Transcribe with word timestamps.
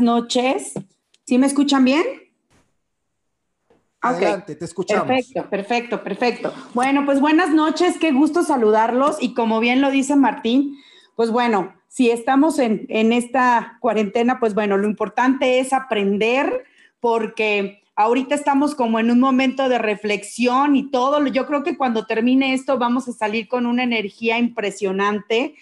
noches. 0.00 0.74
¿Sí 1.26 1.38
me 1.38 1.46
escuchan 1.46 1.84
bien? 1.84 2.04
Adelante, 4.00 4.56
te 4.56 4.64
escuchamos. 4.64 5.06
Perfecto, 5.06 5.50
perfecto, 5.50 6.02
perfecto. 6.02 6.54
Bueno, 6.72 7.04
pues 7.04 7.20
buenas 7.20 7.50
noches, 7.50 7.98
qué 7.98 8.12
gusto 8.12 8.42
saludarlos 8.42 9.18
y 9.20 9.34
como 9.34 9.60
bien 9.60 9.80
lo 9.80 9.90
dice 9.90 10.16
Martín, 10.16 10.78
pues 11.16 11.30
bueno, 11.30 11.74
si 11.88 12.10
estamos 12.10 12.58
en, 12.58 12.86
en 12.88 13.12
esta 13.12 13.76
cuarentena, 13.80 14.40
pues 14.40 14.54
bueno, 14.54 14.78
lo 14.78 14.88
importante 14.88 15.58
es 15.58 15.72
aprender 15.72 16.64
porque 16.98 17.82
ahorita 17.94 18.34
estamos 18.34 18.74
como 18.74 18.98
en 18.98 19.10
un 19.10 19.20
momento 19.20 19.68
de 19.68 19.78
reflexión 19.78 20.76
y 20.76 20.90
todo. 20.90 21.26
Yo 21.26 21.46
creo 21.46 21.62
que 21.62 21.76
cuando 21.76 22.06
termine 22.06 22.54
esto 22.54 22.78
vamos 22.78 23.06
a 23.08 23.12
salir 23.12 23.48
con 23.48 23.66
una 23.66 23.82
energía 23.82 24.38
impresionante. 24.38 25.54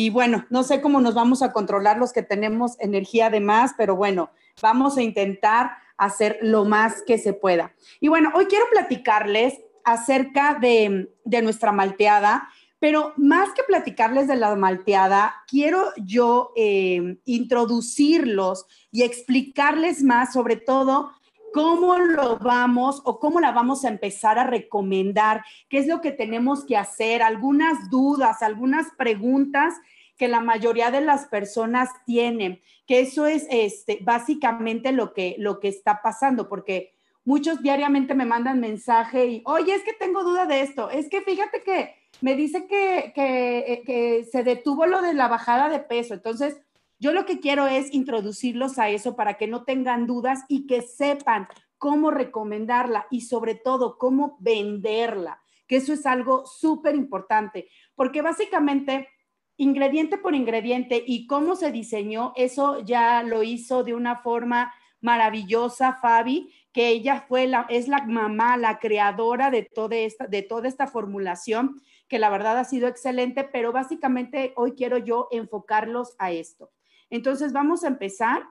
Y 0.00 0.10
bueno, 0.10 0.46
no 0.48 0.62
sé 0.62 0.80
cómo 0.80 1.00
nos 1.00 1.14
vamos 1.14 1.42
a 1.42 1.52
controlar 1.52 1.98
los 1.98 2.12
que 2.12 2.22
tenemos 2.22 2.78
energía 2.78 3.30
de 3.30 3.40
más, 3.40 3.74
pero 3.76 3.96
bueno, 3.96 4.30
vamos 4.62 4.96
a 4.96 5.02
intentar 5.02 5.72
hacer 5.96 6.38
lo 6.40 6.64
más 6.64 7.02
que 7.04 7.18
se 7.18 7.32
pueda. 7.32 7.74
Y 7.98 8.06
bueno, 8.06 8.30
hoy 8.36 8.46
quiero 8.46 8.66
platicarles 8.70 9.58
acerca 9.82 10.54
de, 10.54 11.10
nuestra 11.42 11.72
malteada, 11.72 12.48
pero 12.78 13.12
más 13.16 13.48
que 13.54 13.64
platicarles 13.64 14.28
de 14.28 14.36
la 14.36 14.54
malteada, 14.54 15.34
quiero 15.48 15.86
yo 15.96 16.52
eh, 16.54 17.18
introducirlos 17.24 18.66
y 18.92 19.02
explicarles 19.02 20.04
más 20.04 20.32
sobre 20.32 20.54
todo 20.54 21.10
cómo 21.58 21.98
lo 21.98 22.38
vamos 22.38 23.02
o 23.04 23.18
cómo 23.18 23.40
la 23.40 23.50
vamos 23.50 23.84
a 23.84 23.88
empezar 23.88 24.38
a 24.38 24.44
recomendar, 24.44 25.42
qué 25.68 25.78
es 25.78 25.88
lo 25.88 26.00
que 26.00 26.12
tenemos 26.12 26.64
que 26.64 26.76
hacer, 26.76 27.20
algunas 27.20 27.90
dudas, 27.90 28.42
algunas 28.44 28.92
preguntas 28.96 29.74
que 30.16 30.28
la 30.28 30.40
mayoría 30.40 30.92
de 30.92 31.00
las 31.00 31.26
personas 31.26 31.88
tienen, 32.06 32.60
que 32.86 33.00
eso 33.00 33.26
es 33.26 33.48
este, 33.50 33.98
básicamente 34.02 34.92
lo 34.92 35.12
que, 35.12 35.36
está 35.62 36.00
pasando, 36.00 36.48
porque 36.48 36.92
muchos 37.24 37.60
diariamente 37.60 38.14
me 38.14 38.24
mandan 38.24 38.60
mensaje 38.60 39.26
y, 39.26 39.42
oye, 39.44 39.74
es 39.74 39.82
que 39.82 39.94
tengo 39.94 40.22
duda 40.22 40.46
de 40.46 40.60
esto, 40.60 40.90
es 40.90 41.08
que 41.08 41.22
fíjate 41.22 41.64
que 41.64 41.92
me 42.20 42.36
dice 42.36 42.68
que, 42.68 43.10
que, 43.16 43.58
eh, 43.66 43.82
que 43.84 44.28
se 44.30 44.44
detuvo 44.44 44.86
lo 44.86 45.02
de 45.02 45.12
la 45.12 45.26
bajada 45.26 45.68
de 45.70 45.80
peso, 45.80 46.14
entonces 46.14 46.56
yo 46.98 47.12
lo 47.12 47.26
que 47.26 47.40
quiero 47.40 47.66
es 47.66 47.92
introducirlos 47.94 48.78
a 48.78 48.88
eso 48.88 49.14
para 49.16 49.34
que 49.34 49.46
no 49.46 49.64
tengan 49.64 50.06
dudas 50.06 50.40
y 50.48 50.66
que 50.66 50.82
sepan 50.82 51.48
cómo 51.78 52.10
recomendarla 52.10 53.06
y 53.10 53.22
sobre 53.22 53.54
todo 53.54 53.98
cómo 53.98 54.36
venderla, 54.40 55.40
que 55.66 55.76
eso 55.76 55.92
es 55.92 56.06
algo 56.06 56.44
súper 56.44 56.96
importante, 56.96 57.68
porque 57.94 58.20
básicamente 58.20 59.08
ingrediente 59.56 60.18
por 60.18 60.34
ingrediente 60.34 61.02
y 61.06 61.26
cómo 61.26 61.56
se 61.56 61.72
diseñó, 61.72 62.32
eso 62.36 62.80
ya 62.80 63.22
lo 63.22 63.42
hizo 63.42 63.84
de 63.84 63.94
una 63.94 64.16
forma 64.16 64.72
maravillosa 65.00 65.98
Fabi, 66.00 66.52
que 66.72 66.88
ella 66.88 67.24
fue 67.28 67.46
la, 67.46 67.66
es 67.68 67.88
la 67.88 68.04
mamá, 68.04 68.56
la 68.56 68.78
creadora 68.78 69.50
de 69.50 69.62
toda 69.62 69.96
esta, 69.96 70.26
de 70.26 70.42
toda 70.42 70.68
esta 70.68 70.86
formulación, 70.86 71.80
que 72.08 72.18
la 72.18 72.30
verdad 72.30 72.58
ha 72.58 72.64
sido 72.64 72.88
excelente, 72.88 73.44
pero 73.44 73.72
básicamente 73.72 74.52
hoy 74.56 74.72
quiero 74.72 74.98
yo 74.98 75.28
enfocarlos 75.30 76.14
a 76.18 76.30
esto. 76.32 76.70
Entonces 77.10 77.52
vamos 77.52 77.84
a 77.84 77.88
empezar. 77.88 78.48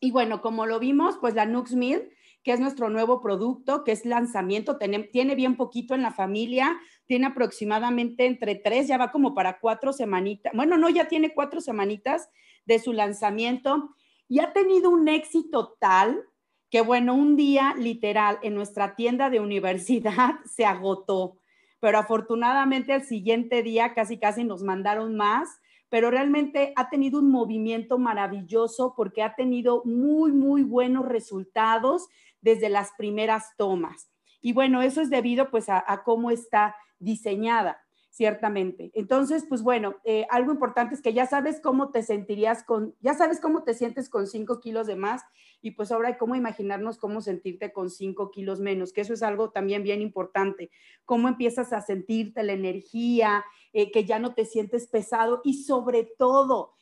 Y 0.00 0.10
bueno, 0.10 0.40
como 0.42 0.66
lo 0.66 0.78
vimos, 0.78 1.18
pues 1.18 1.34
la 1.34 1.46
Nux 1.46 1.74
Mill 1.74 2.08
que 2.42 2.52
es 2.52 2.60
nuestro 2.60 2.90
nuevo 2.90 3.20
producto, 3.20 3.84
que 3.84 3.92
es 3.92 4.04
lanzamiento. 4.04 4.78
Tiene, 4.78 5.34
bien 5.34 5.56
poquito 5.56 5.94
en 5.94 6.02
la 6.02 6.12
familia, 6.12 6.76
tiene 7.06 7.26
aproximadamente 7.26 8.26
entre 8.26 8.56
tres, 8.56 8.88
ya 8.88 8.98
va 8.98 9.12
como 9.12 9.34
para 9.34 9.60
cuatro 9.60 9.92
semanitas. 9.92 10.52
Bueno, 10.54 10.76
no, 10.76 10.88
ya 10.88 11.06
tiene 11.06 11.34
cuatro 11.34 11.60
semanitas 11.60 12.30
de 12.64 12.78
su 12.78 12.92
lanzamiento 12.92 13.94
y 14.28 14.40
ha 14.40 14.52
tenido 14.52 14.90
un 14.90 15.08
éxito 15.08 15.76
tal 15.78 16.24
que, 16.70 16.80
bueno, 16.80 17.14
un 17.14 17.36
día 17.36 17.74
literal 17.76 18.38
en 18.42 18.54
nuestra 18.54 18.96
tienda 18.96 19.30
de 19.30 19.40
universidad 19.40 20.36
se 20.44 20.64
agotó, 20.64 21.38
pero 21.80 21.98
afortunadamente 21.98 22.92
al 22.92 23.04
siguiente 23.04 23.62
día 23.62 23.94
casi 23.94 24.18
casi 24.18 24.42
nos 24.42 24.62
mandaron 24.62 25.16
más 25.16 25.60
pero 25.92 26.10
realmente 26.10 26.72
ha 26.74 26.88
tenido 26.88 27.18
un 27.18 27.30
movimiento 27.30 27.98
maravilloso 27.98 28.94
porque 28.96 29.22
ha 29.22 29.34
tenido 29.34 29.82
muy, 29.84 30.32
muy 30.32 30.62
buenos 30.62 31.04
resultados 31.06 32.08
desde 32.40 32.70
las 32.70 32.92
primeras 32.96 33.54
tomas. 33.58 34.10
Y 34.40 34.54
bueno, 34.54 34.80
eso 34.80 35.02
es 35.02 35.10
debido 35.10 35.50
pues 35.50 35.68
a, 35.68 35.84
cómo 36.02 36.30
está 36.30 36.74
diseñada, 36.98 37.78
ciertamente. 38.12 38.90
Entonces, 38.92 39.46
pues 39.48 39.62
bueno, 39.62 39.96
eh, 40.04 40.26
algo 40.28 40.52
importante 40.52 40.94
es 40.94 41.00
que 41.00 41.14
ya 41.14 41.24
sabes 41.24 41.60
cómo 41.60 41.90
te 41.90 42.02
sentirías 42.02 42.62
con, 42.62 42.94
ya 43.00 43.14
sabes 43.14 43.40
cómo 43.40 43.64
te 43.64 43.72
sientes 43.72 44.10
con 44.10 44.26
5 44.26 44.60
kilos 44.60 44.86
de 44.86 44.96
más 44.96 45.22
y 45.62 45.70
pues 45.70 45.90
ahora 45.90 46.18
cómo 46.18 46.36
imaginarnos 46.36 46.98
cómo 46.98 47.22
sentirte 47.22 47.72
con 47.72 47.88
5 47.88 48.30
kilos 48.30 48.60
menos, 48.60 48.92
que 48.92 49.00
eso 49.00 49.14
es 49.14 49.22
algo 49.22 49.50
también 49.50 49.82
bien 49.82 50.02
importante. 50.02 50.70
Cómo 51.06 51.26
empiezas 51.26 51.72
a 51.72 51.80
sentirte 51.80 52.42
la 52.42 52.52
energía, 52.52 53.46
eh, 53.72 53.90
que 53.90 54.04
ya 54.04 54.18
no 54.18 54.34
te 54.34 54.44
sientes 54.44 54.88
pesado 54.88 55.40
y 55.42 55.62
sobre 55.64 56.04
todo, 56.04 56.74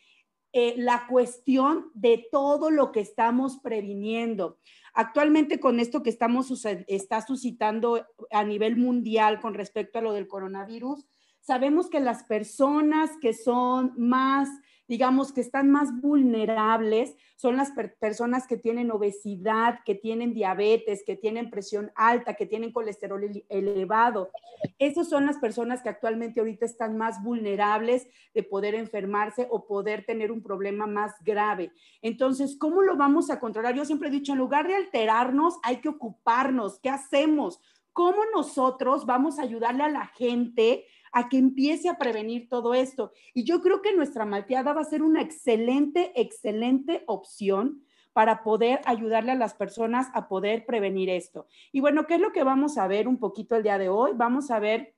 eh, 0.53 0.75
la 0.77 1.07
cuestión 1.09 1.93
de 1.95 2.27
todo 2.33 2.73
lo 2.73 2.91
que 2.91 2.99
estamos 2.99 3.59
previniendo. 3.59 4.59
Actualmente 4.95 5.61
con 5.61 5.79
esto 5.79 6.03
que 6.03 6.11
estamos 6.11 6.51
está 6.89 7.25
suscitando 7.25 8.05
a 8.33 8.43
nivel 8.43 8.77
mundial 8.77 9.39
con 9.39 9.55
respecto 9.55 10.01
a 10.01 10.03
lo 10.03 10.13
del 10.13 10.27
coronavirus, 10.27 11.07
sabemos 11.41 11.89
que 11.91 12.01
las 12.01 12.25
personas 12.25 13.11
que 13.21 13.35
son 13.35 13.93
más 13.97 14.49
digamos, 14.91 15.33
que 15.33 15.41
están 15.41 15.71
más 15.71 16.01
vulnerables 16.01 17.15
son 17.37 17.57
las 17.57 17.71
personas 18.01 18.49
que 18.49 18.57
tienen 18.57 18.91
obesidad, 18.91 19.79
que 19.85 19.95
tienen 19.95 20.35
diabetes, 20.35 21.05
que 21.07 21.15
tienen 21.15 21.49
presión 21.49 21.93
alta, 21.95 22.35
que 22.35 22.45
tienen 22.45 22.73
colesterol 22.73 23.23
elevado. 23.49 24.33
Esas 24.81 25.09
son 25.09 25.27
las 25.27 25.39
personas 25.39 25.81
que 25.81 25.91
actualmente 25.91 26.41
ahorita 26.41 26.67
están 26.67 26.99
más 26.99 27.23
vulnerables 27.23 28.09
de 28.35 28.43
poder 28.43 28.75
enfermarse 28.75 29.47
o 29.49 29.65
poder 29.65 30.05
tener 30.05 30.33
un 30.33 30.43
problema 30.43 30.89
más 30.89 31.15
grave. 31.25 31.71
Entonces, 32.03 32.57
¿cómo 32.59 32.83
lo 32.83 32.97
vamos 32.97 33.31
a 33.31 33.39
controlar? 33.39 33.77
Yo 33.77 33.85
siempre 33.85 34.09
he 34.09 34.13
dicho, 34.13 34.33
en 34.33 34.39
lugar 34.39 34.67
de 34.67 34.75
alterarnos, 34.75 35.61
hay 35.63 35.77
que 35.77 35.89
ocuparnos. 35.89 36.81
¿Qué 36.81 36.91
hacemos? 36.91 37.61
¿Cómo 37.93 38.23
nosotros 38.35 39.07
vamos 39.07 39.39
a 39.39 39.43
ayudarle 39.43 39.85
a 39.85 39.89
la 39.89 40.07
gente 40.07 40.85
a 41.13 41.29
que 41.29 41.39
empiece 41.39 41.89
a 41.89 41.99
prevenir 41.99 42.49
todo 42.49 42.75
esto. 42.75 43.13
Y 43.35 43.45
yo 43.45 43.61
creo 43.61 43.83
que 43.83 43.95
nuestra 43.95 44.25
malteada 44.25 44.73
va 44.73 44.83
a 44.83 44.85
ser 44.85 45.03
una 45.03 45.23
excelente, 45.23 46.13
excelente 46.15 47.05
opción 47.07 47.83
para 48.13 48.43
poder 48.43 48.81
ayudarle 48.85 49.33
a 49.33 49.37
las 49.37 49.55
personas 49.55 50.09
a 50.15 50.29
poder 50.29 50.67
prevenir 50.67 51.09
esto. 51.09 51.47
Y 51.73 51.81
bueno, 51.81 52.07
¿qué 52.07 52.17
es 52.17 52.21
lo 52.21 52.33
que 52.33 52.45
vamos 52.45 52.77
a 52.79 52.87
ver 52.89 53.07
un 53.07 53.19
poquito 53.19 53.57
el 53.57 53.63
día 53.63 53.79
de 53.79 53.89
hoy? 53.89 54.13
Vamos 54.15 54.51
a 54.51 54.59
ver 54.59 54.95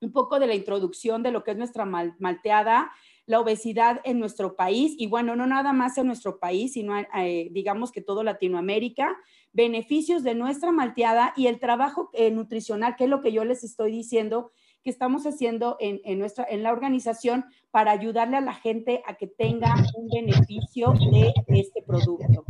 un 0.00 0.12
poco 0.12 0.38
de 0.38 0.46
la 0.46 0.54
introducción 0.54 1.22
de 1.22 1.32
lo 1.32 1.42
que 1.42 1.52
es 1.52 1.56
nuestra 1.56 1.84
malteada, 1.84 2.92
la 3.26 3.40
obesidad 3.40 4.00
en 4.04 4.18
nuestro 4.18 4.56
país 4.56 4.94
y 4.96 5.06
bueno, 5.06 5.36
no 5.36 5.46
nada 5.46 5.72
más 5.72 5.98
en 5.98 6.06
nuestro 6.06 6.38
país, 6.38 6.74
sino 6.74 6.94
eh, 6.98 7.48
digamos 7.50 7.92
que 7.92 8.00
todo 8.00 8.22
Latinoamérica, 8.22 9.16
beneficios 9.52 10.22
de 10.22 10.34
nuestra 10.34 10.72
malteada 10.72 11.34
y 11.36 11.46
el 11.46 11.58
trabajo 11.58 12.10
eh, 12.12 12.30
nutricional, 12.30 12.96
que 12.96 13.04
es 13.04 13.10
lo 13.10 13.20
que 13.20 13.32
yo 13.32 13.44
les 13.44 13.64
estoy 13.64 13.92
diciendo, 13.92 14.52
que 14.82 14.90
estamos 14.90 15.26
haciendo 15.26 15.76
en, 15.80 16.18
nuestra, 16.18 16.46
en 16.48 16.62
la 16.62 16.72
organización 16.72 17.44
para 17.70 17.90
ayudarle 17.90 18.36
a 18.36 18.40
la 18.40 18.54
gente 18.54 19.02
a 19.06 19.14
que 19.14 19.26
tenga 19.26 19.74
un 19.94 20.08
beneficio 20.08 20.94
de 21.10 21.32
este 21.48 21.82
producto. 21.82 22.44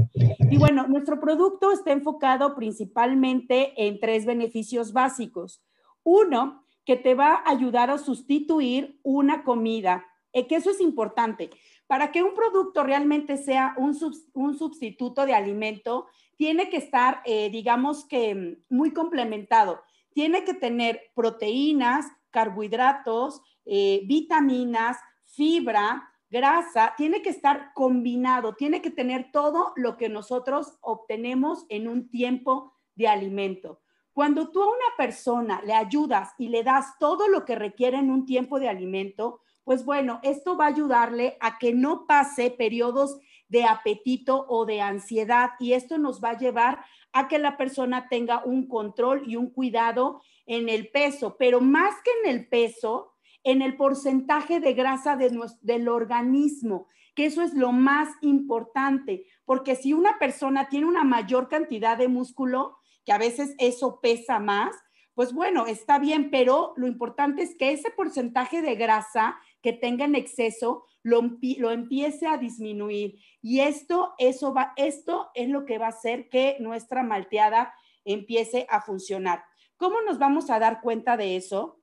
Y 0.51 0.57
bueno, 0.59 0.87
nuestro 0.89 1.21
producto 1.21 1.73
está 1.73 1.93
enfocado 1.93 2.55
principalmente 2.55 3.73
en 3.87 3.99
tres 4.01 4.27
beneficios 4.27 4.93
básicos. 4.93 5.63
Uno, 6.03 6.65
que 6.85 6.97
te 6.97 7.15
va 7.15 7.35
a 7.35 7.51
ayudar 7.51 7.91
a 7.91 7.99
sustituir 7.99 8.99
una 9.03 9.45
comida, 9.45 10.07
eh, 10.33 10.47
que 10.47 10.57
eso 10.57 10.71
es 10.71 10.81
importante. 10.81 11.51
Para 11.87 12.13
que 12.13 12.23
un 12.23 12.35
producto 12.35 12.83
realmente 12.83 13.37
sea 13.37 13.75
un, 13.77 13.95
un 14.33 14.57
sustituto 14.57 15.27
de 15.27 15.35
alimento, 15.35 16.07
tiene 16.37 16.71
que 16.71 16.79
estar, 16.79 17.21
eh, 17.27 17.51
digamos 17.51 18.07
que, 18.07 18.63
muy 18.71 18.93
complementado. 18.93 19.83
Tiene 20.13 20.45
que 20.45 20.55
tener 20.55 21.01
proteínas, 21.15 22.07
carbohidratos, 22.31 23.43
eh, 23.65 24.03
vitaminas, 24.07 24.97
fibra, 25.25 26.09
grasa, 26.31 26.95
tiene 26.97 27.23
que 27.23 27.31
estar 27.31 27.73
combinado, 27.75 28.55
tiene 28.55 28.83
que 28.83 28.91
tener 28.91 29.31
todo 29.33 29.73
lo 29.77 29.97
que 29.97 30.09
nosotros 30.09 30.79
obtenemos 30.81 31.65
en 31.69 31.89
un 31.89 32.11
tiempo 32.11 32.75
de 32.95 33.09
alimento. 33.09 33.81
Cuando 34.13 34.51
tú 34.51 34.63
a 34.63 34.67
una 34.67 34.97
persona 34.97 35.63
le 35.65 35.75
ayudas 35.75 36.31
y 36.39 36.49
le 36.49 36.65
das 36.65 36.99
todo 36.99 37.29
lo 37.29 37.45
que 37.45 37.55
requiere 37.55 37.99
en 37.99 38.11
un 38.11 38.27
tiempo 38.27 38.59
de 38.59 38.69
alimento, 38.69 39.41
pues 39.65 39.85
bueno, 39.85 40.19
esto 40.23 40.57
va 40.57 40.65
a 40.65 40.69
ayudarle 40.69 41.37
a 41.41 41.59
que 41.59 41.73
no 41.73 42.07
pase 42.07 42.51
periodos 42.51 43.21
de 43.49 43.65
apetito 43.65 44.47
o 44.49 44.67
de 44.67 44.81
ansiedad 44.81 45.51
y 45.59 45.73
esto 45.73 45.99
nos 45.99 46.23
va 46.23 46.31
a 46.31 46.39
llevar 46.39 46.85
a 47.13 47.29
que 47.29 47.39
la 47.39 47.57
persona 47.57 48.09
tenga 48.09 48.45
un 48.45 48.69
control 48.69 49.23
y 49.27 49.37
un 49.37 49.51
cuidado 49.51 50.21
en 50.47 50.69
el 50.69 50.91
peso, 50.91 51.37
pero 51.39 51.61
más 51.61 51.95
que 52.05 52.11
en 52.23 52.37
el 52.37 52.49
peso, 52.49 53.15
en 53.45 53.63
el 53.63 53.77
porcentaje 53.77 54.61
de 54.61 54.75
grasa 54.75 55.17
de 55.17 55.31
del 55.63 55.89
organismo, 55.89 56.87
que 57.15 57.27
eso 57.27 57.43
es 57.43 57.55
lo 57.55 57.73
más 57.73 58.09
importante, 58.21 59.27
porque 59.45 59.75
si 59.75 59.93
una 59.93 60.19
persona 60.19 60.69
tiene 60.69 60.87
una 60.87 61.05
mayor 61.05 61.49
cantidad 61.49 61.97
de 61.97 62.09
músculo, 62.09 62.79
que 63.05 63.13
a 63.13 63.19
veces 63.19 63.55
eso 63.59 64.01
pesa 64.01 64.39
más, 64.39 64.77
pues 65.15 65.33
bueno, 65.33 65.67
está 65.67 65.99
bien, 65.99 66.31
pero 66.31 66.75
lo 66.77 66.87
importante 66.87 67.43
es 67.43 67.57
que 67.57 67.73
ese 67.73 67.91
porcentaje 67.91 68.63
de 68.63 68.77
grasa 68.77 69.37
que 69.63 69.73
tenga 69.73 70.05
en 70.05 70.15
exceso 70.15 70.85
lo, 71.09 71.23
lo 71.59 71.71
empiece 71.71 72.27
a 72.27 72.37
disminuir. 72.37 73.19
Y 73.41 73.61
esto, 73.61 74.15
eso 74.19 74.53
va, 74.53 74.73
esto 74.77 75.31
es 75.35 75.49
lo 75.49 75.65
que 75.65 75.79
va 75.79 75.87
a 75.87 75.91
hacer 75.91 76.29
que 76.29 76.57
nuestra 76.61 77.03
malteada 77.03 77.73
empiece 78.05 78.67
a 78.69 78.81
funcionar. 78.81 79.43
¿Cómo 79.77 80.01
nos 80.03 80.19
vamos 80.19 80.51
a 80.51 80.59
dar 80.59 80.81
cuenta 80.81 81.17
de 81.17 81.37
eso? 81.37 81.81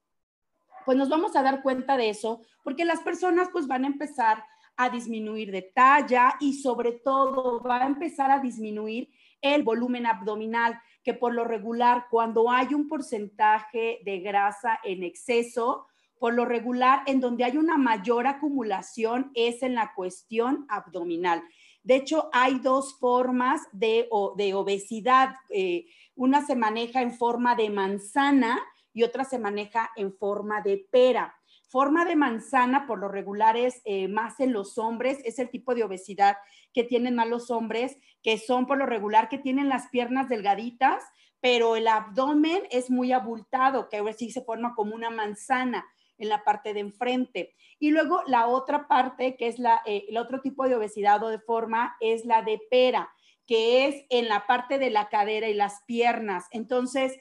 Pues 0.85 0.97
nos 0.97 1.09
vamos 1.09 1.35
a 1.35 1.41
dar 1.41 1.63
cuenta 1.63 1.97
de 1.97 2.09
eso 2.09 2.41
porque 2.63 2.85
las 2.85 2.99
personas 3.01 3.49
pues 3.51 3.67
van 3.67 3.85
a 3.85 3.87
empezar 3.87 4.43
a 4.77 4.89
disminuir 4.89 5.51
de 5.51 5.63
talla 5.63 6.35
y 6.39 6.53
sobre 6.53 6.91
todo 6.91 7.61
va 7.63 7.81
a 7.81 7.87
empezar 7.87 8.29
a 8.29 8.39
disminuir 8.39 9.09
el 9.41 9.63
volumen 9.63 10.05
abdominal 10.05 10.79
que 11.03 11.13
por 11.13 11.33
lo 11.33 11.45
regular 11.45 12.07
cuando 12.11 12.51
hay 12.51 12.73
un 12.73 12.87
porcentaje 12.87 14.01
de 14.03 14.19
grasa 14.19 14.79
en 14.83 15.03
exceso, 15.03 15.87
por 16.19 16.33
lo 16.33 16.45
regular 16.45 17.03
en 17.07 17.19
donde 17.19 17.43
hay 17.43 17.57
una 17.57 17.77
mayor 17.77 18.27
acumulación 18.27 19.31
es 19.33 19.63
en 19.63 19.75
la 19.75 19.93
cuestión 19.93 20.65
abdominal. 20.69 21.43
De 21.83 21.95
hecho, 21.95 22.29
hay 22.33 22.59
dos 22.59 22.97
formas 22.99 23.61
de, 23.71 24.07
obesidad. 24.09 25.35
Eh, 25.49 25.85
una 26.15 26.45
se 26.45 26.55
maneja 26.55 27.01
en 27.01 27.13
forma 27.13 27.55
de 27.55 27.69
manzana 27.69 28.59
y 28.91 29.03
otra 29.03 29.23
se 29.23 29.37
maneja 29.37 29.91
en 29.95 30.11
forma 30.11 30.61
de 30.61 30.87
pera. 30.89 31.35
Forma 31.67 32.05
de 32.05 32.15
manzana, 32.15 32.87
por 32.87 32.97
lo 32.99 33.07
regular, 33.07 33.57
es 33.57 33.81
eh, 33.85 34.07
más 34.07 34.39
en 34.39 34.53
los 34.53 34.77
hombres, 34.77 35.19
es 35.25 35.37
el 35.37 35.49
tipo 35.49 35.75
de 35.75 35.83
obesidad 35.83 36.37
que 36.73 36.83
tienen 36.83 37.13
más 37.13 37.27
los 37.27 37.51
hombres 37.51 37.97
que 38.23 38.39
son 38.39 38.65
por 38.65 38.79
lo 38.79 38.87
regular 38.87 39.29
que 39.29 39.37
tienen 39.37 39.69
las 39.69 39.89
piernas 39.89 40.27
delgaditas, 40.27 41.03
pero 41.39 41.75
el 41.75 41.87
abdomen 41.87 42.63
es 42.71 42.89
muy 42.89 43.11
abultado, 43.11 43.89
que 43.89 43.97
ahora 43.97 44.13
sí 44.13 44.31
se 44.31 44.41
forma 44.41 44.73
como 44.73 44.95
una 44.95 45.11
manzana 45.11 45.85
en 46.17 46.29
la 46.29 46.43
parte 46.43 46.73
de 46.73 46.79
enfrente. 46.81 47.53
Y 47.79 47.91
luego 47.91 48.21
la 48.27 48.47
otra 48.47 48.87
parte, 48.87 49.35
que 49.35 49.47
es 49.47 49.59
la, 49.59 49.81
eh, 49.85 50.05
el 50.09 50.17
otro 50.17 50.41
tipo 50.41 50.67
de 50.67 50.75
obesidad 50.75 51.23
o 51.23 51.29
de 51.29 51.39
forma, 51.39 51.95
es 51.99 52.25
la 52.25 52.41
de 52.41 52.59
pera, 52.69 53.09
que 53.45 53.87
es 53.87 54.05
en 54.09 54.27
la 54.27 54.47
parte 54.47 54.79
de 54.79 54.89
la 54.89 55.09
cadera 55.09 55.47
y 55.47 55.53
las 55.53 55.83
piernas. 55.85 56.45
Entonces, 56.51 57.17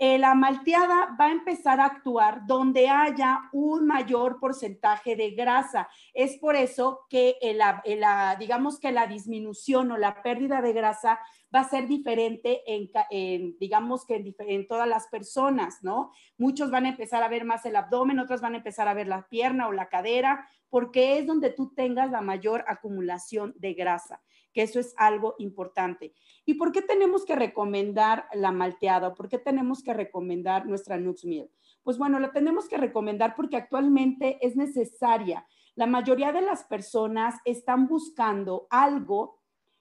eh, 0.00 0.16
la 0.16 0.34
malteada 0.34 1.16
va 1.20 1.26
a 1.26 1.32
empezar 1.32 1.80
a 1.80 1.86
actuar 1.86 2.46
donde 2.46 2.88
haya 2.88 3.48
un 3.52 3.86
mayor 3.86 4.38
porcentaje 4.38 5.16
de 5.16 5.32
grasa. 5.32 5.88
Es 6.14 6.38
por 6.38 6.54
eso 6.54 7.06
que 7.10 7.36
la, 7.54 8.36
digamos 8.38 8.78
que 8.78 8.92
la 8.92 9.08
disminución 9.08 9.90
o 9.90 9.96
la 9.96 10.22
pérdida 10.22 10.62
de 10.62 10.72
grasa 10.72 11.18
va 11.52 11.60
a 11.60 11.68
ser 11.68 11.88
diferente 11.88 12.62
en, 12.66 13.56
digamos 13.58 14.06
que 14.06 14.16
en, 14.16 14.34
en, 14.38 14.68
todas 14.68 14.86
las 14.86 15.08
personas, 15.08 15.78
¿no? 15.82 16.12
Muchos 16.36 16.70
van 16.70 16.86
a 16.86 16.90
empezar 16.90 17.22
a 17.22 17.28
ver 17.28 17.44
más 17.44 17.66
el 17.66 17.74
abdomen, 17.74 18.20
otros 18.20 18.40
van 18.40 18.54
a 18.54 18.58
empezar 18.58 18.86
a 18.86 18.94
ver 18.94 19.08
la 19.08 19.28
pierna 19.28 19.66
o 19.66 19.72
la 19.72 19.88
cadera, 19.88 20.46
porque 20.68 21.18
es 21.18 21.26
donde 21.26 21.50
tú 21.50 21.74
tengas 21.74 22.10
la 22.10 22.20
mayor 22.20 22.64
acumulación 22.68 23.52
de 23.56 23.74
grasa 23.74 24.20
que 24.52 24.62
eso 24.62 24.80
es 24.80 24.94
algo 24.96 25.34
importante. 25.38 26.12
¿Y 26.44 26.54
por 26.54 26.72
qué 26.72 26.82
tenemos 26.82 27.24
que 27.24 27.36
recomendar 27.36 28.26
la 28.32 28.52
malteada? 28.52 29.14
¿Por 29.14 29.28
qué 29.28 29.38
tenemos 29.38 29.82
que 29.82 29.94
recomendar 29.94 30.66
nuestra 30.66 30.98
Nux 30.98 31.24
Meal? 31.24 31.50
Pues 31.82 31.98
bueno, 31.98 32.18
la 32.18 32.32
tenemos 32.32 32.68
que 32.68 32.76
recomendar 32.76 33.34
porque 33.34 33.56
actualmente 33.56 34.38
es 34.46 34.56
necesaria. 34.56 35.46
La 35.74 35.86
mayoría 35.86 36.32
de 36.32 36.42
las 36.42 36.64
personas 36.64 37.36
están 37.44 37.86
buscando 37.86 38.66
algo, 38.70 39.40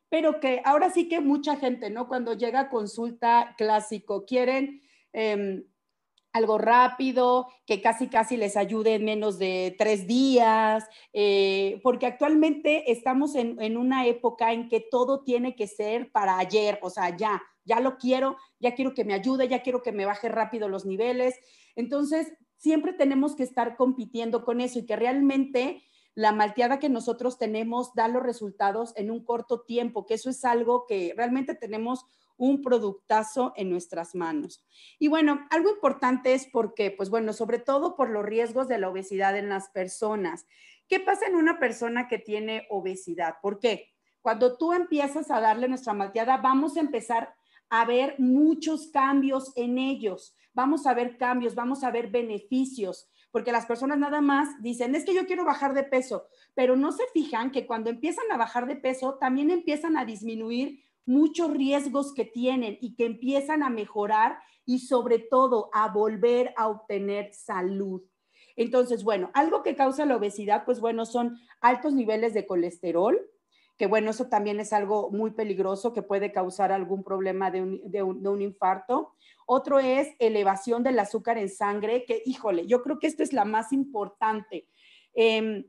pero 0.10 0.40
que 0.40 0.62
ahora 0.64 0.90
sí 0.90 1.10
que 1.10 1.22
mucha 1.22 1.56
gente, 1.56 1.90
¿no? 1.90 2.08
Cuando 2.08 2.34
llega 2.34 2.62
a 2.62 2.70
consulta 2.70 3.56
clásico, 3.58 4.26
quieren... 4.26 4.82
Em, 5.14 5.64
algo 6.34 6.58
rápido, 6.58 7.48
que 7.66 7.82
casi 7.82 8.08
casi 8.08 8.38
les 8.38 8.58
ayude 8.58 8.96
en 8.96 9.06
menos 9.06 9.40
de 9.40 9.76
tres 9.78 10.08
días, 10.08 10.86
eh, 11.14 11.80
porque 11.84 12.06
actualmente 12.06 12.92
estamos 12.92 13.36
en, 13.36 13.62
en, 13.62 13.78
una 13.78 14.06
época 14.06 14.54
en 14.54 14.70
que 14.70 14.80
todo 14.80 15.24
tiene 15.24 15.56
que 15.56 15.68
ser 15.68 16.12
para 16.12 16.38
ayer, 16.38 16.80
o 16.82 16.90
sea, 16.90 17.16
ya, 17.16 17.42
ya 17.66 17.80
lo 17.80 17.98
quiero, 17.98 18.38
ya 18.60 18.76
quiero 18.76 18.94
que 18.94 19.06
me 19.06 19.14
ayude, 19.14 19.48
ya 19.48 19.64
quiero 19.64 19.82
que 19.82 19.92
me 19.92 20.06
baje 20.06 20.30
rápido 20.30 20.70
los 20.70 20.86
niveles. 20.86 21.36
Entonces, 21.76 22.34
siempre 22.58 22.94
tenemos 22.94 23.36
que 23.36 23.44
estar 23.44 23.76
compitiendo 23.76 24.44
con 24.44 24.62
eso 24.62 24.80
y 24.80 24.86
que 24.86 24.96
realmente 24.96 25.84
la 26.16 26.32
malteada 26.32 26.80
que 26.80 26.90
nosotros 26.90 27.38
tenemos 27.38 27.94
da 27.94 28.08
los 28.08 28.24
resultados 28.24 28.92
en 28.96 29.12
un 29.12 29.24
corto 29.24 29.62
tiempo, 29.62 30.08
que 30.08 30.16
eso 30.16 30.32
es 30.32 30.44
algo 30.46 30.86
que 30.88 31.14
realmente 31.16 31.54
tenemos 31.54 32.06
un 32.38 32.62
productazo 32.62 33.54
en 33.56 33.70
nuestras 33.70 34.16
manos. 34.16 34.66
Y 35.00 35.08
bueno, 35.08 35.46
algo 35.50 35.70
importante 35.70 36.34
es 36.34 36.48
porque, 36.48 36.92
pues 36.92 37.10
bueno, 37.10 37.34
sobre 37.34 37.60
todo 37.60 37.96
por 37.96 38.10
los 38.10 38.26
riesgos 38.26 38.68
de 38.68 38.78
la 38.78 38.90
obesidad 38.90 39.38
en 39.38 39.50
las 39.50 39.70
personas. 39.70 40.48
¿Qué 40.88 41.00
pasa 41.00 41.26
en 41.26 41.36
una 41.36 41.60
persona 41.60 42.08
que 42.08 42.20
tiene 42.20 42.66
obesidad? 42.70 43.36
¿Por 43.42 43.60
qué? 43.60 43.92
Cuando 44.22 44.58
tú 44.58 44.74
empiezas 44.74 45.32
a 45.32 45.42
darle 45.42 45.68
nuestra 45.68 45.94
malteada, 45.94 46.38
vamos 46.38 46.78
a 46.78 46.82
empezar 46.82 47.34
a 47.70 47.86
ver 47.86 48.16
muchos 48.18 48.88
cambios 48.88 49.52
en 49.56 49.78
ellos. 49.78 50.36
Vamos 50.54 50.88
a 50.88 50.94
ver 50.94 51.18
cambios, 51.18 51.56
vamos 51.56 51.84
a 51.84 51.92
ver 51.92 52.10
beneficios, 52.10 53.10
porque 53.32 53.52
las 53.52 53.68
personas 53.68 54.00
nada 54.00 54.22
más 54.22 54.62
dicen, 54.62 54.96
es 54.96 55.06
que 55.06 55.14
yo 55.14 55.28
quiero 55.28 55.46
bajar 55.46 55.76
de 55.76 55.84
peso, 55.84 56.28
pero 56.56 56.76
no 56.76 56.92
se 56.92 57.04
fijan 57.14 57.52
que 57.52 57.68
cuando 57.68 57.92
empiezan 57.92 58.26
a 58.32 58.38
bajar 58.38 58.66
de 58.66 58.76
peso, 58.76 59.20
también 59.20 59.52
empiezan 59.52 59.98
a 59.98 60.06
disminuir 60.06 60.84
muchos 61.08 61.52
riesgos 61.52 62.14
que 62.14 62.26
tienen 62.26 62.78
y 62.82 62.96
que 62.96 63.06
empiezan 63.06 63.64
a 63.64 63.70
mejorar 63.70 64.38
y 64.66 64.80
sobre 64.80 65.18
todo 65.18 65.70
a 65.74 65.88
volver 65.88 66.54
a 66.58 66.68
obtener 66.68 67.34
salud. 67.34 68.04
Entonces, 68.58 69.04
bueno, 69.04 69.32
algo 69.34 69.64
que 69.64 69.76
causa 69.76 70.06
la 70.06 70.18
obesidad, 70.18 70.66
pues 70.66 70.80
bueno, 70.80 71.06
son 71.06 71.40
altos 71.62 71.94
niveles 71.94 72.34
de 72.34 72.46
colesterol, 72.46 73.20
que 73.78 73.88
bueno, 73.88 74.10
eso 74.10 74.28
también 74.28 74.60
es 74.60 74.74
algo 74.74 75.12
muy 75.12 75.32
peligroso 75.32 75.94
que 75.94 76.02
puede 76.02 76.32
causar 76.32 76.72
algún 76.72 77.04
problema 77.04 77.52
de 77.52 77.62
un, 77.62 78.42
infarto. 78.42 79.14
Otro 79.46 79.80
es 79.80 80.10
elevación 80.20 80.84
del 80.84 81.00
azúcar 81.00 81.38
en 81.38 81.50
sangre, 81.50 82.04
que 82.06 82.22
híjole, 82.26 82.66
yo 82.66 82.82
creo 82.82 83.00
que 83.00 83.08
esto 83.08 83.24
es 83.24 83.32
la 83.32 83.46
más 83.46 83.72
importante. 83.72 84.68
Em, 85.14 85.64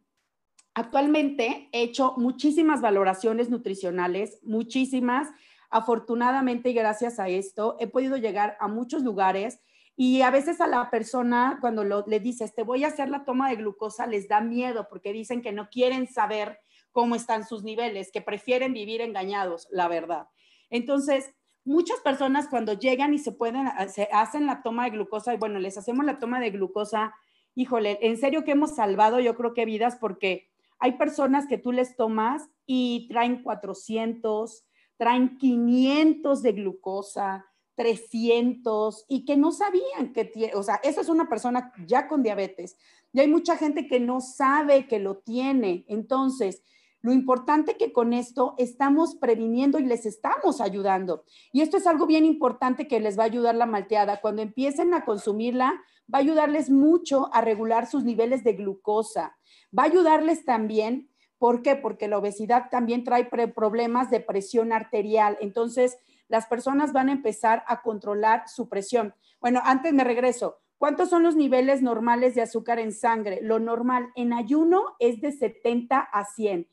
Actualmente 0.79 1.69
he 1.73 1.83
hecho 1.83 2.15
muchísimas 2.19 2.81
valoraciones 2.81 3.51
nutricionales, 3.51 4.39
muchísimas. 4.45 5.27
Afortunadamente 5.71 6.73
gracias 6.73 7.19
a 7.19 7.29
esto 7.29 7.75
he 7.81 7.89
podido 7.89 8.17
llegar 8.17 8.57
a 8.61 8.69
muchos 8.69 9.03
lugares 9.03 9.59
y 9.97 10.23
a 10.23 10.31
veces 10.31 10.61
a 10.61 10.69
la 10.69 10.89
persona 10.89 11.59
cuando 11.61 11.83
le 11.83 12.21
dices, 12.21 12.55
te 12.55 12.63
voy 12.63 12.85
a 12.85 12.89
hacer 12.89 13.11
la 13.11 13.25
toma 13.25 13.51
de 13.51 13.57
glucosa, 13.57 14.07
les 14.07 14.29
da 14.29 14.41
miedo 14.41 14.87
porque 14.89 15.13
dicen 15.13 15.43
que 15.43 15.51
no 15.51 15.69
quieren 15.69 16.07
saber 16.07 16.61
cómo 16.93 17.17
están 17.17 17.45
sus 17.45 17.65
niveles, 17.65 18.13
que 18.13 18.21
prefieren 18.21 18.73
vivir 18.73 19.01
engañados, 19.01 19.67
la 19.73 19.89
verdad. 19.89 20.29
Entonces, 20.71 21.35
muchas 21.65 21.99
personas 22.03 22.47
cuando 22.47 22.75
llegan 22.75 23.13
y 23.15 23.19
se 23.19 23.33
pueden, 23.33 23.67
se 23.89 24.09
hacen 24.13 24.47
la 24.47 24.63
toma 24.63 24.85
de 24.85 24.91
glucosa 24.91 25.35
y 25.35 25.39
bueno, 25.39 25.59
les 25.59 25.77
hacemos 25.77 26.07
la 26.07 26.21
toma 26.21 26.39
de 26.39 26.51
glucosa, 26.51 27.17
híjole, 27.57 27.99
en 28.01 28.17
serio 28.17 28.45
que 28.45 28.53
hemos 28.53 28.77
salvado 28.77 29.19
yo 29.19 29.35
creo 29.35 29.55
que 29.55 29.65
vidas 29.65 29.97
porque 29.97 30.48
hay 30.79 30.93
personas 30.93 31.47
que 31.47 31.59
tú 31.59 31.73
les 31.73 31.97
tomas 31.97 32.49
y 32.67 33.09
traen 33.09 33.43
400, 33.43 34.65
traen 34.97 35.39
500 35.39 36.43
de 36.43 36.53
glucosa, 36.53 37.47
300 37.75 39.05
y 39.09 39.25
que 39.25 39.37
no 39.37 39.53
sabían 39.53 40.13
que 40.13 40.25
tiene, 40.25 40.55
o 40.55 40.63
sea, 40.63 40.81
eso 40.83 41.01
es 41.01 41.09
una 41.09 41.29
persona 41.29 41.73
ya 41.87 42.09
con 42.09 42.23
diabetes. 42.23 42.77
Y 43.13 43.21
hay 43.21 43.29
mucha 43.29 43.57
gente 43.57 43.87
que 43.87 44.01
no 44.01 44.21
sabe 44.21 44.87
que 44.87 44.99
lo 44.99 45.19
tiene. 45.19 45.85
Entonces, 45.89 46.63
lo 47.01 47.13
importante 47.13 47.77
que 47.77 47.93
con 47.93 48.13
esto 48.13 48.55
estamos 48.59 49.15
previniendo 49.17 49.79
y 49.79 49.85
les 49.85 50.05
estamos 50.05 50.61
ayudando. 50.61 51.25
Y 51.53 51.61
esto 51.61 51.77
es 51.77 51.87
algo 51.87 52.07
bien 52.07 52.25
importante 52.25 52.89
que 52.89 53.01
les 53.01 53.19
va 53.19 53.23
a 53.23 53.27
ayudar 53.27 53.55
la 53.55 53.67
malteada. 53.67 54.21
Cuando 54.21 54.43
empiecen 54.43 54.93
a 54.95 55.05
consumirla, 55.05 55.81
va 56.13 56.19
a 56.19 56.23
ayudarles 56.23 56.71
mucho 56.71 57.31
a 57.33 57.41
regular 57.41 57.87
sus 57.87 58.05
niveles 58.05 58.43
de 58.43 58.55
glucosa. 58.55 59.37
Va 59.77 59.85
a 59.85 59.87
ayudarles 59.87 60.45
también, 60.45 61.09
¿por 61.39 61.63
qué? 61.63 61.77
Porque 61.77 62.09
la 62.09 62.19
obesidad 62.19 62.69
también 62.71 63.05
trae 63.05 63.31
problemas 63.55 64.11
de 64.11 64.21
presión 64.21 64.73
arterial. 64.73 65.39
Entonces, 65.41 65.99
las 66.27 66.47
personas 66.47 66.93
van 66.93 67.09
a 67.09 67.13
empezar 67.13 67.65
a 67.69 67.83
controlar 67.83 68.49
su 68.49 68.69
presión. 68.69 69.15
Bueno, 69.41 69.61
antes 69.65 69.93
me 69.93 70.05
regreso. 70.05 70.59
¿Cuántos 70.79 71.11
son 71.11 71.25
los 71.25 71.35
niveles 71.35 71.83
normales 71.83 72.35
de 72.37 72.43
azúcar 72.43 72.79
en 72.79 72.93
sangre? 72.93 73.41
Lo 73.43 73.59
normal 73.59 74.11
en 74.15 74.33
ayuno 74.33 74.95
es 75.01 75.21
de 75.21 75.33
70 75.33 75.99
a 75.99 76.25
100. 76.25 76.69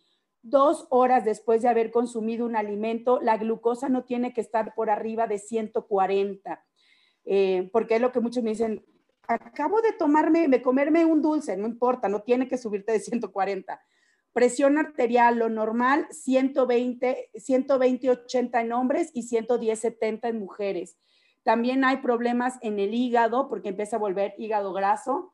Dos 0.47 0.85
horas 0.91 1.25
después 1.25 1.63
de 1.63 1.69
haber 1.69 1.89
consumido 1.89 2.45
un 2.45 2.55
alimento, 2.55 3.19
la 3.19 3.37
glucosa 3.37 3.89
no 3.89 4.03
tiene 4.03 4.31
que 4.31 4.41
estar 4.41 4.75
por 4.75 4.91
arriba 4.91 5.25
de 5.25 5.39
140. 5.39 6.63
Eh, 7.25 7.67
porque 7.73 7.95
es 7.95 8.01
lo 8.01 8.11
que 8.11 8.19
muchos 8.19 8.43
me 8.43 8.51
dicen, 8.51 8.85
acabo 9.27 9.81
de 9.81 9.91
tomarme, 9.93 10.47
de 10.47 10.61
comerme 10.61 11.03
un 11.03 11.23
dulce, 11.23 11.57
no 11.57 11.65
importa, 11.65 12.09
no 12.09 12.21
tiene 12.21 12.47
que 12.47 12.59
subirte 12.59 12.91
de 12.91 12.99
140. 12.99 13.81
Presión 14.33 14.77
arterial, 14.77 15.39
lo 15.39 15.49
normal, 15.49 16.05
120, 16.11 17.31
120, 17.33 18.09
80 18.11 18.61
en 18.61 18.71
hombres 18.71 19.09
y 19.15 19.23
110, 19.23 19.79
70 19.79 20.27
en 20.27 20.37
mujeres. 20.37 20.95
También 21.41 21.83
hay 21.83 21.97
problemas 21.97 22.59
en 22.61 22.77
el 22.77 22.93
hígado 22.93 23.49
porque 23.49 23.69
empieza 23.69 23.95
a 23.95 23.99
volver 23.99 24.35
hígado 24.37 24.73
graso. 24.73 25.33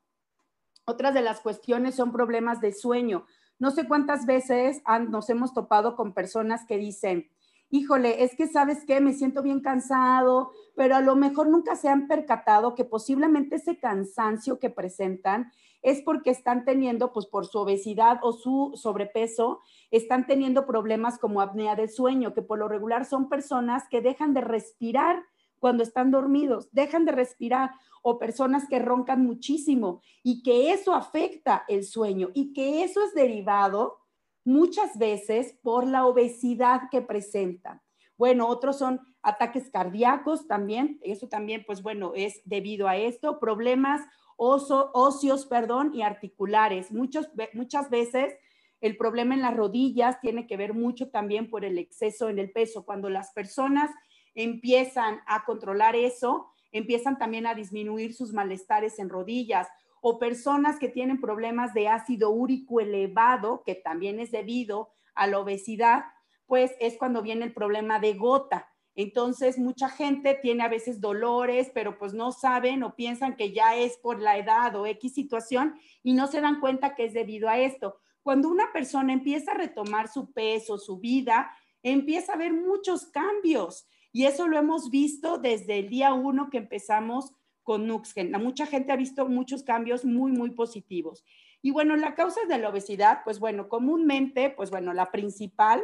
Otras 0.85 1.13
de 1.13 1.21
las 1.21 1.41
cuestiones 1.41 1.95
son 1.95 2.13
problemas 2.13 2.61
de 2.61 2.71
sueño. 2.71 3.25
No 3.61 3.69
sé 3.69 3.87
cuántas 3.87 4.25
veces 4.25 4.81
nos 5.09 5.29
hemos 5.29 5.53
topado 5.53 5.95
con 5.95 6.13
personas 6.15 6.65
que 6.65 6.79
dicen, 6.79 7.29
híjole, 7.69 8.23
es 8.23 8.35
que 8.35 8.47
sabes 8.47 8.83
qué, 8.87 8.99
me 9.01 9.13
siento 9.13 9.43
bien 9.43 9.59
cansado, 9.59 10.49
pero 10.75 10.95
a 10.95 11.01
lo 11.01 11.15
mejor 11.15 11.47
nunca 11.47 11.75
se 11.75 11.87
han 11.87 12.07
percatado 12.07 12.73
que 12.73 12.85
posiblemente 12.85 13.57
ese 13.57 13.77
cansancio 13.77 14.57
que 14.57 14.71
presentan 14.71 15.51
es 15.83 16.01
porque 16.01 16.31
están 16.31 16.65
teniendo, 16.65 17.13
pues 17.13 17.27
por 17.27 17.45
su 17.45 17.59
obesidad 17.59 18.17
o 18.23 18.33
su 18.33 18.71
sobrepeso, 18.73 19.59
están 19.91 20.25
teniendo 20.25 20.65
problemas 20.65 21.19
como 21.19 21.39
apnea 21.39 21.75
del 21.75 21.91
sueño, 21.91 22.33
que 22.33 22.41
por 22.41 22.57
lo 22.57 22.67
regular 22.67 23.05
son 23.05 23.29
personas 23.29 23.87
que 23.91 24.01
dejan 24.01 24.33
de 24.33 24.41
respirar 24.41 25.23
cuando 25.61 25.83
están 25.83 26.09
dormidos, 26.09 26.69
dejan 26.71 27.05
de 27.05 27.11
respirar 27.11 27.69
o 28.01 28.17
personas 28.17 28.67
que 28.67 28.79
roncan 28.79 29.23
muchísimo 29.23 30.01
y 30.23 30.41
que 30.41 30.73
eso 30.73 30.95
afecta 30.95 31.63
el 31.67 31.83
sueño 31.85 32.29
y 32.33 32.51
que 32.51 32.83
eso 32.83 33.03
es 33.03 33.13
derivado 33.13 33.99
muchas 34.43 34.97
veces 34.97 35.55
por 35.61 35.85
la 35.85 36.07
obesidad 36.07 36.89
que 36.89 37.03
presentan. 37.03 37.79
Bueno, 38.17 38.47
otros 38.47 38.79
son 38.79 39.01
ataques 39.21 39.69
cardíacos 39.69 40.47
también, 40.47 40.99
eso 41.03 41.29
también, 41.29 41.63
pues 41.63 41.83
bueno, 41.83 42.13
es 42.15 42.41
debido 42.43 42.87
a 42.87 42.97
esto, 42.97 43.39
problemas 43.39 44.01
óseos, 44.37 45.45
perdón, 45.45 45.91
y 45.93 46.01
articulares. 46.01 46.91
Muchos, 46.91 47.29
muchas 47.53 47.91
veces 47.91 48.33
el 48.79 48.97
problema 48.97 49.35
en 49.35 49.43
las 49.43 49.55
rodillas 49.55 50.19
tiene 50.21 50.47
que 50.47 50.57
ver 50.57 50.73
mucho 50.73 51.11
también 51.11 51.51
por 51.51 51.63
el 51.65 51.77
exceso 51.77 52.29
en 52.29 52.39
el 52.39 52.51
peso. 52.51 52.83
Cuando 52.83 53.11
las 53.11 53.31
personas 53.31 53.91
empiezan 54.35 55.21
a 55.27 55.43
controlar 55.45 55.95
eso, 55.95 56.51
empiezan 56.71 57.17
también 57.17 57.47
a 57.47 57.55
disminuir 57.55 58.13
sus 58.13 58.33
malestares 58.33 59.00
en 59.00 59.09
rodillas 59.09 59.67
o 60.01 60.17
personas 60.17 60.79
que 60.79 60.89
tienen 60.89 61.21
problemas 61.21 61.73
de 61.73 61.88
ácido 61.88 62.31
úrico 62.31 62.79
elevado, 62.79 63.63
que 63.65 63.75
también 63.75 64.19
es 64.19 64.31
debido 64.31 64.89
a 65.13 65.27
la 65.27 65.39
obesidad, 65.39 66.05
pues 66.47 66.71
es 66.79 66.97
cuando 66.97 67.21
viene 67.21 67.45
el 67.45 67.53
problema 67.53 68.00
de 68.00 68.15
gota. 68.15 68.67
Entonces, 68.95 69.57
mucha 69.57 69.89
gente 69.89 70.38
tiene 70.41 70.63
a 70.63 70.67
veces 70.67 71.00
dolores, 71.00 71.71
pero 71.73 71.97
pues 71.97 72.13
no 72.13 72.31
saben 72.31 72.83
o 72.83 72.95
piensan 72.95 73.38
que 73.38 73.53
ya 73.53 73.75
es 73.75 73.97
por 73.97 74.19
la 74.19 74.38
edad 74.38 74.75
o 74.75 74.85
X 74.85 75.13
situación 75.13 75.75
y 76.03 76.13
no 76.13 76.27
se 76.27 76.41
dan 76.41 76.59
cuenta 76.59 76.93
que 76.95 77.05
es 77.05 77.13
debido 77.13 77.47
a 77.47 77.57
esto. 77.59 77.97
Cuando 78.21 78.50
una 78.50 78.71
persona 78.73 79.13
empieza 79.13 79.51
a 79.51 79.57
retomar 79.57 80.07
su 80.07 80.31
peso, 80.33 80.77
su 80.77 81.00
vida, 81.00 81.51
empieza 81.83 82.33
a 82.33 82.38
ver 82.38 82.53
muchos 82.53 83.05
cambios. 83.07 83.88
Y 84.11 84.25
eso 84.25 84.47
lo 84.47 84.57
hemos 84.57 84.89
visto 84.89 85.37
desde 85.37 85.79
el 85.79 85.89
día 85.89 86.13
uno 86.13 86.49
que 86.49 86.57
empezamos 86.57 87.33
con 87.63 87.87
Nuxgen. 87.87 88.31
Mucha 88.43 88.65
gente 88.65 88.91
ha 88.91 88.95
visto 88.95 89.27
muchos 89.27 89.63
cambios 89.63 90.03
muy, 90.03 90.31
muy 90.31 90.51
positivos. 90.51 91.23
Y 91.61 91.71
bueno, 91.71 91.95
la 91.95 92.15
causa 92.15 92.41
de 92.47 92.57
la 92.57 92.69
obesidad, 92.69 93.21
pues 93.23 93.39
bueno, 93.39 93.69
comúnmente, 93.69 94.49
pues 94.49 94.71
bueno, 94.71 94.93
la 94.93 95.11
principal 95.11 95.83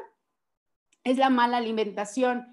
es 1.04 1.18
la 1.18 1.30
mala 1.30 1.58
alimentación. 1.58 2.48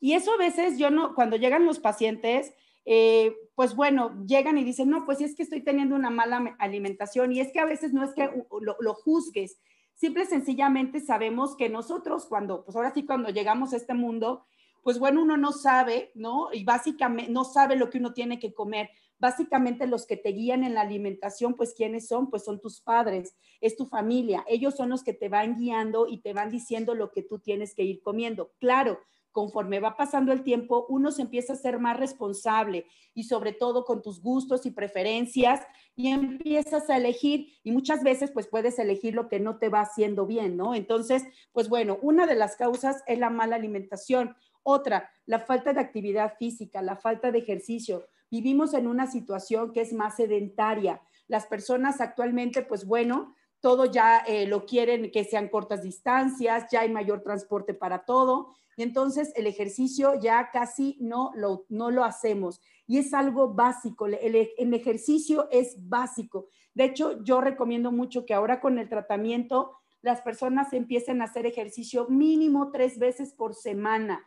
Y 0.00 0.14
eso 0.14 0.32
a 0.32 0.38
veces 0.38 0.78
yo 0.78 0.90
no, 0.90 1.14
cuando 1.14 1.36
llegan 1.36 1.66
los 1.66 1.78
pacientes, 1.78 2.54
eh, 2.86 3.36
pues 3.54 3.76
bueno, 3.76 4.24
llegan 4.26 4.56
y 4.56 4.64
dicen, 4.64 4.88
no, 4.88 5.04
pues 5.04 5.20
es 5.20 5.36
que 5.36 5.42
estoy 5.42 5.62
teniendo 5.62 5.94
una 5.94 6.10
mala 6.10 6.56
alimentación 6.58 7.32
y 7.32 7.40
es 7.40 7.52
que 7.52 7.60
a 7.60 7.66
veces 7.66 7.92
no 7.92 8.02
es 8.02 8.14
que 8.14 8.30
lo, 8.60 8.76
lo 8.80 8.94
juzgues, 8.94 9.60
simple 9.94 10.24
sencillamente 10.24 10.98
sabemos 11.00 11.56
que 11.56 11.68
nosotros 11.68 12.24
cuando, 12.24 12.64
pues 12.64 12.74
ahora 12.74 12.94
sí 12.94 13.04
cuando 13.04 13.28
llegamos 13.28 13.74
a 13.74 13.76
este 13.76 13.92
mundo, 13.92 14.46
pues 14.82 14.98
bueno, 14.98 15.22
uno 15.22 15.36
no 15.36 15.52
sabe, 15.52 16.10
¿no? 16.14 16.48
Y 16.52 16.64
básicamente 16.64 17.30
no 17.30 17.44
sabe 17.44 17.76
lo 17.76 17.90
que 17.90 17.98
uno 17.98 18.12
tiene 18.12 18.38
que 18.38 18.54
comer. 18.54 18.90
Básicamente 19.18 19.86
los 19.86 20.06
que 20.06 20.16
te 20.16 20.30
guían 20.30 20.64
en 20.64 20.74
la 20.74 20.80
alimentación, 20.80 21.54
pues 21.54 21.74
¿quiénes 21.74 22.08
son? 22.08 22.30
Pues 22.30 22.44
son 22.44 22.60
tus 22.60 22.80
padres, 22.80 23.36
es 23.60 23.76
tu 23.76 23.86
familia. 23.86 24.44
Ellos 24.48 24.74
son 24.76 24.88
los 24.88 25.04
que 25.04 25.12
te 25.12 25.28
van 25.28 25.56
guiando 25.56 26.06
y 26.08 26.22
te 26.22 26.32
van 26.32 26.50
diciendo 26.50 26.94
lo 26.94 27.12
que 27.12 27.22
tú 27.22 27.38
tienes 27.38 27.74
que 27.74 27.82
ir 27.82 28.00
comiendo. 28.02 28.52
Claro, 28.58 28.98
conforme 29.32 29.80
va 29.80 29.96
pasando 29.96 30.32
el 30.32 30.42
tiempo, 30.42 30.86
uno 30.88 31.10
se 31.10 31.22
empieza 31.22 31.52
a 31.52 31.56
ser 31.56 31.78
más 31.78 31.98
responsable 31.98 32.86
y 33.14 33.24
sobre 33.24 33.52
todo 33.52 33.84
con 33.84 34.02
tus 34.02 34.20
gustos 34.20 34.66
y 34.66 34.70
preferencias 34.70 35.60
y 35.94 36.08
empiezas 36.08 36.90
a 36.90 36.96
elegir 36.96 37.48
y 37.62 37.72
muchas 37.72 38.02
veces 38.02 38.30
pues 38.32 38.46
puedes 38.48 38.78
elegir 38.78 39.14
lo 39.14 39.28
que 39.28 39.40
no 39.40 39.58
te 39.58 39.68
va 39.68 39.82
haciendo 39.82 40.26
bien, 40.26 40.56
¿no? 40.56 40.74
Entonces, 40.74 41.24
pues 41.52 41.68
bueno, 41.68 41.98
una 42.02 42.26
de 42.26 42.34
las 42.34 42.56
causas 42.56 43.02
es 43.06 43.18
la 43.18 43.30
mala 43.30 43.56
alimentación. 43.56 44.34
Otra, 44.62 45.10
la 45.26 45.38
falta 45.38 45.72
de 45.72 45.80
actividad 45.80 46.34
física, 46.38 46.82
la 46.82 46.96
falta 46.96 47.30
de 47.30 47.38
ejercicio. 47.38 48.06
Vivimos 48.30 48.74
en 48.74 48.86
una 48.86 49.10
situación 49.10 49.72
que 49.72 49.80
es 49.80 49.92
más 49.92 50.16
sedentaria. 50.16 51.00
Las 51.28 51.46
personas 51.46 52.00
actualmente, 52.00 52.62
pues 52.62 52.84
bueno, 52.84 53.34
todo 53.60 53.84
ya 53.84 54.18
eh, 54.18 54.46
lo 54.46 54.64
quieren 54.64 55.10
que 55.10 55.24
sean 55.24 55.48
cortas 55.48 55.82
distancias, 55.82 56.66
ya 56.70 56.80
hay 56.80 56.90
mayor 56.90 57.22
transporte 57.22 57.74
para 57.74 58.04
todo. 58.04 58.54
Y 58.76 58.82
entonces 58.82 59.32
el 59.36 59.46
ejercicio 59.46 60.18
ya 60.20 60.50
casi 60.50 60.96
no 61.00 61.32
lo, 61.34 61.66
no 61.68 61.90
lo 61.90 62.04
hacemos. 62.04 62.60
Y 62.86 62.98
es 62.98 63.12
algo 63.12 63.52
básico, 63.52 64.06
el, 64.06 64.48
el 64.56 64.74
ejercicio 64.74 65.48
es 65.50 65.76
básico. 65.88 66.48
De 66.74 66.84
hecho, 66.84 67.22
yo 67.22 67.40
recomiendo 67.40 67.92
mucho 67.92 68.24
que 68.24 68.34
ahora 68.34 68.60
con 68.60 68.78
el 68.78 68.88
tratamiento 68.88 69.72
las 70.02 70.22
personas 70.22 70.72
empiecen 70.72 71.20
a 71.20 71.24
hacer 71.24 71.46
ejercicio 71.46 72.06
mínimo 72.08 72.70
tres 72.70 72.98
veces 72.98 73.34
por 73.34 73.54
semana. 73.54 74.24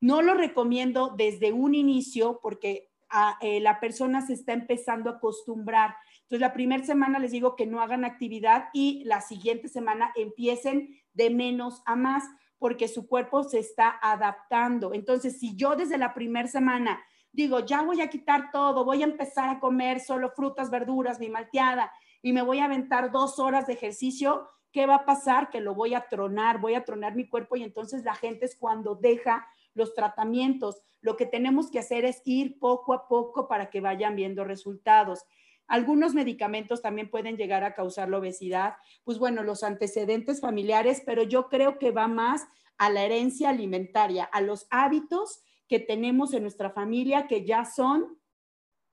No 0.00 0.22
lo 0.22 0.34
recomiendo 0.34 1.14
desde 1.16 1.52
un 1.52 1.74
inicio 1.74 2.40
porque 2.42 2.90
ah, 3.10 3.36
eh, 3.40 3.60
la 3.60 3.80
persona 3.80 4.26
se 4.26 4.34
está 4.34 4.52
empezando 4.52 5.10
a 5.10 5.14
acostumbrar. 5.14 5.96
Entonces, 6.22 6.40
la 6.40 6.52
primera 6.52 6.84
semana 6.84 7.18
les 7.18 7.32
digo 7.32 7.56
que 7.56 7.66
no 7.66 7.80
hagan 7.80 8.04
actividad 8.04 8.68
y 8.72 9.02
la 9.04 9.20
siguiente 9.20 9.68
semana 9.68 10.12
empiecen 10.14 10.96
de 11.14 11.30
menos 11.30 11.82
a 11.86 11.96
más 11.96 12.24
porque 12.58 12.88
su 12.88 13.08
cuerpo 13.08 13.44
se 13.44 13.58
está 13.58 13.98
adaptando. 14.02 14.92
Entonces, 14.92 15.38
si 15.38 15.56
yo 15.56 15.76
desde 15.76 15.98
la 15.98 16.14
primera 16.14 16.48
semana 16.48 17.00
digo, 17.32 17.60
ya 17.60 17.82
voy 17.82 18.00
a 18.00 18.10
quitar 18.10 18.50
todo, 18.50 18.84
voy 18.84 19.02
a 19.02 19.06
empezar 19.06 19.48
a 19.48 19.60
comer 19.60 20.00
solo 20.00 20.30
frutas, 20.30 20.70
verduras, 20.70 21.20
mi 21.20 21.28
malteada 21.28 21.92
y 22.22 22.32
me 22.32 22.42
voy 22.42 22.58
a 22.58 22.64
aventar 22.64 23.12
dos 23.12 23.38
horas 23.38 23.66
de 23.66 23.74
ejercicio, 23.74 24.48
¿qué 24.72 24.86
va 24.86 24.96
a 24.96 25.04
pasar? 25.04 25.50
Que 25.50 25.60
lo 25.60 25.74
voy 25.74 25.94
a 25.94 26.08
tronar, 26.08 26.60
voy 26.60 26.74
a 26.74 26.84
tronar 26.84 27.14
mi 27.14 27.28
cuerpo 27.28 27.56
y 27.56 27.62
entonces 27.62 28.04
la 28.04 28.14
gente 28.14 28.46
es 28.46 28.56
cuando 28.56 28.96
deja 28.96 29.46
los 29.74 29.94
tratamientos. 29.94 30.82
Lo 31.00 31.16
que 31.16 31.26
tenemos 31.26 31.70
que 31.70 31.78
hacer 31.78 32.04
es 32.04 32.22
ir 32.24 32.58
poco 32.58 32.92
a 32.92 33.08
poco 33.08 33.48
para 33.48 33.70
que 33.70 33.80
vayan 33.80 34.16
viendo 34.16 34.44
resultados. 34.44 35.24
Algunos 35.66 36.14
medicamentos 36.14 36.80
también 36.80 37.10
pueden 37.10 37.36
llegar 37.36 37.62
a 37.62 37.74
causar 37.74 38.08
la 38.08 38.18
obesidad, 38.18 38.74
pues 39.04 39.18
bueno, 39.18 39.42
los 39.42 39.62
antecedentes 39.62 40.40
familiares, 40.40 41.02
pero 41.04 41.22
yo 41.22 41.48
creo 41.48 41.78
que 41.78 41.90
va 41.90 42.08
más 42.08 42.46
a 42.78 42.88
la 42.90 43.04
herencia 43.04 43.50
alimentaria, 43.50 44.24
a 44.24 44.40
los 44.40 44.66
hábitos 44.70 45.42
que 45.68 45.78
tenemos 45.78 46.32
en 46.32 46.42
nuestra 46.42 46.70
familia 46.70 47.26
que 47.26 47.44
ya 47.44 47.64
son, 47.66 48.18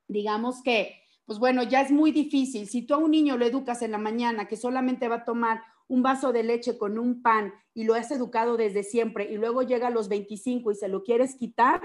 digamos 0.08 0.62
que, 0.64 1.02
pues 1.26 1.40
bueno, 1.40 1.64
ya 1.64 1.82
es 1.82 1.92
muy 1.92 2.12
difícil. 2.12 2.68
Si 2.68 2.82
tú 2.82 2.94
a 2.94 2.98
un 2.98 3.12
niño 3.12 3.38
lo 3.38 3.46
educas 3.46 3.82
en 3.82 3.92
la 3.92 3.98
mañana 3.98 4.48
que 4.48 4.58
solamente 4.58 5.08
va 5.08 5.18
a 5.18 5.26
tomar 5.26 5.62
un 5.88 6.02
vaso 6.04 6.32
de 6.32 6.44
leche 6.44 6.78
con 6.78 6.98
un 6.98 7.22
pan 7.22 7.54
y 7.74 7.84
lo 7.84 7.94
has 7.94 8.12
educado 8.12 8.58
desde 8.58 8.84
siempre 8.84 9.32
y 9.32 9.38
luego 9.38 9.62
llega 9.62 9.88
a 9.88 9.92
los 9.92 10.08
25 10.10 10.72
y 10.72 10.76
se 10.76 10.88
lo 10.88 11.04
quieres 11.04 11.36
quitar, 11.36 11.82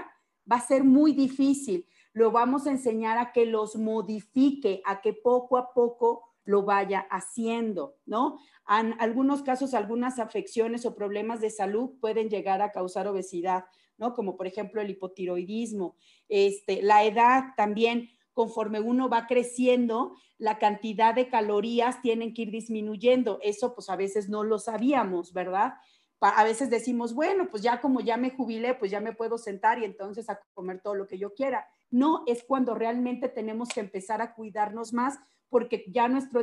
va 0.51 0.57
a 0.57 0.61
ser 0.61 0.83
muy 0.83 1.13
difícil. 1.13 1.85
Lo 2.13 2.31
vamos 2.31 2.67
a 2.67 2.71
enseñar 2.71 3.17
a 3.17 3.31
que 3.31 3.45
los 3.45 3.75
modifique, 3.75 4.81
a 4.85 5.01
que 5.01 5.13
poco 5.13 5.57
a 5.57 5.73
poco 5.73 6.23
lo 6.43 6.63
vaya 6.63 7.01
haciendo, 7.11 7.95
¿no? 8.05 8.39
En 8.67 8.95
algunos 8.99 9.43
casos, 9.43 9.73
algunas 9.73 10.19
afecciones 10.19 10.85
o 10.85 10.95
problemas 10.95 11.39
de 11.39 11.49
salud 11.49 11.91
pueden 11.99 12.29
llegar 12.29 12.61
a 12.61 12.71
causar 12.71 13.07
obesidad, 13.07 13.65
¿no? 13.97 14.13
Como 14.13 14.35
por 14.35 14.47
ejemplo 14.47 14.81
el 14.81 14.89
hipotiroidismo, 14.89 15.95
este, 16.27 16.81
la 16.81 17.03
edad 17.03 17.53
también 17.55 18.09
conforme 18.41 18.79
uno 18.79 19.07
va 19.07 19.27
creciendo, 19.27 20.15
la 20.39 20.57
cantidad 20.57 21.13
de 21.13 21.29
calorías 21.29 22.01
tienen 22.01 22.33
que 22.33 22.41
ir 22.41 22.49
disminuyendo. 22.49 23.37
Eso 23.43 23.75
pues 23.75 23.87
a 23.87 23.95
veces 23.95 24.29
no 24.29 24.43
lo 24.43 24.57
sabíamos, 24.57 25.31
¿verdad? 25.31 25.75
A 26.19 26.43
veces 26.43 26.71
decimos, 26.71 27.13
bueno, 27.13 27.49
pues 27.51 27.61
ya 27.61 27.79
como 27.79 27.99
ya 27.99 28.17
me 28.17 28.31
jubilé, 28.31 28.73
pues 28.73 28.89
ya 28.89 28.99
me 28.99 29.13
puedo 29.13 29.37
sentar 29.37 29.77
y 29.77 29.85
entonces 29.85 30.27
a 30.27 30.39
comer 30.55 30.81
todo 30.81 30.95
lo 30.95 31.05
que 31.05 31.19
yo 31.19 31.35
quiera. 31.35 31.67
No, 31.91 32.23
es 32.25 32.43
cuando 32.43 32.73
realmente 32.73 33.29
tenemos 33.29 33.69
que 33.69 33.79
empezar 33.79 34.23
a 34.23 34.33
cuidarnos 34.33 34.91
más 34.91 35.19
porque 35.47 35.85
ya 35.87 36.07
nuestro, 36.07 36.41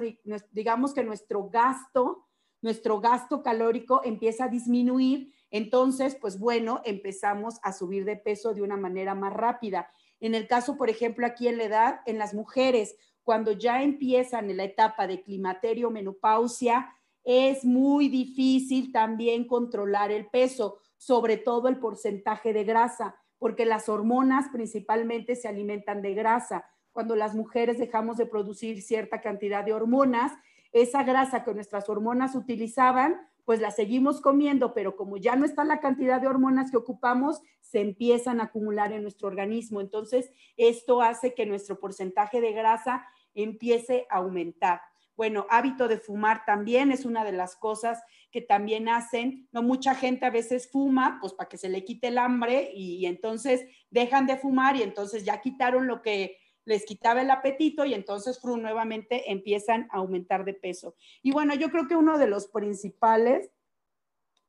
digamos 0.52 0.95
que 0.95 1.02
nuestro 1.02 1.49
gasto, 1.49 2.28
nuestro 2.62 3.00
gasto 3.00 3.43
calórico 3.43 4.02
empieza 4.05 4.45
a 4.45 4.49
disminuir. 4.49 5.33
Entonces, 5.50 6.14
pues 6.14 6.38
bueno, 6.38 6.81
empezamos 6.85 7.59
a 7.64 7.73
subir 7.73 8.05
de 8.05 8.14
peso 8.14 8.55
de 8.55 8.62
una 8.62 8.76
manera 8.76 9.17
más 9.17 9.33
rápida. 9.33 9.90
En 10.20 10.34
el 10.34 10.46
caso, 10.46 10.76
por 10.76 10.90
ejemplo, 10.90 11.26
aquí 11.26 11.48
en 11.48 11.58
la 11.58 11.64
edad, 11.64 12.00
en 12.06 12.18
las 12.18 12.34
mujeres, 12.34 12.96
cuando 13.22 13.52
ya 13.52 13.82
empiezan 13.82 14.50
en 14.50 14.56
la 14.56 14.64
etapa 14.64 15.06
de 15.06 15.22
climaterio, 15.22 15.90
menopausia, 15.90 16.94
es 17.25 17.64
muy 17.64 18.08
difícil 18.08 18.90
también 18.90 19.46
controlar 19.46 20.10
el 20.10 20.26
peso, 20.26 20.78
sobre 20.96 21.37
todo 21.37 21.68
el 21.68 21.78
porcentaje 21.78 22.52
de 22.52 22.64
grasa, 22.64 23.16
porque 23.38 23.66
las 23.66 23.88
hormonas 23.88 24.46
principalmente 24.50 25.37
se 25.37 25.46
alimentan 25.46 26.00
de 26.02 26.14
grasa. 26.14 26.64
Cuando 26.90 27.14
las 27.16 27.34
mujeres 27.34 27.78
dejamos 27.78 28.16
de 28.16 28.26
producir 28.26 28.82
cierta 28.82 29.20
cantidad 29.20 29.64
de 29.64 29.75
hormonas, 29.75 30.32
esa 30.72 31.02
grasa 31.02 31.44
que 31.44 31.54
nuestras 31.54 31.88
hormonas 31.88 32.34
utilizaban, 32.34 33.20
pues 33.44 33.60
la 33.60 33.70
seguimos 33.70 34.20
comiendo, 34.20 34.75
pero 34.75 34.96
como 34.96 35.16
ya 35.16 35.37
no 35.37 35.44
está 35.44 35.64
la 35.64 35.80
cantidad 35.80 36.20
de 36.20 36.28
hormonas 36.28 36.70
que 36.70 36.76
ocupamos, 36.76 37.40
se 37.68 37.80
empiezan 37.80 38.40
a 38.40 38.44
acumular 38.44 38.92
en 38.92 39.02
nuestro 39.02 39.28
organismo. 39.28 39.82
Entonces, 39.82 40.32
esto 40.56 41.02
hace 41.02 41.34
que 41.34 41.44
nuestro 41.44 41.78
porcentaje 41.78 42.40
de 42.40 42.52
grasa 42.52 43.06
empiece 43.34 44.06
a 44.08 44.16
aumentar. 44.16 44.80
Bueno, 45.16 45.46
hábito 45.50 45.87
de 45.87 45.98
fumar 45.98 46.44
también 46.46 46.92
es 46.92 47.04
una 47.04 47.25
de 47.25 47.32
las 47.32 47.56
cosas 47.56 48.02
que 48.30 48.40
también 48.40 48.88
hacen. 48.88 49.48
No 49.52 49.62
mucha 49.62 49.94
gente 49.94 50.25
a 50.25 50.30
veces 50.30 50.70
fuma, 50.70 51.18
pues 51.20 51.34
para 51.34 51.48
que 51.48 51.58
se 51.58 51.68
le 51.68 51.84
quite 51.84 52.08
el 52.08 52.16
hambre 52.18 52.70
y, 52.72 53.04
entonces 53.04 53.66
dejan 53.90 54.26
de 54.26 54.38
fumar 54.38 54.76
y 54.76 54.82
entonces 54.82 55.25
ya 55.25 55.42
quitaron 55.42 55.87
lo 55.87 56.00
que 56.00 56.38
les 56.64 56.87
quitaba 56.87 57.20
el 57.20 57.30
apetito 57.30 57.84
y 57.84 57.92
entonces 57.92 58.40
nuevamente 58.44 59.30
empiezan 59.30 59.88
a 59.90 59.98
aumentar 59.98 60.44
de 60.46 60.54
peso. 60.54 60.94
Y 61.22 61.32
bueno, 61.32 61.54
yo 61.54 61.70
creo 61.70 61.87
que 61.87 61.96
uno 61.96 62.16
de 62.16 62.28
los 62.28 62.46
principales 62.46 63.50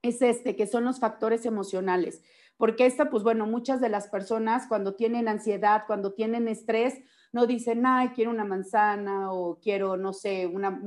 es 0.01 0.21
este, 0.21 0.55
que 0.55 0.67
son 0.67 0.85
los 0.85 0.99
factores 0.99 1.45
emocionales, 1.45 2.21
porque 2.59 2.85
esta, 2.85 3.09
pues 3.09 3.23
bueno, 3.23 3.47
muchas 3.47 3.79
de 3.79 3.87
las 3.87 4.09
personas 4.09 4.67
cuando 4.67 4.93
tienen 4.93 5.29
ansiedad, 5.29 5.85
cuando 5.87 6.11
tienen 6.11 6.49
estrés, 6.49 6.95
no 7.31 7.45
dicen, 7.47 7.85
ay, 7.85 8.09
quiero 8.09 8.31
una 8.31 8.43
manzana 8.43 9.31
o 9.31 9.59
quiero, 9.61 9.95
no 9.95 10.11
sé, 10.11 10.45
una, 10.45 10.77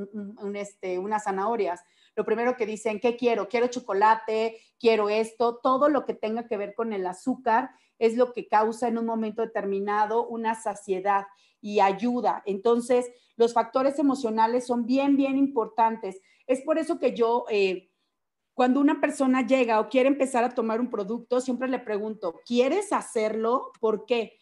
este, 0.52 0.98
unas 0.98 1.24
zanahorias. 1.24 1.80
Lo 2.14 2.26
primero 2.26 2.58
que 2.58 2.66
dicen, 2.66 3.00
¿qué 3.00 3.16
quiero? 3.16 3.48
Quiero 3.48 3.68
chocolate, 3.68 4.58
quiero 4.78 5.08
esto, 5.08 5.60
todo 5.62 5.88
lo 5.88 6.04
que 6.04 6.12
tenga 6.12 6.46
que 6.46 6.58
ver 6.58 6.74
con 6.74 6.92
el 6.92 7.06
azúcar 7.06 7.70
es 7.98 8.18
lo 8.18 8.34
que 8.34 8.48
causa 8.48 8.86
en 8.86 8.98
un 8.98 9.06
momento 9.06 9.40
determinado 9.40 10.26
una 10.26 10.54
saciedad 10.54 11.24
y 11.62 11.80
ayuda. 11.80 12.42
Entonces, 12.44 13.10
los 13.36 13.54
factores 13.54 13.98
emocionales 13.98 14.66
son 14.66 14.84
bien, 14.84 15.16
bien 15.16 15.38
importantes. 15.38 16.20
Es 16.46 16.60
por 16.60 16.76
eso 16.76 16.98
que 16.98 17.14
yo, 17.14 17.46
eh, 17.48 17.91
cuando 18.62 18.78
una 18.78 19.00
persona 19.00 19.44
llega 19.44 19.80
o 19.80 19.88
quiere 19.88 20.08
empezar 20.08 20.44
a 20.44 20.54
tomar 20.54 20.80
un 20.80 20.88
producto, 20.88 21.40
siempre 21.40 21.66
le 21.66 21.80
pregunto, 21.80 22.40
¿quieres 22.46 22.92
hacerlo? 22.92 23.72
¿Por 23.80 24.06
qué? 24.06 24.38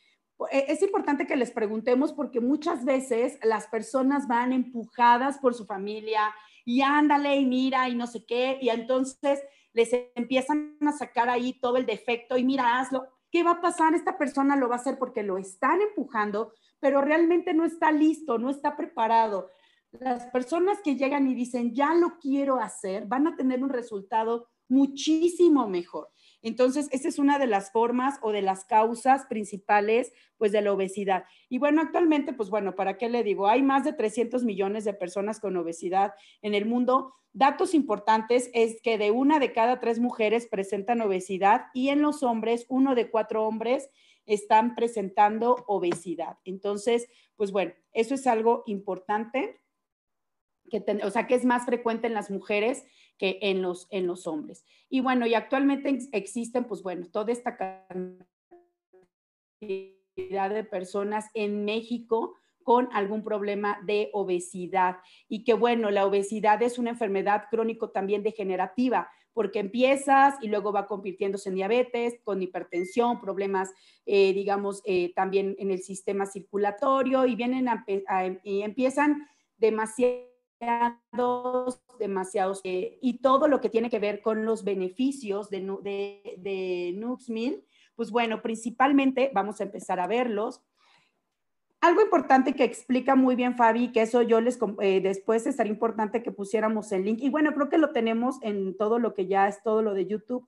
E, 0.51 0.67
es 0.69 0.83
importante 0.83 1.27
que 1.27 1.37
les 1.37 1.51
preguntemos 1.51 2.13
porque 2.13 2.39
muchas 2.39 2.85
veces 2.85 3.39
las 3.43 3.67
personas 3.69 4.29
van 4.29 4.53
empujadas 4.53 5.39
por 5.39 5.55
su 5.55 5.65
familia 5.65 6.35
y 6.67 6.83
ándale 6.83 7.37
y 7.37 7.47
mira 7.47 7.89
y 7.89 7.95
no 7.95 8.07
sé 8.07 8.27
qué, 8.27 8.59
y 8.61 8.69
entonces 8.69 9.41
les 9.73 9.89
empiezan 10.15 10.77
a 10.87 10.93
sacar 10.93 11.31
ahí 11.31 11.59
todo 11.59 11.79
el 11.79 11.87
defecto 11.87 12.37
y 12.37 12.45
mira, 12.45 12.79
hazlo. 12.79 13.07
¿Qué 13.31 13.43
va 13.43 13.53
a 13.53 13.61
pasar? 13.63 13.95
Esta 13.95 14.19
persona 14.19 14.55
lo 14.55 14.69
va 14.69 14.75
a 14.75 14.81
hacer 14.81 14.99
porque 14.99 15.23
lo 15.23 15.39
están 15.39 15.81
empujando, 15.81 16.53
pero 16.79 17.01
realmente 17.01 17.55
no 17.55 17.65
está 17.65 17.91
listo, 17.91 18.37
no 18.37 18.51
está 18.51 18.77
preparado. 18.77 19.49
Las 19.93 20.27
personas 20.29 20.79
que 20.83 20.97
llegan 20.97 21.27
y 21.27 21.35
dicen, 21.35 21.75
ya 21.75 21.95
lo 21.95 22.19
quiero 22.21 22.61
hacer, 22.61 23.07
van 23.07 23.27
a 23.27 23.37
tener 23.37 23.63
un 23.63 23.71
resultado 23.71 24.49
muchísimo 24.69 25.67
mejor. 25.67 26.11
Entonces, 26.43 26.89
esa 26.93 27.09
es 27.09 27.19
una 27.19 27.39
de 27.39 27.49
las 27.49 27.73
formas 27.73 28.19
o 28.23 28.31
de 28.31 28.41
las 28.41 28.65
causas 28.65 29.27
principales, 29.27 30.13
pues, 30.39 30.53
de 30.53 30.63
la 30.63 30.73
obesidad. 30.73 31.25
Y 31.49 31.59
bueno, 31.59 31.83
actualmente, 31.83 32.33
pues 32.33 32.51
bueno, 32.51 32.77
¿para 32.77 32.97
qué 32.97 33.09
le 33.09 33.25
digo? 33.25 33.49
Hay 33.49 33.63
más 33.63 33.85
de 33.85 33.93
300 33.93 34.45
millones 34.45 34.85
de 34.85 34.95
personas 34.95 35.41
con 35.41 35.57
obesidad 35.57 36.15
en 36.41 36.55
el 36.55 36.67
mundo. 36.67 37.15
Datos 37.33 37.75
importantes 37.75 38.51
es 38.55 38.81
que 38.83 38.97
de 38.97 39.11
una 39.11 39.39
de 39.39 39.53
cada 39.53 39.81
tres 39.81 39.99
mujeres 39.99 40.47
presentan 40.47 41.01
obesidad 41.01 41.67
y 41.75 41.89
en 41.89 42.01
los 42.01 42.23
hombres, 42.23 42.65
uno 42.69 42.95
de 42.95 43.11
cuatro 43.11 43.45
hombres 43.47 43.91
están 44.25 44.75
presentando 44.75 45.65
obesidad. 45.67 46.39
Entonces, 46.45 47.09
pues 47.37 47.53
bueno, 47.53 47.73
eso 47.93 48.15
es 48.15 48.27
algo 48.27 48.63
importante, 48.67 49.61
que 50.71 50.83
o 51.05 51.11
sea, 51.11 51.27
que 51.27 51.35
es 51.35 51.45
más 51.45 51.67
frecuente 51.67 52.07
en 52.07 52.15
las 52.15 52.31
mujeres 52.31 52.85
que 53.19 53.39
en 53.43 53.61
los, 53.61 53.87
en 53.91 54.07
los 54.07 54.27
hombres. 54.27 54.65
Y 54.89 55.01
bueno, 55.01 55.27
y 55.27 55.35
actualmente 55.35 55.99
existen, 56.13 56.65
pues 56.65 56.83
bueno, 56.83 57.07
toda 57.11 57.33
esta 57.33 57.57
cantidad 57.57 58.31
de 60.51 60.65
personas 60.65 61.27
en 61.35 61.65
México 61.65 62.35
con 62.63 62.89
algún 62.93 63.23
problema 63.23 63.79
de 63.85 64.11
obesidad. 64.13 64.99
Y 65.29 65.45
que 65.45 65.55
bueno, 65.55 65.91
la 65.91 66.07
obesidad 66.07 66.63
es 66.63 66.79
una 66.79 66.91
enfermedad 66.91 67.45
crónico 67.51 67.91
también 67.91 68.23
degenerativa, 68.23 69.11
porque 69.33 69.61
empiezas 69.61 70.35
y 70.41 70.49
luego 70.49 70.73
va 70.73 70.87
convirtiéndose 70.87 71.49
en 71.49 71.55
diabetes, 71.57 72.15
con 72.25 72.43
hipertensión, 72.43 73.21
problemas, 73.21 73.71
eh, 74.07 74.33
digamos, 74.33 74.83
eh, 74.85 75.13
también 75.15 75.57
en 75.59 75.71
el 75.71 75.83
sistema 75.83 76.27
circulatorio 76.27 77.27
y 77.27 77.37
vienen 77.37 77.69
y 78.45 78.63
empiezan 78.63 79.29
demasiado 79.57 80.30
demasiados, 80.61 81.83
demasiados, 81.99 82.61
eh, 82.65 82.99
y 83.01 83.19
todo 83.19 83.49
lo 83.49 83.61
que 83.61 83.71
tiene 83.71 83.91
que 83.91 83.99
ver 83.99 84.21
con 84.21 84.45
los 84.45 84.63
beneficios 84.63 85.49
de, 85.49 85.61
de, 85.83 86.35
de 86.39 86.93
Nuxmil, 86.97 87.65
pues 87.97 88.11
bueno, 88.11 88.43
principalmente 88.43 89.31
vamos 89.35 89.61
a 89.61 89.65
empezar 89.65 90.01
a 90.01 90.07
verlos. 90.07 90.63
Algo 91.81 92.03
importante 92.03 92.55
que 92.55 92.65
explica 92.65 93.15
muy 93.15 93.37
bien 93.37 93.57
Fabi, 93.57 93.91
que 93.91 94.03
eso 94.03 94.21
yo 94.21 94.43
les, 94.43 94.59
eh, 94.83 95.01
después 95.01 95.47
estaría 95.47 95.73
importante 95.73 96.23
que 96.23 96.31
pusiéramos 96.31 96.93
el 96.93 97.05
link, 97.05 97.21
y 97.23 97.31
bueno, 97.31 97.55
creo 97.55 97.71
que 97.71 97.79
lo 97.79 97.93
tenemos 97.93 98.37
en 98.43 98.77
todo 98.77 98.99
lo 98.99 99.15
que 99.15 99.27
ya 99.27 99.49
es 99.49 99.63
todo 99.63 99.81
lo 99.81 99.95
de 99.95 100.07
YouTube, 100.07 100.47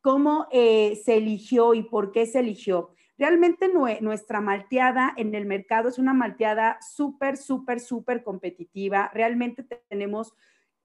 cómo 0.00 0.46
eh, 0.52 1.00
se 1.04 1.16
eligió 1.16 1.74
y 1.74 1.82
por 1.82 2.12
qué 2.12 2.26
se 2.26 2.38
eligió. 2.38 2.90
Realmente 3.18 3.68
nuestra 4.00 4.40
malteada 4.40 5.12
en 5.16 5.34
el 5.34 5.44
mercado 5.44 5.88
es 5.88 5.98
una 5.98 6.14
malteada 6.14 6.78
súper, 6.80 7.36
súper, 7.36 7.80
súper 7.80 8.22
competitiva. 8.22 9.10
Realmente 9.12 9.64
tenemos 9.88 10.34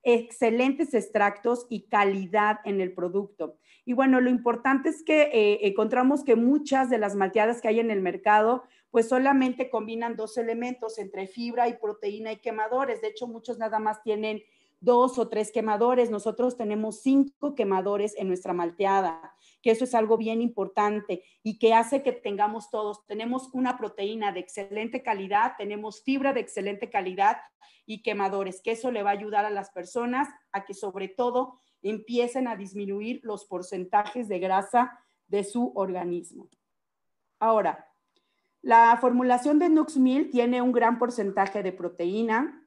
excelentes 0.02 0.92
extractos 0.94 1.66
y 1.70 1.86
calidad 1.86 2.58
en 2.64 2.80
el 2.80 2.92
producto. 2.92 3.56
Y 3.84 3.92
bueno, 3.92 4.20
lo 4.20 4.30
importante 4.30 4.88
es 4.88 5.04
que 5.04 5.30
eh, 5.32 5.66
encontramos 5.66 6.24
que 6.24 6.34
muchas 6.34 6.90
de 6.90 6.98
las 6.98 7.14
malteadas 7.14 7.60
que 7.60 7.68
hay 7.68 7.80
en 7.80 7.90
el 7.90 8.00
mercado, 8.00 8.64
pues 8.90 9.08
solamente 9.08 9.70
combinan 9.70 10.16
dos 10.16 10.36
elementos 10.36 10.98
entre 10.98 11.26
fibra 11.28 11.68
y 11.68 11.78
proteína 11.78 12.32
y 12.32 12.38
quemadores. 12.38 13.00
De 13.00 13.08
hecho, 13.08 13.28
muchos 13.28 13.58
nada 13.58 13.78
más 13.78 14.02
tienen 14.02 14.42
dos 14.84 15.18
o 15.18 15.28
tres 15.28 15.50
quemadores. 15.50 16.10
Nosotros 16.10 16.56
tenemos 16.56 17.00
cinco 17.00 17.54
quemadores 17.54 18.14
en 18.16 18.28
nuestra 18.28 18.52
malteada 18.52 19.34
que 19.64 19.70
eso 19.70 19.84
es 19.84 19.94
algo 19.94 20.18
bien 20.18 20.42
importante 20.42 21.24
y 21.42 21.58
que 21.58 21.72
hace 21.72 22.02
que 22.02 22.12
tengamos 22.12 22.68
todos, 22.70 23.06
tenemos 23.06 23.48
una 23.54 23.78
proteína 23.78 24.30
de 24.30 24.40
excelente 24.40 25.02
calidad, 25.02 25.54
tenemos 25.56 26.02
fibra 26.02 26.34
de 26.34 26.40
excelente 26.40 26.90
calidad 26.90 27.38
y 27.86 28.02
quemadores, 28.02 28.60
que 28.60 28.72
eso 28.72 28.90
le 28.90 29.02
va 29.02 29.08
a 29.08 29.14
ayudar 29.14 29.46
a 29.46 29.50
las 29.50 29.70
personas 29.70 30.28
a 30.52 30.66
que 30.66 30.74
sobre 30.74 31.08
todo 31.08 31.60
empiecen 31.80 32.46
a 32.46 32.56
disminuir 32.56 33.20
los 33.22 33.46
porcentajes 33.46 34.28
de 34.28 34.38
grasa 34.38 34.98
de 35.28 35.44
su 35.44 35.72
organismo. 35.74 36.50
Ahora, 37.38 37.88
la 38.60 38.98
formulación 39.00 39.58
de 39.58 39.70
Nuxmil 39.70 40.30
tiene 40.30 40.60
un 40.60 40.72
gran 40.72 40.98
porcentaje 40.98 41.62
de 41.62 41.72
proteína, 41.72 42.63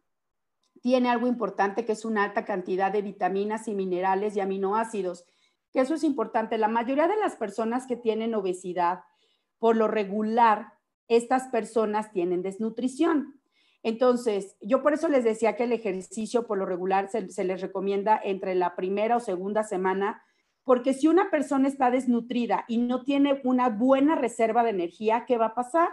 tiene 0.82 1.10
algo 1.10 1.28
importante 1.28 1.86
que 1.86 1.94
es 1.94 2.06
una 2.06 2.24
alta 2.24 2.46
cantidad 2.46 2.92
de 2.92 3.02
vitaminas 3.02 3.68
y 3.68 3.76
minerales 3.76 4.36
y 4.36 4.40
aminoácidos 4.40 5.26
que 5.74 5.82
eso 5.82 5.96
es 5.96 6.04
importante. 6.04 6.58
La 6.58 6.68
mayoría 6.68 7.08
de 7.08 7.18
las 7.18 7.36
personas 7.36 7.88
que 7.88 7.96
tienen 7.96 8.36
obesidad, 8.36 9.02
por 9.60 9.76
lo 9.76 9.88
regular, 9.88 10.74
estas 11.08 11.48
personas 11.50 12.12
tienen 12.12 12.42
desnutrición. 12.42 13.40
Entonces, 13.84 14.58
yo 14.62 14.82
por 14.82 14.94
eso 14.94 15.08
les 15.08 15.24
decía 15.24 15.56
que 15.56 15.64
el 15.64 15.72
ejercicio 15.72 16.48
por 16.48 16.58
lo 16.58 16.66
regular 16.66 17.10
se, 17.10 17.30
se, 17.30 17.44
les 17.44 17.62
recomienda 17.62 18.20
entre 18.24 18.56
la 18.56 18.76
primera 18.76 19.18
o 19.18 19.20
segunda 19.20 19.64
semana, 19.64 20.22
porque 20.64 20.94
si 20.94 21.08
una 21.08 21.30
persona 21.30 21.68
está 21.68 21.92
desnutrida 21.92 22.66
y 22.68 22.80
no 22.80 23.04
tiene 23.04 23.40
una 23.44 23.70
buena 23.70 24.16
reserva 24.16 24.64
de 24.64 24.72
energía, 24.72 25.26
¿qué 25.26 25.38
va 25.38 25.48
a 25.48 25.56
pasar? 25.56 25.90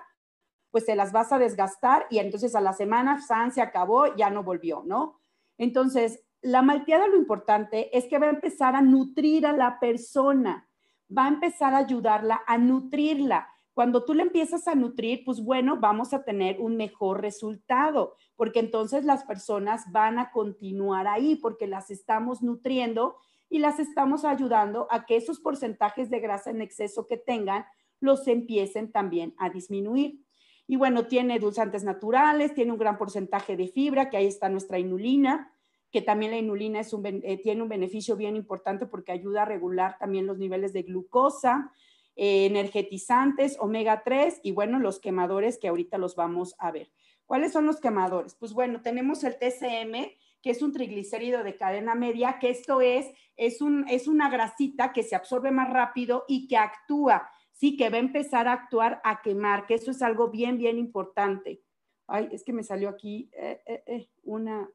Pues 0.75 0.87
se 0.87 0.97
las 0.97 1.13
vas 1.13 1.31
a 1.31 1.39
desgastar 1.39 2.09
y 2.11 2.19
entonces 2.19 2.57
a 2.57 2.61
la 2.61 2.73
semana, 2.73 3.21
San 3.21 3.53
se 3.53 3.63
acabó, 3.63 4.17
ya 4.17 4.29
no 4.29 4.43
volvió, 4.43 4.83
¿no? 4.85 5.21
Entonces, 5.57 6.25
la 6.43 6.63
malteada 6.63 7.07
lo 7.07 7.17
importante 7.17 7.97
es 7.97 8.07
que 8.07 8.19
va 8.19 8.27
a 8.27 8.31
empezar 8.31 8.75
a 8.75 8.83
nutrir 8.83 9.47
a 9.47 9.53
la 9.53 9.79
persona, 9.79 10.69
va 11.17 11.27
a 11.27 11.29
empezar 11.29 11.75
a 11.75 11.79
ayudarla 11.79 12.43
a 12.45 12.59
nutrirla. 12.59 13.47
Cuando 13.73 14.05
tú 14.05 14.15
le 14.15 14.25
empiezas 14.25 14.67
a 14.67 14.75
nutrir, 14.75 15.25
pues 15.25 15.45
bueno, 15.45 15.77
vamos 15.79 16.13
a 16.13 16.25
tener 16.25 16.61
un 16.61 16.77
mejor 16.77 17.21
resultado, 17.21 18.17
porque 18.35 18.59
entonces 18.59 19.05
las 19.05 19.23
personas 19.23 19.85
van 19.93 20.19
a 20.19 20.33
continuar 20.33 21.07
ahí, 21.07 21.37
porque 21.37 21.69
las 21.69 21.93
estamos 21.93 22.43
nutriendo 22.43 23.15
y 23.49 23.61
las 23.61 23.79
estamos 23.79 24.25
ayudando 24.25 24.89
a 24.91 25.07
que 25.07 25.15
esos 25.15 25.39
porcentajes 25.39 26.11
de 26.11 26.19
grasa 26.19 26.51
en 26.51 26.63
exceso 26.63 27.07
que 27.07 27.17
tengan 27.17 27.65
los 28.01 28.27
empiecen 28.27 28.91
también 28.91 29.37
a 29.39 29.51
disminuir. 29.51 30.24
Y 30.67 30.77
bueno, 30.77 31.07
tiene 31.07 31.39
dulzantes 31.39 31.85
naturales, 31.85 32.55
tiene 32.55 32.73
un 32.73 32.79
gran 32.79 32.97
porcentaje 32.97 33.57
de 33.57 33.69
fibra, 33.69 34.09
que 34.09 34.17
ahí 34.17 34.27
está 34.27 34.49
nuestra 34.49 34.79
inulina, 34.79 35.53
que 35.91 36.03
también 36.03 36.33
la 36.33 36.39
inulina 36.39 36.81
eh, 36.81 37.41
tiene 37.43 37.63
un 37.63 37.69
beneficio 37.69 38.17
bien 38.17 38.35
importante 38.37 38.87
porque 38.87 39.13
ayuda 39.13 39.43
a 39.43 39.45
regular 39.45 39.97
también 39.99 40.27
los 40.27 40.39
niveles 40.39 40.73
de 40.73 40.83
glucosa, 40.83 41.71
eh, 42.17 42.47
energetizantes, 42.47 43.57
omega 43.61 44.03
3 44.05 44.41
y 44.43 44.53
bueno, 44.53 44.79
los 44.79 45.01
quemadores 45.01 45.59
que 45.59 45.69
ahorita 45.69 45.99
los 45.99 46.17
vamos 46.17 46.55
a 46.59 46.71
ver. 46.71 46.91
¿Cuáles 47.27 47.53
son 47.53 47.67
los 47.67 47.81
quemadores? 47.81 48.35
Pues 48.35 48.53
bueno, 48.53 48.83
tenemos 48.83 49.25
el 49.25 49.39
TCM, 49.39 50.13
que 50.43 50.51
es 50.51 50.63
un 50.63 50.73
triglicérido 50.73 51.43
de 51.43 51.57
cadena 51.57 51.95
media, 51.95 52.39
que 52.39 52.51
esto 52.51 52.81
es, 52.81 53.07
es, 53.37 53.61
un, 53.61 53.87
es 53.89 54.09
una 54.09 54.31
grasita 54.31 54.93
que 54.93 55.03
se 55.03 55.17
absorbe 55.17 55.51
más 55.51 55.71
rápido 55.71 56.25
y 56.29 56.47
que 56.49 56.57
actúa, 56.57 57.31
sí, 57.55 57.77
que 57.79 57.89
va 57.89 57.97
a 57.97 58.01
empezar 58.01 58.47
a 58.47 58.53
actuar 58.53 59.01
a 59.03 59.23
quemar, 59.23 59.67
que 59.67 59.75
eso 59.75 59.91
es 59.91 60.03
algo 60.03 60.29
bien, 60.29 60.59
bien 60.59 60.79
importante. 60.79 61.63
Ay, 62.07 62.29
es 62.31 62.45
que 62.45 62.53
me 62.53 62.63
salió 62.63 62.91
aquí 62.91 63.31
eh, 63.33 64.07
una, 64.23 64.69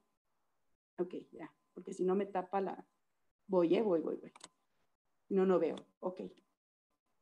Ok, 0.99 1.15
ya, 1.31 1.49
porque 1.73 1.93
si 1.93 2.03
no 2.03 2.13
me 2.13 2.25
tapa 2.25 2.59
la... 2.59 2.85
Voy, 3.47 3.73
eh, 3.75 3.81
voy, 3.81 4.01
voy, 4.01 4.17
voy. 4.17 4.33
No, 5.29 5.45
no 5.45 5.57
veo. 5.57 5.75
Ok. 6.01 6.21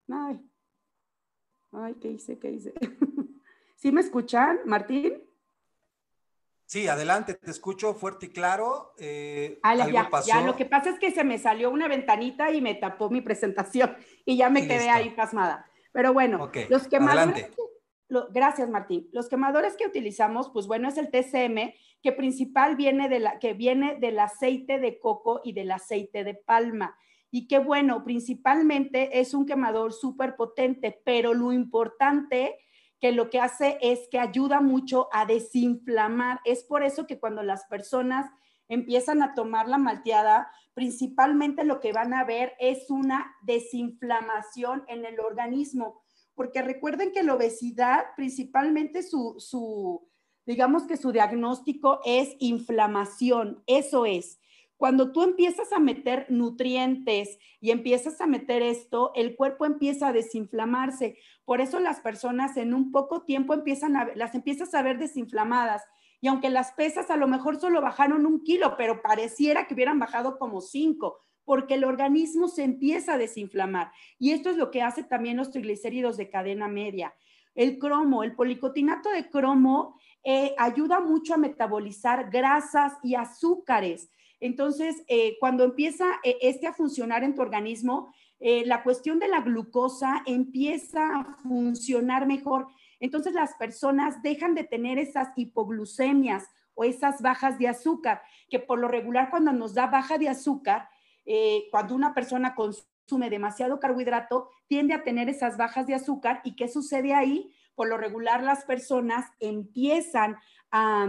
Ay, 0.09 0.49
ay, 1.71 1.93
¿qué 1.95 2.09
hice? 2.09 2.39
¿Qué 2.39 2.51
hice? 2.51 2.73
¿Sí 3.75 3.91
me 3.91 4.01
escuchan, 4.01 4.59
Martín? 4.65 5.26
Sí, 6.67 6.85
adelante, 6.89 7.33
te 7.33 7.49
escucho 7.49 7.93
fuerte 7.93 8.25
y 8.25 8.29
claro. 8.29 8.93
Eh, 8.99 9.57
ah, 9.63 9.73
ya, 9.73 10.09
ya, 10.25 10.41
lo 10.41 10.57
que 10.57 10.65
pasa 10.65 10.89
es 10.89 10.99
que 10.99 11.11
se 11.11 11.23
me 11.23 11.39
salió 11.39 11.71
una 11.71 11.87
ventanita 11.87 12.51
y 12.51 12.59
me 12.59 12.75
tapó 12.75 13.09
mi 13.09 13.21
presentación 13.27 13.95
y 14.25 14.35
ya 14.35 14.49
me 14.49 14.67
quedé 14.67 14.89
ahí 14.89 15.11
pasmada. 15.11 15.65
Pero 15.93 16.11
bueno, 16.11 16.51
los 16.67 16.89
quemadores, 16.89 17.49
gracias 18.31 18.69
Martín, 18.69 19.07
los 19.13 19.29
quemadores 19.29 19.77
que 19.77 19.87
utilizamos, 19.87 20.49
pues 20.49 20.67
bueno, 20.67 20.89
es 20.89 20.97
el 20.97 21.09
TCM, 21.09 21.73
que 22.03 22.11
principal 22.11 22.75
viene, 22.75 23.07
de 23.07 23.19
la, 23.19 23.39
que 23.39 23.53
viene 23.53 23.95
del 23.95 24.19
aceite 24.19 24.77
de 24.77 24.99
coco 24.99 25.39
y 25.45 25.53
del 25.53 25.71
aceite 25.71 26.25
de 26.25 26.33
palma. 26.33 26.97
Y 27.31 27.47
qué 27.47 27.59
bueno, 27.59 28.03
principalmente 28.03 29.21
es 29.21 29.33
un 29.33 29.45
quemador 29.45 29.93
súper 29.93 30.35
potente, 30.35 31.01
pero 31.05 31.33
lo 31.33 31.53
importante 31.53 32.57
que 32.99 33.11
lo 33.11 33.29
que 33.29 33.39
hace 33.39 33.77
es 33.81 34.07
que 34.09 34.19
ayuda 34.19 34.61
mucho 34.61 35.07
a 35.11 35.25
desinflamar. 35.25 36.39
Es 36.45 36.63
por 36.63 36.83
eso 36.83 37.05
que 37.05 37.19
cuando 37.19 37.43
las 37.43 37.65
personas 37.65 38.29
empiezan 38.67 39.21
a 39.21 39.33
tomar 39.33 39.67
la 39.67 39.77
malteada, 39.77 40.51
principalmente 40.73 41.63
lo 41.63 41.79
que 41.79 41.93
van 41.93 42.13
a 42.13 42.23
ver 42.23 42.53
es 42.59 42.89
una 42.89 43.35
desinflamación 43.43 44.83
en 44.87 45.05
el 45.05 45.19
organismo, 45.19 46.01
porque 46.35 46.61
recuerden 46.61 47.11
que 47.11 47.23
la 47.23 47.35
obesidad, 47.35 48.05
principalmente 48.15 49.03
su, 49.03 49.35
su 49.39 50.07
digamos 50.45 50.83
que 50.83 50.97
su 50.97 51.11
diagnóstico 51.11 51.99
es 52.05 52.35
inflamación, 52.39 53.63
eso 53.67 54.05
es. 54.05 54.39
Cuando 54.77 55.11
tú 55.11 55.23
empiezas 55.23 55.73
a 55.73 55.79
meter 55.79 56.27
nutrientes 56.29 57.39
y 57.59 57.71
empiezas 57.71 58.21
a 58.21 58.27
meter 58.27 58.61
esto, 58.61 59.11
el 59.15 59.35
cuerpo 59.35 59.65
empieza 59.65 60.07
a 60.07 60.13
desinflamarse. 60.13 61.17
Por 61.45 61.61
eso 61.61 61.79
las 61.79 61.99
personas 61.99 62.57
en 62.57 62.75
un 62.75 62.91
poco 62.91 63.23
tiempo 63.23 63.55
empiezan 63.55 63.93
las 64.15 64.35
empiezas 64.35 64.73
a 64.75 64.83
ver 64.83 64.99
desinflamadas. 64.99 65.83
Y 66.21 66.27
aunque 66.27 66.49
las 66.49 66.73
pesas 66.73 67.09
a 67.09 67.17
lo 67.17 67.27
mejor 67.27 67.59
solo 67.59 67.81
bajaron 67.81 68.25
un 68.25 68.43
kilo, 68.43 68.75
pero 68.77 69.01
pareciera 69.01 69.65
que 69.65 69.73
hubieran 69.73 69.99
bajado 69.99 70.37
como 70.37 70.61
cinco, 70.61 71.19
porque 71.43 71.75
el 71.75 71.83
organismo 71.83 72.47
se 72.47 72.63
empieza 72.63 73.13
a 73.13 73.17
desinflamar. 73.17 73.91
Y 74.19 74.31
esto 74.31 74.49
es 74.49 74.57
lo 74.57 74.69
que 74.69 74.81
hace 74.81 75.03
también 75.03 75.37
los 75.37 75.49
triglicéridos 75.49 76.17
de 76.17 76.29
cadena 76.29 76.67
media. 76.67 77.15
El 77.55 77.79
cromo, 77.79 78.23
el 78.23 78.35
policotinato 78.35 79.09
de 79.09 79.29
cromo 79.29 79.99
eh, 80.23 80.53
ayuda 80.57 80.99
mucho 80.99 81.33
a 81.33 81.37
metabolizar 81.37 82.29
grasas 82.29 82.93
y 83.01 83.15
azúcares. 83.15 84.11
Entonces, 84.39 85.03
eh, 85.07 85.37
cuando 85.39 85.63
empieza 85.63 86.05
eh, 86.23 86.37
este 86.41 86.67
a 86.67 86.73
funcionar 86.73 87.23
en 87.23 87.35
tu 87.35 87.41
organismo, 87.41 88.13
la 88.39 88.83
cuestión 88.83 89.17
de 89.17 89.27
la 89.27 89.41
glucosa 89.41 90.21
empieza 90.27 91.21
a 91.21 91.37
funcionar 91.41 92.27
mejor. 92.27 92.67
Entonces, 92.99 93.33
las 93.33 93.55
personas 93.55 94.21
dejan 94.21 94.53
de 94.53 94.63
tener 94.63 94.99
esas 94.99 95.29
hipoglucemias 95.35 96.47
o 96.75 96.83
esas 96.83 97.23
bajas 97.23 97.57
de 97.57 97.67
azúcar, 97.67 98.21
que 98.47 98.59
por 98.59 98.77
lo 98.77 98.89
regular 98.89 99.31
cuando 99.31 99.53
nos 99.53 99.73
da 99.73 99.87
baja 99.87 100.19
de 100.19 100.29
azúcar, 100.29 100.87
cuando 101.71 101.95
una 101.95 102.13
persona 102.13 102.53
consume 102.53 103.31
demasiado 103.31 103.79
carbohidrato, 103.79 104.51
tiende 104.67 104.93
a 104.93 105.03
tener 105.03 105.29
esas 105.29 105.57
bajas 105.57 105.87
de 105.87 105.95
azúcar. 105.95 106.41
¿Y 106.43 106.55
qué 106.55 106.67
sucede 106.67 107.15
ahí? 107.15 107.51
por 107.77 107.87
lo 107.87 107.97
regular 107.97 108.43
las 108.43 108.65
personas 108.65 109.31
empiezan 109.39 110.35
a, 110.71 111.07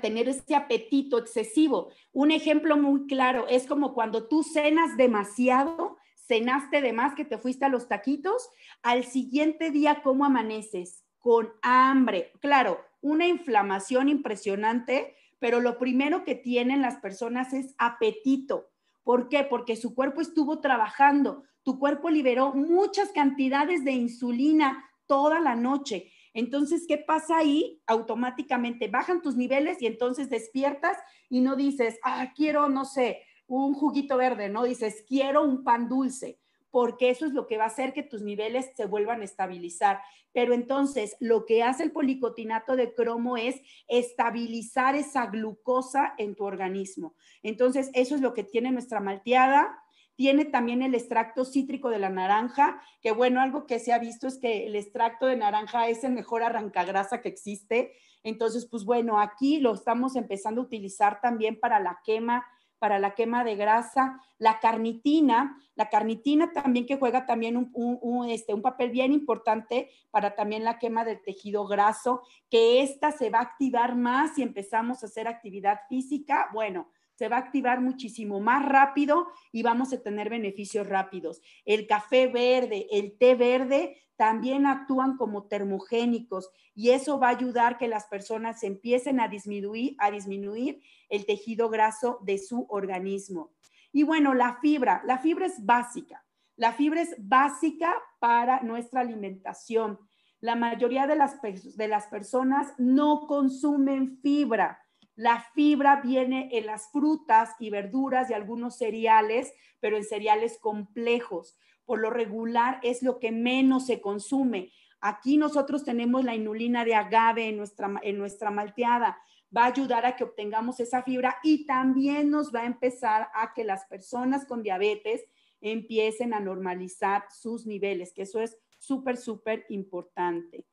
tener 0.00 0.28
ese 0.28 0.54
apetito 0.54 1.18
excesivo. 1.18 1.90
Un 2.12 2.30
ejemplo 2.30 2.76
muy 2.76 3.06
claro 3.06 3.46
es 3.48 3.66
como 3.66 3.94
cuando 3.94 4.28
tú 4.28 4.42
cenas 4.42 4.96
demasiado, 4.96 5.98
cenaste 6.26 6.80
de 6.80 6.92
más 6.92 7.14
que 7.14 7.24
te 7.24 7.38
fuiste 7.38 7.64
a 7.64 7.68
los 7.68 7.88
taquitos, 7.88 8.48
al 8.82 9.04
siguiente 9.04 9.70
día, 9.70 10.02
¿cómo 10.02 10.24
amaneces? 10.24 11.04
Con 11.18 11.52
hambre. 11.62 12.32
Claro, 12.40 12.80
una 13.00 13.26
inflamación 13.26 14.08
impresionante, 14.08 15.14
pero 15.38 15.60
lo 15.60 15.78
primero 15.78 16.24
que 16.24 16.34
tienen 16.34 16.80
las 16.80 16.96
personas 16.96 17.52
es 17.52 17.74
apetito. 17.76 18.70
¿Por 19.02 19.28
qué? 19.28 19.44
Porque 19.44 19.76
su 19.76 19.94
cuerpo 19.94 20.22
estuvo 20.22 20.60
trabajando, 20.60 21.44
tu 21.62 21.78
cuerpo 21.78 22.08
liberó 22.08 22.54
muchas 22.54 23.10
cantidades 23.12 23.84
de 23.84 23.92
insulina 23.92 24.84
toda 25.06 25.40
la 25.40 25.54
noche. 25.54 26.10
Entonces, 26.34 26.84
¿qué 26.86 26.98
pasa 26.98 27.38
ahí? 27.38 27.80
Automáticamente 27.86 28.88
bajan 28.88 29.22
tus 29.22 29.36
niveles 29.36 29.80
y 29.80 29.86
entonces 29.86 30.28
despiertas 30.28 30.98
y 31.30 31.40
no 31.40 31.56
dices, 31.56 31.98
ah, 32.02 32.32
quiero, 32.34 32.68
no 32.68 32.84
sé, 32.84 33.22
un 33.46 33.72
juguito 33.74 34.16
verde, 34.16 34.48
no 34.48 34.64
dices, 34.64 35.04
quiero 35.06 35.44
un 35.44 35.62
pan 35.62 35.88
dulce, 35.88 36.40
porque 36.70 37.10
eso 37.10 37.24
es 37.24 37.32
lo 37.32 37.46
que 37.46 37.56
va 37.56 37.64
a 37.64 37.68
hacer 37.68 37.92
que 37.92 38.02
tus 38.02 38.22
niveles 38.22 38.70
se 38.74 38.86
vuelvan 38.86 39.20
a 39.20 39.24
estabilizar. 39.24 40.00
Pero 40.32 40.52
entonces, 40.52 41.16
lo 41.20 41.46
que 41.46 41.62
hace 41.62 41.84
el 41.84 41.92
policotinato 41.92 42.74
de 42.74 42.92
cromo 42.92 43.36
es 43.36 43.60
estabilizar 43.86 44.96
esa 44.96 45.26
glucosa 45.26 46.14
en 46.18 46.34
tu 46.34 46.44
organismo. 46.44 47.14
Entonces, 47.44 47.90
eso 47.94 48.16
es 48.16 48.20
lo 48.20 48.34
que 48.34 48.42
tiene 48.42 48.72
nuestra 48.72 48.98
malteada 48.98 49.83
tiene 50.16 50.44
también 50.44 50.82
el 50.82 50.94
extracto 50.94 51.44
cítrico 51.44 51.90
de 51.90 51.98
la 51.98 52.08
naranja, 52.08 52.80
que 53.00 53.12
bueno, 53.12 53.40
algo 53.40 53.66
que 53.66 53.78
se 53.78 53.92
ha 53.92 53.98
visto 53.98 54.28
es 54.28 54.38
que 54.38 54.66
el 54.66 54.76
extracto 54.76 55.26
de 55.26 55.36
naranja 55.36 55.88
es 55.88 56.04
el 56.04 56.12
mejor 56.12 56.42
arrancagrasa 56.42 57.20
que 57.20 57.28
existe. 57.28 57.92
Entonces, 58.22 58.66
pues 58.66 58.84
bueno, 58.84 59.20
aquí 59.20 59.58
lo 59.58 59.74
estamos 59.74 60.16
empezando 60.16 60.60
a 60.60 60.64
utilizar 60.64 61.20
también 61.20 61.58
para 61.58 61.80
la 61.80 62.00
quema, 62.04 62.46
para 62.78 62.98
la 62.98 63.14
quema 63.14 63.44
de 63.44 63.56
grasa. 63.56 64.20
La 64.38 64.60
carnitina, 64.60 65.56
la 65.74 65.88
carnitina 65.90 66.52
también 66.52 66.86
que 66.86 66.96
juega 66.96 67.26
también 67.26 67.70
un, 67.72 68.28
este, 68.28 68.54
un 68.54 68.62
papel 68.62 68.90
bien 68.90 69.12
importante 69.12 69.90
para 70.10 70.34
también 70.34 70.64
la 70.64 70.78
quema 70.78 71.04
del 71.04 71.22
tejido 71.22 71.66
graso, 71.66 72.22
que 72.50 72.82
esta 72.82 73.10
se 73.10 73.30
va 73.30 73.40
a 73.40 73.42
activar 73.42 73.96
más 73.96 74.34
si 74.34 74.42
empezamos 74.42 75.02
a 75.02 75.06
hacer 75.06 75.26
actividad 75.26 75.80
física. 75.88 76.48
Bueno, 76.52 76.88
se 77.14 77.28
va 77.28 77.36
a 77.36 77.40
activar 77.40 77.80
muchísimo 77.80 78.40
más 78.40 78.64
rápido 78.64 79.28
y 79.52 79.62
vamos 79.62 79.92
a 79.92 80.02
tener 80.02 80.30
beneficios 80.30 80.88
rápidos. 80.88 81.40
El 81.64 81.86
café 81.86 82.26
verde, 82.26 82.86
el 82.90 83.16
té 83.18 83.34
verde 83.34 83.96
también 84.16 84.66
actúan 84.66 85.16
como 85.16 85.46
termogénicos 85.46 86.50
y 86.74 86.90
eso 86.90 87.18
va 87.18 87.28
a 87.28 87.36
ayudar 87.36 87.78
que 87.78 87.88
las 87.88 88.06
personas 88.06 88.62
empiecen 88.62 89.20
a 89.20 89.28
disminuir, 89.28 89.96
a 89.98 90.10
disminuir 90.10 90.80
el 91.08 91.26
tejido 91.26 91.68
graso 91.68 92.18
de 92.22 92.38
su 92.38 92.66
organismo. 92.68 93.52
Y 93.92 94.02
bueno, 94.02 94.34
la 94.34 94.58
fibra, 94.60 95.02
la 95.04 95.18
fibra 95.18 95.46
es 95.46 95.64
básica. 95.64 96.24
La 96.56 96.72
fibra 96.72 97.00
es 97.00 97.14
básica 97.18 97.94
para 98.20 98.60
nuestra 98.62 99.00
alimentación. 99.00 99.98
La 100.40 100.56
mayoría 100.56 101.06
de 101.06 101.16
las, 101.16 101.40
de 101.40 101.88
las 101.88 102.06
personas 102.06 102.74
no 102.78 103.26
consumen 103.26 104.18
fibra 104.20 104.83
la 105.16 105.46
fibra 105.54 106.00
viene 106.02 106.48
en 106.52 106.66
las 106.66 106.90
frutas 106.90 107.50
y 107.60 107.70
verduras 107.70 108.30
y 108.30 108.34
algunos 108.34 108.76
cereales, 108.76 109.52
pero 109.80 109.96
en 109.96 110.04
cereales 110.04 110.58
complejos. 110.58 111.56
Por 111.84 112.00
lo 112.00 112.10
regular 112.10 112.80
es 112.82 113.02
lo 113.02 113.18
que 113.20 113.30
menos 113.30 113.86
se 113.86 114.00
consume. 114.00 114.72
Aquí 115.00 115.36
nosotros 115.36 115.84
tenemos 115.84 116.24
la 116.24 116.34
inulina 116.34 116.84
de 116.84 116.94
agave 116.94 117.48
en 117.48 117.58
nuestra, 117.58 117.92
en 118.02 118.18
nuestra 118.18 118.50
malteada. 118.50 119.18
Va 119.56 119.64
a 119.64 119.68
ayudar 119.68 120.04
a 120.04 120.16
que 120.16 120.24
obtengamos 120.24 120.80
esa 120.80 121.02
fibra 121.02 121.36
y 121.44 121.66
también 121.66 122.30
nos 122.30 122.52
va 122.52 122.62
a 122.62 122.66
empezar 122.66 123.28
a 123.34 123.52
que 123.54 123.62
las 123.62 123.84
personas 123.84 124.46
con 124.46 124.62
diabetes 124.62 125.24
empiecen 125.60 126.34
a 126.34 126.40
normalizar 126.40 127.24
sus 127.30 127.66
niveles, 127.66 128.12
que 128.12 128.22
eso 128.22 128.40
es 128.40 128.56
súper, 128.78 129.16
súper 129.16 129.64
importante. 129.68 130.66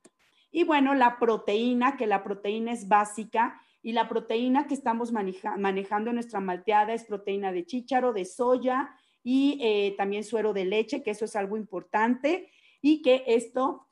Y 0.50 0.64
bueno, 0.64 0.96
la 0.96 1.20
proteína, 1.20 1.96
que 1.96 2.08
la 2.08 2.24
proteína 2.24 2.74
es 2.74 2.88
básica 2.88 3.62
y 3.84 3.94
la 3.94 4.08
proteína 4.08 4.68
que 4.68 4.74
estamos 4.74 5.12
manejando 5.12 6.10
en 6.10 6.16
nuestra 6.16 6.40
malteada 6.40 6.94
es 6.94 7.06
proteína 7.06 7.52
de 7.52 7.66
chícharo, 7.66 8.14
de 8.14 8.26
soya 8.26 8.96
y 9.24 9.60
eh, 9.62 9.96
también 9.98 10.24
suero 10.24 10.54
de 10.54 10.66
leche, 10.66 11.04
que 11.04 11.12
eso 11.12 11.26
es 11.26 11.36
algo 11.36 11.58
importante 11.58 12.52
y 12.82 13.02
que 13.02 13.24
esto 13.28 13.88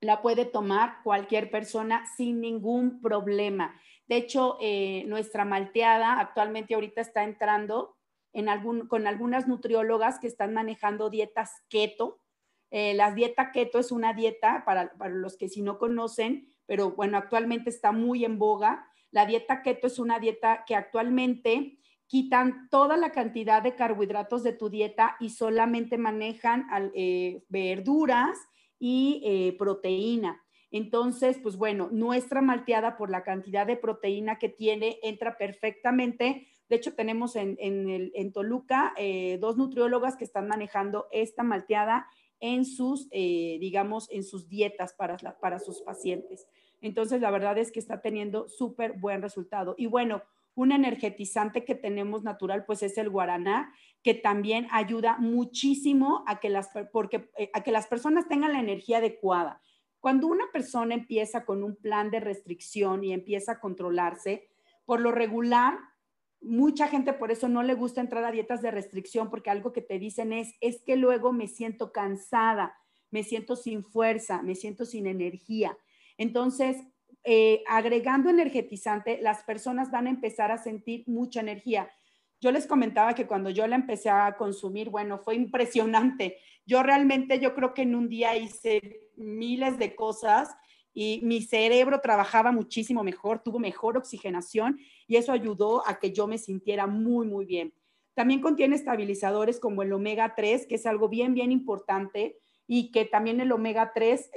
la 0.00 0.20
puede 0.20 0.44
tomar 0.44 1.02
cualquier 1.02 1.50
persona 1.50 2.04
sin 2.16 2.40
ningún 2.40 3.00
problema. 3.00 3.74
De 4.06 4.16
hecho, 4.16 4.58
eh, 4.60 5.04
nuestra 5.06 5.44
malteada 5.44 6.20
actualmente 6.20 6.74
ahorita 6.74 7.00
está 7.00 7.24
entrando 7.24 7.96
en 8.32 8.48
algún, 8.48 8.86
con 8.86 9.06
algunas 9.06 9.48
nutriólogas 9.48 10.18
que 10.18 10.26
están 10.26 10.52
manejando 10.52 11.08
dietas 11.08 11.62
keto. 11.68 12.20
Eh, 12.70 12.94
la 12.94 13.12
dieta 13.12 13.50
keto 13.50 13.78
es 13.78 13.90
una 13.90 14.12
dieta, 14.12 14.64
para, 14.66 14.92
para 14.92 15.14
los 15.14 15.36
que 15.36 15.48
si 15.48 15.62
no 15.62 15.78
conocen, 15.78 16.46
pero 16.66 16.90
bueno, 16.90 17.16
actualmente 17.16 17.70
está 17.70 17.92
muy 17.92 18.24
en 18.24 18.38
boga. 18.38 18.86
La 19.16 19.24
dieta 19.24 19.62
keto 19.62 19.86
es 19.86 19.98
una 19.98 20.20
dieta 20.20 20.64
que 20.66 20.74
actualmente 20.74 21.78
quitan 22.06 22.68
toda 22.68 22.98
la 22.98 23.12
cantidad 23.12 23.62
de 23.62 23.74
carbohidratos 23.74 24.42
de 24.42 24.52
tu 24.52 24.68
dieta 24.68 25.16
y 25.20 25.30
solamente 25.30 25.96
manejan 25.96 26.66
eh, 26.94 27.42
verduras 27.48 28.38
y 28.78 29.22
eh, 29.24 29.56
proteína. 29.56 30.44
Entonces, 30.70 31.38
pues 31.42 31.56
bueno, 31.56 31.88
nuestra 31.90 32.42
malteada 32.42 32.98
por 32.98 33.08
la 33.08 33.22
cantidad 33.22 33.66
de 33.66 33.78
proteína 33.78 34.38
que 34.38 34.50
tiene 34.50 34.98
entra 35.02 35.38
perfectamente. 35.38 36.48
De 36.68 36.76
hecho, 36.76 36.94
tenemos 36.94 37.36
en, 37.36 37.56
en, 37.58 38.32
Toluca 38.34 38.92
eh, 38.98 39.38
dos 39.40 39.56
nutriólogas 39.56 40.18
que 40.18 40.24
están 40.24 40.46
manejando 40.46 41.06
esta 41.10 41.42
malteada 41.42 42.06
en 42.38 42.66
sus, 42.66 43.08
digamos, 43.08 44.10
en 44.10 44.24
sus 44.24 44.46
dietas 44.46 44.92
para, 44.92 45.16
para 45.40 45.58
sus 45.58 45.80
pacientes. 45.80 46.46
Entonces, 46.80 47.20
la 47.20 47.30
verdad 47.30 47.58
es 47.58 47.72
que 47.72 47.80
está 47.80 48.00
teniendo 48.00 48.48
súper 48.48 48.92
buen 48.92 49.22
resultado. 49.22 49.74
Y 49.78 49.86
bueno, 49.86 50.22
un 50.56 50.72
energetizante 50.72 51.64
que 51.64 51.74
tenemos 51.74 52.24
natural, 52.24 52.64
pues 52.64 52.82
es 52.82 52.96
el 52.96 53.10
guaraná, 53.10 53.72
que 54.02 54.14
también 54.14 54.66
ayuda 54.70 55.18
muchísimo 55.18 56.24
a 56.26 56.40
que 56.40 56.48
las, 56.48 56.70
porque, 56.92 57.30
eh, 57.36 57.50
a 57.52 57.62
que 57.62 57.72
las 57.72 57.86
personas 57.86 58.26
tengan 58.26 58.54
la 58.54 58.60
energía 58.60 58.98
adecuada. 58.98 59.60
Cuando 60.00 60.26
una 60.28 60.44
persona 60.52 60.94
empieza 60.94 61.44
con 61.44 61.62
un 61.62 61.76
plan 61.76 62.10
de 62.10 62.20
restricción 62.20 63.04
y 63.04 63.12
empieza 63.12 63.52
a 63.52 63.60
controlarse, 63.60 64.48
por 64.86 65.00
lo 65.00 65.12
regular, 65.12 65.78
mucha 66.40 66.88
gente 66.88 67.12
por 67.12 67.30
eso 67.30 67.48
no 67.48 67.62
le 67.62 67.74
gusta 67.74 68.00
entrar 68.00 68.24
a 68.24 68.30
dietas 68.30 68.62
de 68.62 68.70
restricción, 68.70 69.28
porque 69.28 69.50
algo 69.50 69.72
que 69.72 69.82
te 69.82 69.98
dicen 69.98 70.32
es, 70.32 70.54
es 70.60 70.82
que 70.82 70.96
luego 70.96 71.32
me 71.32 71.48
siento 71.48 71.92
cansada, 71.92 72.76
me 73.10 73.24
siento 73.24 73.56
sin 73.56 73.84
fuerza, 73.84 74.42
me 74.42 74.54
siento 74.54 74.84
sin 74.86 75.06
energía. 75.06 75.76
Entonces, 76.18 76.76
eh, 77.24 77.62
agregando 77.66 78.30
energetizante, 78.30 79.18
las 79.20 79.42
personas 79.42 79.90
van 79.90 80.06
a 80.06 80.10
empezar 80.10 80.52
a 80.52 80.58
sentir 80.58 81.04
mucha 81.06 81.40
energía. 81.40 81.90
Yo 82.40 82.52
les 82.52 82.66
comentaba 82.66 83.14
que 83.14 83.26
cuando 83.26 83.50
yo 83.50 83.66
la 83.66 83.76
empecé 83.76 84.10
a 84.10 84.36
consumir, 84.36 84.90
bueno, 84.90 85.18
fue 85.18 85.34
impresionante. 85.34 86.38
Yo 86.66 86.82
realmente, 86.82 87.40
yo 87.40 87.54
creo 87.54 87.74
que 87.74 87.82
en 87.82 87.94
un 87.94 88.08
día 88.08 88.36
hice 88.36 89.10
miles 89.16 89.78
de 89.78 89.96
cosas 89.96 90.54
y 90.92 91.20
mi 91.24 91.42
cerebro 91.42 92.00
trabajaba 92.00 92.52
muchísimo 92.52 93.02
mejor, 93.02 93.42
tuvo 93.42 93.58
mejor 93.58 93.96
oxigenación 93.96 94.78
y 95.06 95.16
eso 95.16 95.32
ayudó 95.32 95.86
a 95.86 95.98
que 95.98 96.12
yo 96.12 96.26
me 96.26 96.38
sintiera 96.38 96.86
muy, 96.86 97.26
muy 97.26 97.44
bien. 97.44 97.74
También 98.14 98.40
contiene 98.40 98.76
estabilizadores 98.76 99.60
como 99.60 99.82
el 99.82 99.92
omega 99.92 100.34
3, 100.34 100.66
que 100.66 100.76
es 100.76 100.86
algo 100.86 101.08
bien, 101.08 101.34
bien 101.34 101.52
importante 101.52 102.38
y 102.66 102.90
que 102.90 103.04
también 103.04 103.40
el 103.40 103.52
omega 103.52 103.92
3 103.94 104.30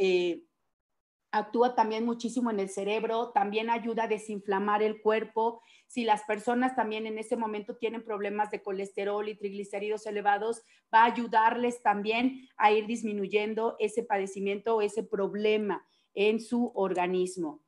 actúa 1.32 1.76
también 1.76 2.06
muchísimo 2.06 2.52
en 2.52 2.60
el 2.60 2.70
cerebro, 2.70 3.30
también 3.30 3.70
ayuda 3.70 4.04
a 4.04 4.08
desinflamar 4.08 4.82
el 4.82 5.02
cuerpo. 5.02 5.62
Si 5.88 6.04
las 6.04 6.24
personas 6.24 6.76
también 6.76 7.06
en 7.08 7.18
ese 7.18 7.36
momento 7.36 7.76
tienen 7.76 8.04
problemas 8.04 8.52
de 8.52 8.62
colesterol 8.62 9.28
y 9.28 9.36
triglicéridos 9.36 10.06
elevados, 10.06 10.64
va 10.94 11.04
a 11.04 11.06
ayudarles 11.06 11.82
también 11.82 12.48
a 12.58 12.72
ir 12.72 12.88
disminuyendo 12.88 13.76
ese 13.80 14.04
padecimiento 14.04 14.76
o 14.76 14.82
ese 14.82 15.04
problema 15.04 15.86
en 16.14 16.40
su 16.40 16.72
organismo. 16.76 17.62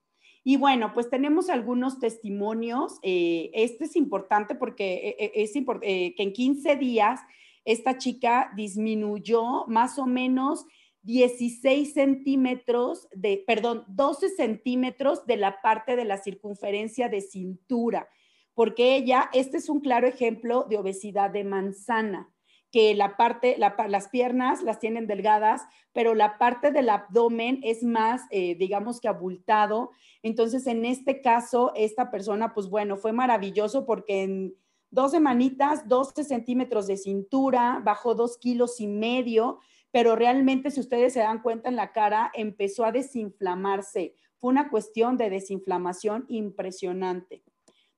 Y 0.44 0.58
bueno, 0.58 0.92
pues 0.94 1.10
tenemos 1.10 1.50
algunos 1.50 2.00
testimonios. 2.00 2.98
Eh, 3.04 3.52
este 3.54 3.86
es 3.86 3.96
importante 3.96 4.56
porque 4.56 4.94
eh, 4.94 5.16
eh, 5.20 5.32
es 5.36 5.54
que 5.54 6.16
en 6.18 6.34
15 6.34 6.76
días 6.78 7.22
esta 7.64 8.00
chica 8.00 8.52
disminuyó 8.56 9.66
más 9.68 10.00
o 10.00 10.08
menos 10.08 10.66
16 11.04 11.94
centímetros 11.94 13.08
de, 13.14 13.44
perdón, 13.46 13.84
12 13.88 14.30
centímetros 14.30 15.26
de 15.26 15.38
la 15.38 15.62
parte 15.62 15.96
de 15.96 16.06
la 16.06 16.18
circunferencia 16.18 17.10
de 17.10 17.22
cintura, 17.22 18.08
porque 18.54 18.96
ella, 18.96 19.30
este 19.34 19.58
es 19.58 19.70
un 19.70 19.80
claro 19.80 20.08
ejemplo 20.08 20.66
de 20.70 20.78
obesidad 20.78 21.32
de 21.32 21.44
manzana, 21.44 22.32
que 22.72 22.96
la 22.96 23.18
parte, 23.18 23.58
las 23.58 24.08
piernas 24.10 24.62
las 24.62 24.80
tienen 24.80 25.06
delgadas, 25.06 25.64
pero 25.92 26.16
la 26.16 26.38
parte 26.38 26.72
del 26.72 26.90
abdomen 26.90 27.60
es 27.64 27.84
más, 27.84 28.22
eh, 28.32 28.56
digamos 28.56 29.02
que 29.02 29.10
abultado. 29.10 29.92
Entonces, 30.24 30.68
en 30.68 30.86
este 30.86 31.22
caso, 31.22 31.74
esta 31.76 32.12
persona, 32.12 32.54
pues 32.54 32.70
bueno, 32.70 32.96
fue 32.96 33.12
maravilloso 33.12 33.86
porque 33.86 34.24
en 34.24 34.56
dos 34.90 35.12
semanitas, 35.12 35.88
12 35.90 36.24
centímetros 36.24 36.88
de 36.88 36.96
cintura, 36.96 37.82
bajó 37.84 38.16
dos 38.16 38.38
kilos 38.38 38.80
y 38.80 38.88
medio 38.88 39.60
pero 39.92 40.16
realmente 40.16 40.72
si 40.72 40.80
ustedes 40.80 41.14
se 41.14 41.20
dan 41.20 41.42
cuenta 41.42 41.70
en 41.70 41.76
la 41.76 41.92
cara, 41.92 42.32
empezó 42.34 42.86
a 42.86 42.92
desinflamarse. 42.92 44.16
Fue 44.38 44.50
una 44.50 44.70
cuestión 44.70 45.18
de 45.18 45.30
desinflamación 45.30 46.26
impresionante. 46.30 47.44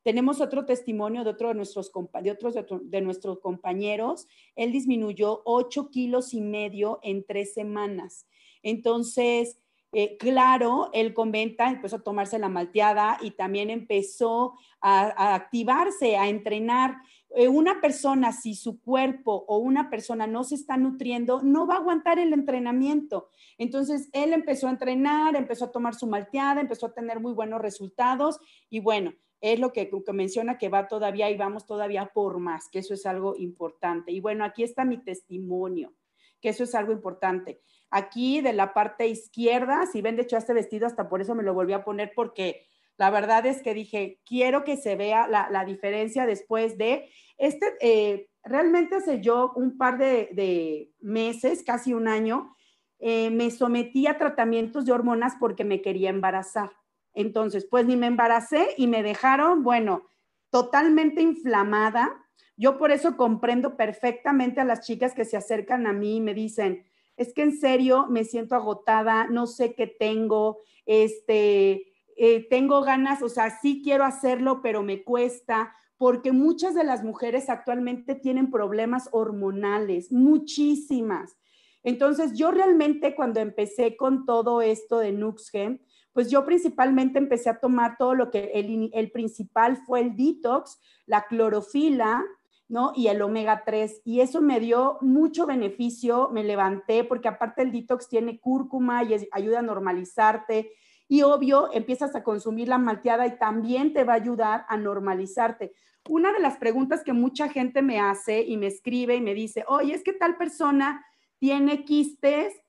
Tenemos 0.04 0.42
otro 0.42 0.66
testimonio 0.66 1.24
de 1.24 1.30
otro 1.30 1.50
de 1.50 1.56
nuestros, 1.56 1.92
de, 1.94 2.66
de, 2.84 3.02
nuestros 3.02 3.40
compañeros. 3.40 4.28
Él 4.56 4.74
disminuyó 4.74 5.42
8 5.46 5.90
kilos 5.92 6.34
y 6.34 6.42
medio 6.42 7.00
en 7.04 7.24
tres 7.26 7.54
semanas. 7.54 8.28
Entonces, 8.64 9.58
eh, 9.94 10.18
claro, 10.18 10.90
él 10.92 11.14
comenta, 11.14 11.70
empezó 11.70 11.98
a 11.98 12.04
tomarse 12.04 12.40
la 12.40 12.50
malteada 12.50 13.18
y 13.22 13.32
también 13.32 13.70
empezó 13.70 14.56
a 14.82 15.36
activarse, 15.36 16.18
a 16.18 16.28
entrenar. 16.28 16.98
Eh, 17.36 17.48
una 17.48 17.82
persona, 17.82 18.32
si 18.32 18.54
su 18.54 18.80
cuerpo 18.80 19.44
o 19.48 19.58
una 19.58 19.90
persona 19.90 20.28
no 20.28 20.44
se 20.44 20.54
está 20.56 20.78
nutriendo, 20.78 21.42
no 21.42 21.66
va 21.66 21.76
a 21.76 21.78
aguantar 21.80 22.20
el 22.20 22.32
entrenamiento. 22.32 23.30
Entonces, 23.58 24.10
él 24.14 24.34
empezó 24.34 24.68
a 24.68 24.72
entrenar, 24.72 25.36
empezó 25.36 25.66
a 25.66 25.72
tomar 25.72 25.96
su 25.96 26.06
malteada, 26.06 26.62
empezó 26.62 26.88
a 26.88 26.94
tener 26.94 27.20
muy 27.20 27.34
buenos 27.34 27.60
resultados 27.60 28.40
y 28.70 28.82
bueno, 28.82 29.14
es 29.42 29.60
lo 29.60 29.74
que, 29.74 29.90
menciona 30.14 30.58
que 30.58 30.70
va 30.70 30.88
todavía 30.88 31.30
y 31.30 31.36
vamos 31.36 31.66
todavía 31.66 32.12
por 32.14 32.40
más, 32.40 32.70
que 32.70 32.80
eso 32.80 32.94
es 32.94 33.06
algo 33.06 33.36
importante. 33.36 34.12
Y 34.12 34.22
bueno, 34.22 34.46
aquí 34.46 34.64
está 34.64 34.86
mi 34.86 35.00
testimonio, 35.04 35.94
que 36.40 36.50
eso 36.50 36.64
es 36.64 36.76
algo 36.76 36.94
importante. 36.94 37.62
Aquí 37.90 38.42
de 38.42 38.54
la 38.54 38.74
parte 38.74 39.08
izquierda, 39.08 39.86
si 39.86 40.02
ven, 40.02 40.16
de 40.16 40.22
hecho, 40.22 40.38
este 40.38 40.54
vestido, 40.54 40.88
hasta 40.88 41.10
por 41.10 41.20
eso 41.20 41.36
me 41.36 41.44
lo 41.44 41.54
volví 41.54 41.74
a 41.74 41.84
poner 41.84 42.14
porque 42.16 42.68
la 43.04 43.10
verdad 43.10 43.46
es 43.46 43.62
que 43.62 43.74
dije, 43.74 44.22
quiero 44.26 44.64
que 44.64 44.78
se 44.78 44.96
vea 44.96 45.28
la, 45.28 45.66
diferencia 45.66 46.26
después 46.26 46.78
de 46.78 47.10
este, 47.38 47.66
eh, 47.82 48.30
realmente 48.46 48.96
hace 48.96 49.20
yo 49.20 49.52
un 49.58 49.78
par 49.78 49.98
de, 49.98 50.90
meses, 51.02 51.66
casi 51.66 51.94
un 51.94 52.08
año, 52.08 52.56
eh, 53.00 53.30
me 53.30 53.52
sometí 53.52 54.08
a 54.08 54.18
tratamientos 54.18 54.86
de 54.86 54.94
hormonas 54.94 55.34
porque 55.38 55.66
me 55.66 55.82
quería 55.82 56.12
embarazar. 56.12 56.72
Entonces, 57.14 57.68
pues 57.70 57.86
ni 57.86 57.98
me 57.98 58.08
embaracé 58.08 58.70
y 58.78 58.88
me 58.88 59.04
dejaron, 59.04 59.64
bueno, 59.64 60.04
totalmente 60.50 61.22
inflamada. 61.22 62.26
Yo 62.56 62.78
por 62.78 62.94
eso 62.94 63.18
comprendo 63.18 63.76
perfectamente 63.76 64.62
a 64.62 64.66
las 64.66 64.80
chicas 64.80 65.14
que 65.14 65.26
se 65.26 65.36
acercan 65.36 65.88
a 65.88 65.92
mí 65.92 66.16
y 66.16 66.22
me 66.22 66.34
dicen, 66.34 66.86
es 67.18 67.34
que 67.34 67.42
en 67.42 67.60
serio 67.60 68.08
me 68.10 68.24
siento 68.24 68.56
agotada, 68.56 69.28
no 69.28 69.46
sé 69.46 69.76
qué 69.76 69.88
tengo, 69.88 70.60
este, 70.86 71.93
eh, 72.18 72.48
tengo 72.50 72.82
ganas, 72.82 73.22
o 73.22 73.30
sea, 73.30 73.50
sí 73.62 73.82
quiero 73.84 74.04
hacerlo, 74.04 74.62
pero 74.62 74.84
me 74.84 75.04
cuesta, 75.04 75.74
porque 75.98 76.32
muchas 76.32 76.76
de 76.76 76.84
las 76.84 77.04
mujeres 77.04 77.50
actualmente 77.50 78.16
tienen 78.16 78.52
problemas 78.52 79.10
hormonales, 79.12 80.12
muchísimas. 80.12 81.38
Entonces, 81.84 82.38
yo 82.38 82.52
realmente 82.52 83.16
cuando 83.16 83.40
empecé 83.40 83.98
con 83.98 84.26
todo 84.26 84.62
esto 84.62 85.00
de 85.00 85.12
Nuxgen, 85.12 85.82
pues 86.14 86.30
yo 86.30 86.46
principalmente 86.46 87.20
empecé 87.20 87.50
a 87.50 87.60
tomar 87.60 87.98
todo 87.98 88.14
lo 88.14 88.32
que 88.32 88.52
el, 88.54 88.90
el 88.94 89.12
principal 89.12 89.78
fue 89.78 90.02
el 90.02 90.16
detox, 90.16 90.80
la 91.06 91.26
clorofila, 91.26 92.24
¿no? 92.70 92.94
Y 92.96 93.08
el 93.08 93.22
omega 93.22 93.64
3. 93.66 94.02
Y 94.06 94.22
eso 94.22 94.42
me 94.42 94.60
dio 94.60 94.98
mucho 95.02 95.46
beneficio, 95.46 96.30
me 96.32 96.44
levanté, 96.44 97.04
porque 97.04 97.28
aparte 97.28 97.62
el 97.62 97.72
detox 97.72 98.08
tiene 98.08 98.40
cúrcuma 98.40 99.04
y 99.04 99.28
ayuda 99.32 99.60
a 99.60 99.64
normalizarte, 99.64 100.72
y 101.14 101.22
obvio, 101.22 101.70
empiezas 101.72 102.16
a 102.16 102.24
consumir 102.24 102.68
la 102.68 102.80
malteada 102.80 103.28
y 103.28 103.38
también 103.38 103.94
te 103.94 104.04
va 104.04 104.14
a 104.14 104.16
ayudar 104.16 104.66
a 104.68 104.78
normalizarte. 104.78 105.72
Una 106.10 106.34
de 106.34 106.40
las 106.40 106.58
preguntas 106.58 107.04
que 107.04 107.14
mucha 107.14 107.50
gente 107.50 107.84
me 107.84 108.00
hace 108.00 108.42
y 108.42 108.58
me 108.58 108.66
escribe 108.66 109.14
y 109.14 109.22
me 109.22 109.36
dice, 109.36 109.64
oye, 109.68 109.94
es 109.94 110.04
que 110.04 110.14
tal 110.14 110.38
persona 110.38 111.06
tiene 111.38 111.86
quistes 111.86 112.60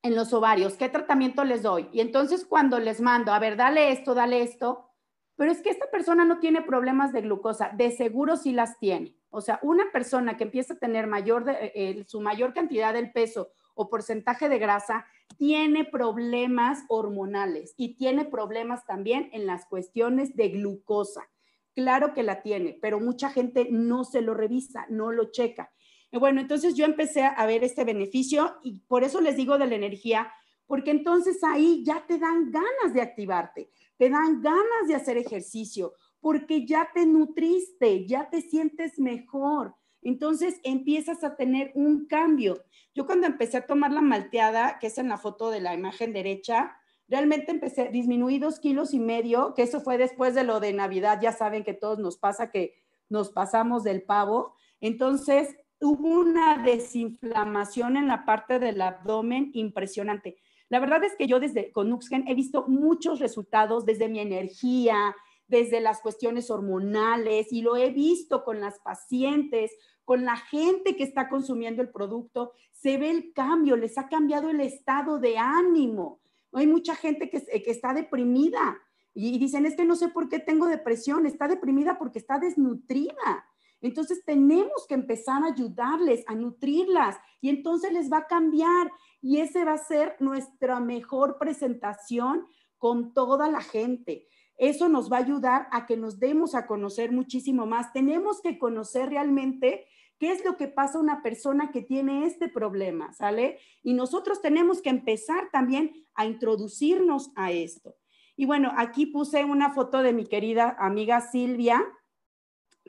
en 0.00 0.14
los 0.14 0.32
ovarios, 0.32 0.78
¿qué 0.78 0.88
tratamiento 0.88 1.44
les 1.44 1.60
doy? 1.60 1.90
Y 1.92 2.00
entonces 2.00 2.46
cuando 2.46 2.78
les 2.78 3.02
mando, 3.02 3.34
a 3.34 3.38
ver, 3.38 3.58
dale 3.58 3.92
esto, 3.92 4.14
dale 4.14 4.40
esto, 4.40 4.88
pero 5.36 5.52
es 5.52 5.60
que 5.60 5.68
esta 5.68 5.90
persona 5.90 6.24
no 6.24 6.38
tiene 6.38 6.62
problemas 6.62 7.12
de 7.12 7.20
glucosa, 7.20 7.72
de 7.74 7.90
seguro 7.90 8.38
sí 8.38 8.52
las 8.52 8.78
tiene. 8.78 9.18
O 9.28 9.42
sea, 9.42 9.58
una 9.60 9.92
persona 9.92 10.38
que 10.38 10.44
empieza 10.44 10.72
a 10.72 10.78
tener 10.78 11.06
mayor 11.06 11.44
de, 11.44 11.72
eh, 11.74 12.04
su 12.06 12.22
mayor 12.22 12.54
cantidad 12.54 12.94
del 12.94 13.12
peso 13.12 13.50
o 13.74 13.90
porcentaje 13.90 14.48
de 14.48 14.58
grasa, 14.58 15.04
tiene 15.36 15.84
problemas 15.84 16.84
hormonales 16.88 17.74
y 17.76 17.96
tiene 17.96 18.24
problemas 18.24 18.84
también 18.86 19.28
en 19.32 19.46
las 19.46 19.66
cuestiones 19.66 20.36
de 20.36 20.48
glucosa. 20.50 21.28
Claro 21.74 22.14
que 22.14 22.22
la 22.22 22.42
tiene, 22.42 22.78
pero 22.80 23.00
mucha 23.00 23.30
gente 23.30 23.68
no 23.70 24.04
se 24.04 24.22
lo 24.22 24.34
revisa, 24.34 24.86
no 24.88 25.10
lo 25.10 25.30
checa. 25.30 25.72
Bueno, 26.12 26.40
entonces 26.40 26.74
yo 26.74 26.84
empecé 26.84 27.24
a 27.24 27.44
ver 27.46 27.64
este 27.64 27.84
beneficio 27.84 28.56
y 28.62 28.78
por 28.86 29.02
eso 29.02 29.20
les 29.20 29.36
digo 29.36 29.58
de 29.58 29.66
la 29.66 29.74
energía, 29.74 30.32
porque 30.66 30.92
entonces 30.92 31.42
ahí 31.42 31.82
ya 31.84 32.06
te 32.06 32.18
dan 32.18 32.52
ganas 32.52 32.94
de 32.94 33.02
activarte, 33.02 33.70
te 33.96 34.08
dan 34.08 34.40
ganas 34.40 34.88
de 34.88 34.94
hacer 34.94 35.18
ejercicio, 35.18 35.94
porque 36.20 36.64
ya 36.64 36.88
te 36.94 37.04
nutriste, 37.04 38.06
ya 38.06 38.30
te 38.30 38.40
sientes 38.40 38.98
mejor. 38.98 39.74
Entonces 40.04 40.60
empiezas 40.62 41.24
a 41.24 41.34
tener 41.34 41.72
un 41.74 42.06
cambio. 42.06 42.62
Yo 42.94 43.06
cuando 43.06 43.26
empecé 43.26 43.56
a 43.56 43.66
tomar 43.66 43.90
la 43.90 44.02
malteada, 44.02 44.78
que 44.78 44.86
es 44.86 44.98
en 44.98 45.08
la 45.08 45.18
foto 45.18 45.50
de 45.50 45.60
la 45.60 45.74
imagen 45.74 46.12
derecha, 46.12 46.76
realmente 47.08 47.50
empecé, 47.50 47.88
disminuir 47.88 48.40
dos 48.40 48.60
kilos 48.60 48.94
y 48.94 49.00
medio, 49.00 49.54
que 49.54 49.62
eso 49.62 49.80
fue 49.80 49.98
después 49.98 50.34
de 50.34 50.44
lo 50.44 50.60
de 50.60 50.72
Navidad, 50.72 51.18
ya 51.20 51.32
saben 51.32 51.64
que 51.64 51.74
todos 51.74 51.98
nos 51.98 52.18
pasa 52.18 52.50
que 52.50 52.74
nos 53.08 53.30
pasamos 53.30 53.82
del 53.82 54.02
pavo. 54.02 54.54
Entonces 54.80 55.56
hubo 55.80 56.08
una 56.08 56.62
desinflamación 56.62 57.96
en 57.96 58.06
la 58.06 58.24
parte 58.24 58.58
del 58.58 58.80
abdomen 58.80 59.50
impresionante. 59.54 60.36
La 60.68 60.80
verdad 60.80 61.04
es 61.04 61.14
que 61.16 61.26
yo 61.26 61.40
desde 61.40 61.72
con 61.72 61.88
Nuxgen 61.88 62.26
he 62.28 62.34
visto 62.34 62.66
muchos 62.68 63.20
resultados 63.20 63.84
desde 63.84 64.08
mi 64.08 64.20
energía, 64.20 65.14
desde 65.46 65.80
las 65.80 66.00
cuestiones 66.00 66.50
hormonales 66.50 67.52
y 67.52 67.62
lo 67.62 67.76
he 67.76 67.90
visto 67.90 68.44
con 68.44 68.60
las 68.60 68.78
pacientes, 68.80 69.72
con 70.04 70.24
la 70.24 70.36
gente 70.36 70.96
que 70.96 71.04
está 71.04 71.28
consumiendo 71.28 71.82
el 71.82 71.90
producto, 71.90 72.52
se 72.72 72.98
ve 72.98 73.10
el 73.10 73.32
cambio, 73.32 73.76
les 73.76 73.96
ha 73.98 74.08
cambiado 74.08 74.50
el 74.50 74.60
estado 74.60 75.18
de 75.18 75.38
ánimo. 75.38 76.20
Hay 76.52 76.66
mucha 76.66 76.94
gente 76.94 77.30
que, 77.30 77.40
que 77.40 77.70
está 77.70 77.94
deprimida 77.94 78.78
y 79.14 79.38
dicen, 79.38 79.64
es 79.64 79.76
que 79.76 79.84
no 79.84 79.96
sé 79.96 80.08
por 80.08 80.28
qué 80.28 80.38
tengo 80.38 80.66
depresión, 80.66 81.26
está 81.26 81.48
deprimida 81.48 81.98
porque 81.98 82.18
está 82.18 82.38
desnutrida. 82.38 83.46
Entonces 83.80 84.24
tenemos 84.24 84.86
que 84.88 84.94
empezar 84.94 85.42
a 85.42 85.52
ayudarles, 85.52 86.24
a 86.26 86.34
nutrirlas 86.34 87.16
y 87.40 87.50
entonces 87.50 87.92
les 87.92 88.10
va 88.10 88.18
a 88.18 88.26
cambiar 88.26 88.90
y 89.20 89.40
ese 89.40 89.64
va 89.64 89.74
a 89.74 89.78
ser 89.78 90.16
nuestra 90.20 90.80
mejor 90.80 91.38
presentación 91.38 92.46
con 92.78 93.12
toda 93.14 93.48
la 93.48 93.60
gente. 93.60 94.26
Eso 94.56 94.88
nos 94.88 95.10
va 95.10 95.18
a 95.18 95.20
ayudar 95.20 95.68
a 95.72 95.86
que 95.86 95.96
nos 95.96 96.18
demos 96.18 96.54
a 96.54 96.66
conocer 96.66 97.12
muchísimo 97.12 97.66
más. 97.66 97.92
Tenemos 97.92 98.40
que 98.40 98.58
conocer 98.58 99.08
realmente 99.08 99.86
qué 100.18 100.32
es 100.32 100.44
lo 100.44 100.56
que 100.56 100.68
pasa 100.68 100.98
a 100.98 101.02
una 101.02 101.22
persona 101.22 101.70
que 101.72 101.82
tiene 101.82 102.26
este 102.26 102.48
problema, 102.48 103.12
¿sale? 103.12 103.58
Y 103.82 103.94
nosotros 103.94 104.40
tenemos 104.40 104.80
que 104.80 104.90
empezar 104.90 105.50
también 105.52 105.92
a 106.14 106.26
introducirnos 106.26 107.32
a 107.36 107.50
esto. 107.50 107.96
Y 108.36 108.46
bueno, 108.46 108.72
aquí 108.76 109.06
puse 109.06 109.44
una 109.44 109.72
foto 109.72 110.02
de 110.02 110.12
mi 110.12 110.24
querida 110.24 110.76
amiga 110.78 111.20
Silvia, 111.20 111.84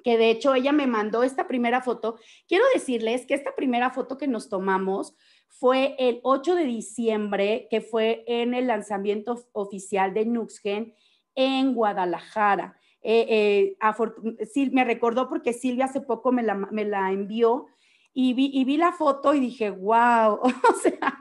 que 0.03 0.17
de 0.17 0.29
hecho 0.29 0.53
ella 0.53 0.71
me 0.71 0.87
mandó 0.87 1.23
esta 1.23 1.47
primera 1.47 1.81
foto. 1.81 2.17
Quiero 2.47 2.65
decirles 2.73 3.25
que 3.25 3.33
esta 3.33 3.55
primera 3.55 3.91
foto 3.91 4.17
que 4.17 4.27
nos 4.27 4.49
tomamos 4.49 5.15
fue 5.47 5.95
el 5.99 6.19
8 6.23 6.55
de 6.55 6.65
diciembre, 6.65 7.67
que 7.69 7.81
fue 7.81 8.23
en 8.27 8.53
el 8.53 8.67
lanzamiento 8.67 9.47
oficial 9.53 10.13
de 10.13 10.25
Nuxgen 10.25 10.93
en 11.35 11.73
Guadalajara. 11.73 12.77
Eh, 13.01 13.75
eh, 13.77 14.69
me 14.71 14.83
recordó 14.83 15.29
porque 15.29 15.53
Silvia 15.53 15.85
hace 15.85 16.01
poco 16.01 16.31
me 16.31 16.41
la, 16.41 17.11
envió 17.11 17.67
y 18.13 18.33
vi, 18.33 18.49
y 18.53 18.63
vi, 18.65 18.77
la 18.77 18.93
foto 18.93 19.33
y 19.35 19.39
dije, 19.39 19.69
wow, 19.69 20.39
o 20.41 20.73
sea, 20.81 21.19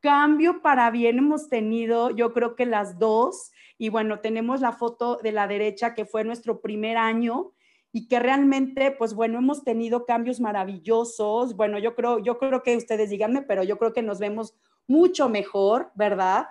cambio 0.00 0.62
para 0.62 0.90
bien 0.90 1.18
hemos 1.18 1.48
tenido, 1.48 2.10
yo 2.10 2.32
creo 2.32 2.54
que 2.54 2.66
las 2.66 2.98
dos, 2.98 3.50
y 3.78 3.88
bueno, 3.88 4.20
tenemos 4.20 4.60
la 4.60 4.72
foto 4.72 5.18
de 5.22 5.32
la 5.32 5.48
derecha 5.48 5.94
que 5.94 6.04
fue 6.04 6.22
nuestro 6.22 6.60
primer 6.60 6.96
año 6.96 7.52
y 7.92 8.06
que 8.06 8.20
realmente, 8.20 8.90
pues 8.92 9.12
bueno, 9.12 9.38
hemos 9.38 9.64
tenido 9.64 10.06
cambios 10.06 10.40
maravillosos. 10.40 11.56
Bueno, 11.56 11.78
yo 11.78 11.94
creo, 11.94 12.18
yo 12.20 12.38
creo 12.38 12.62
que 12.62 12.76
ustedes 12.76 13.10
díganme, 13.10 13.42
pero 13.42 13.64
yo 13.64 13.78
creo 13.78 13.92
que 13.92 14.02
nos 14.02 14.18
vemos 14.18 14.54
mucho 14.86 15.28
mejor, 15.28 15.90
¿verdad? 15.94 16.46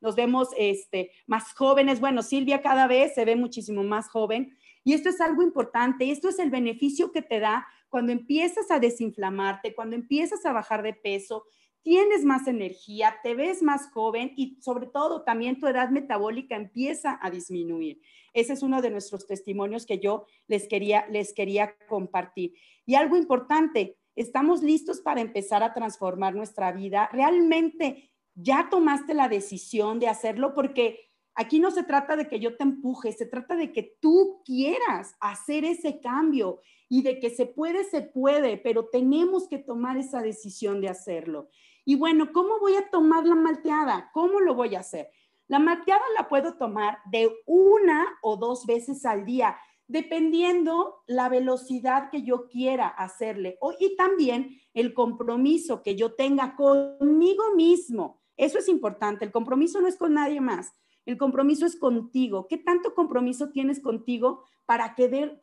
Nos 0.00 0.16
vemos 0.16 0.48
este, 0.56 1.10
más 1.26 1.52
jóvenes. 1.54 2.00
Bueno, 2.00 2.22
Silvia 2.22 2.62
cada 2.62 2.86
vez 2.86 3.14
se 3.14 3.24
ve 3.24 3.36
muchísimo 3.36 3.82
más 3.82 4.08
joven. 4.08 4.56
Y 4.82 4.94
esto 4.94 5.10
es 5.10 5.20
algo 5.20 5.42
importante, 5.42 6.10
esto 6.10 6.28
es 6.28 6.38
el 6.38 6.50
beneficio 6.50 7.12
que 7.12 7.22
te 7.22 7.38
da 7.38 7.66
cuando 7.88 8.12
empiezas 8.12 8.70
a 8.70 8.78
desinflamarte, 8.78 9.74
cuando 9.74 9.96
empiezas 9.96 10.46
a 10.46 10.52
bajar 10.52 10.82
de 10.82 10.94
peso, 10.94 11.44
tienes 11.82 12.24
más 12.24 12.46
energía, 12.46 13.16
te 13.22 13.34
ves 13.34 13.62
más 13.62 13.90
joven 13.90 14.32
y 14.36 14.58
sobre 14.60 14.86
todo 14.86 15.22
también 15.22 15.58
tu 15.58 15.66
edad 15.66 15.90
metabólica 15.90 16.56
empieza 16.56 17.18
a 17.20 17.30
disminuir. 17.30 18.00
Ese 18.32 18.52
es 18.52 18.62
uno 18.62 18.82
de 18.82 18.90
nuestros 18.90 19.26
testimonios 19.26 19.86
que 19.86 19.98
yo 19.98 20.26
les 20.46 20.68
quería, 20.68 21.06
les 21.08 21.32
quería 21.32 21.74
compartir. 21.88 22.54
Y 22.86 22.94
algo 22.94 23.16
importante, 23.16 23.98
estamos 24.14 24.62
listos 24.62 25.00
para 25.00 25.20
empezar 25.20 25.62
a 25.62 25.72
transformar 25.72 26.34
nuestra 26.34 26.72
vida. 26.72 27.08
Realmente 27.12 28.09
ya 28.42 28.68
tomaste 28.70 29.14
la 29.14 29.28
decisión 29.28 29.98
de 29.98 30.08
hacerlo 30.08 30.54
porque 30.54 31.10
aquí 31.34 31.60
no 31.60 31.70
se 31.70 31.82
trata 31.82 32.16
de 32.16 32.28
que 32.28 32.40
yo 32.40 32.56
te 32.56 32.64
empuje, 32.64 33.12
se 33.12 33.26
trata 33.26 33.56
de 33.56 33.72
que 33.72 33.96
tú 34.00 34.42
quieras 34.44 35.16
hacer 35.20 35.64
ese 35.64 36.00
cambio 36.00 36.60
y 36.88 37.02
de 37.02 37.18
que 37.20 37.30
se 37.30 37.46
puede, 37.46 37.84
se 37.84 38.02
puede, 38.02 38.56
pero 38.56 38.86
tenemos 38.86 39.48
que 39.48 39.58
tomar 39.58 39.96
esa 39.96 40.22
decisión 40.22 40.80
de 40.80 40.88
hacerlo. 40.88 41.48
Y 41.84 41.94
bueno, 41.94 42.32
¿cómo 42.32 42.58
voy 42.58 42.74
a 42.74 42.90
tomar 42.90 43.26
la 43.26 43.36
malteada? 43.36 44.10
¿Cómo 44.12 44.40
lo 44.40 44.54
voy 44.54 44.74
a 44.74 44.80
hacer? 44.80 45.08
La 45.48 45.58
malteada 45.58 46.02
la 46.16 46.28
puedo 46.28 46.54
tomar 46.56 46.98
de 47.10 47.30
una 47.46 48.06
o 48.22 48.36
dos 48.36 48.66
veces 48.66 49.04
al 49.04 49.24
día, 49.24 49.56
dependiendo 49.88 51.02
la 51.06 51.28
velocidad 51.28 52.10
que 52.10 52.22
yo 52.22 52.48
quiera 52.48 52.86
hacerle 52.86 53.58
y 53.80 53.96
también 53.96 54.60
el 54.74 54.94
compromiso 54.94 55.82
que 55.82 55.96
yo 55.96 56.14
tenga 56.14 56.54
conmigo 56.54 57.54
mismo 57.56 58.19
eso 58.40 58.58
es 58.58 58.68
importante. 58.68 59.24
El 59.24 59.32
compromiso 59.32 59.80
no 59.80 59.88
es 59.88 59.96
con 59.96 60.14
nadie 60.14 60.40
más. 60.40 60.72
El 61.04 61.18
compromiso 61.18 61.66
es 61.66 61.76
contigo. 61.76 62.46
¿Qué 62.48 62.56
tanto 62.56 62.94
compromiso 62.94 63.50
tienes 63.50 63.80
contigo 63.80 64.44
para 64.64 64.94
querer, 64.94 65.38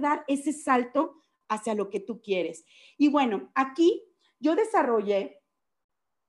dar 0.00 0.24
ese 0.28 0.52
salto 0.52 1.14
hacia 1.48 1.74
lo 1.74 1.88
que 1.88 2.00
tú 2.00 2.20
quieres? 2.20 2.66
Y 2.98 3.08
bueno, 3.08 3.50
aquí 3.54 4.02
yo 4.40 4.56
desarrollé 4.56 5.40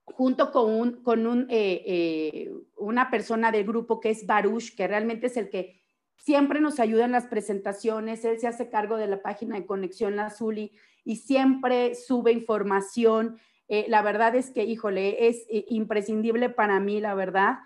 junto 0.06 0.52
con, 0.52 0.72
un, 0.72 1.04
con 1.04 1.28
un, 1.28 1.48
eh, 1.50 1.84
eh, 1.86 2.54
una 2.78 3.10
persona 3.12 3.52
del 3.52 3.66
grupo 3.66 4.00
que 4.00 4.12
es 4.12 4.26
Baruch, 4.26 4.74
que 4.74 4.88
realmente 4.88 5.28
es 5.28 5.36
el 5.36 5.50
que 5.50 5.82
siempre 6.16 6.62
nos 6.62 6.80
ayuda 6.80 7.04
en 7.04 7.12
las 7.12 7.28
presentaciones, 7.28 8.24
él 8.24 8.40
se 8.40 8.48
hace 8.48 8.70
cargo 8.70 8.96
de 8.96 9.08
la 9.08 9.22
página 9.22 9.56
de 9.56 9.66
Conexión 9.66 10.16
Lazuli 10.16 10.72
y 11.04 11.18
siempre 11.18 11.94
sube 11.94 12.32
información 12.32 13.38
eh, 13.68 13.86
la 13.88 14.02
verdad 14.02 14.36
es 14.36 14.52
que, 14.52 14.64
híjole, 14.64 15.28
es 15.28 15.46
eh, 15.50 15.66
imprescindible 15.70 16.50
para 16.50 16.80
mí, 16.80 17.00
la 17.00 17.16
verdad. 17.16 17.60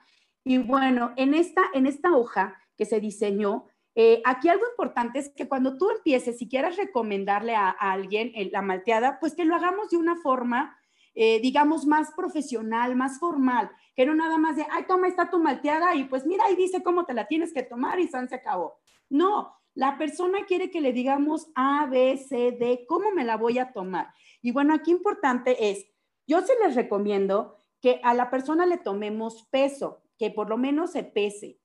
Y 0.44 0.58
bueno, 0.58 1.14
en 1.18 1.34
esta, 1.34 1.64
en 1.74 1.86
esta 1.86 2.16
hoja 2.16 2.58
que 2.78 2.86
se 2.86 3.00
diseñó, 3.00 3.68
eh, 3.96 4.22
aquí 4.26 4.48
algo 4.48 4.64
importante 4.70 5.20
es 5.20 5.30
que 5.30 5.48
cuando 5.48 5.78
tú 5.78 5.90
empieces, 5.92 6.38
si 6.38 6.48
quieres 6.48 6.78
recomendarle 6.78 7.56
a, 7.56 7.70
alguien 7.70 8.32
la 8.52 8.62
malteada, 8.62 9.20
pues 9.20 9.36
que 9.36 9.44
lo 9.44 9.56
hagamos 9.56 9.90
de 9.90 9.98
una 9.98 10.16
forma, 10.16 10.76
digamos, 11.16 11.86
más 11.86 12.14
profesional, 12.16 12.96
más 12.96 13.20
formal, 13.20 13.70
que 13.94 14.06
no 14.06 14.16
nada 14.16 14.38
más 14.38 14.56
de, 14.56 14.66
ay, 14.72 14.86
toma, 14.88 15.10
está 15.10 15.30
tu 15.30 15.38
malteada 15.38 15.94
y 15.94 16.06
pues 16.06 16.26
mira, 16.26 16.46
ahí 16.46 16.56
dice 16.56 16.82
cómo 16.82 17.04
te 17.04 17.14
la 17.14 17.28
tienes 17.28 17.52
que 17.52 17.62
tomar 17.62 18.00
y 18.00 18.08
San 18.08 18.30
se 18.30 18.36
acabó. 18.36 18.78
No, 19.10 19.54
la 19.74 19.98
persona 19.98 20.46
quiere 20.46 20.72
que 20.72 20.80
le 20.82 20.94
digamos 20.94 21.52
A, 21.56 21.86
B, 21.88 22.18
C, 22.18 22.52
D, 22.52 22.86
¿cómo 22.88 23.12
me 23.12 23.26
la 23.26 23.38
voy 23.38 23.60
a 23.60 23.74
tomar? 23.74 24.14
Y 24.42 24.52
bueno, 24.52 24.74
aquí 24.74 24.92
importante 24.92 25.70
es, 25.70 25.86
yo 26.28 26.42
se 26.42 26.54
les 26.64 26.76
recomiendo 26.76 27.58
que 27.82 28.00
a 28.04 28.14
la 28.14 28.30
persona 28.30 28.66
le 28.66 28.78
tomemos 28.78 29.48
peso, 29.52 30.02
que 30.18 30.32
por 30.32 30.50
lo 30.50 30.58
menos 30.58 30.92
se 30.92 31.04
pese, 31.04 31.60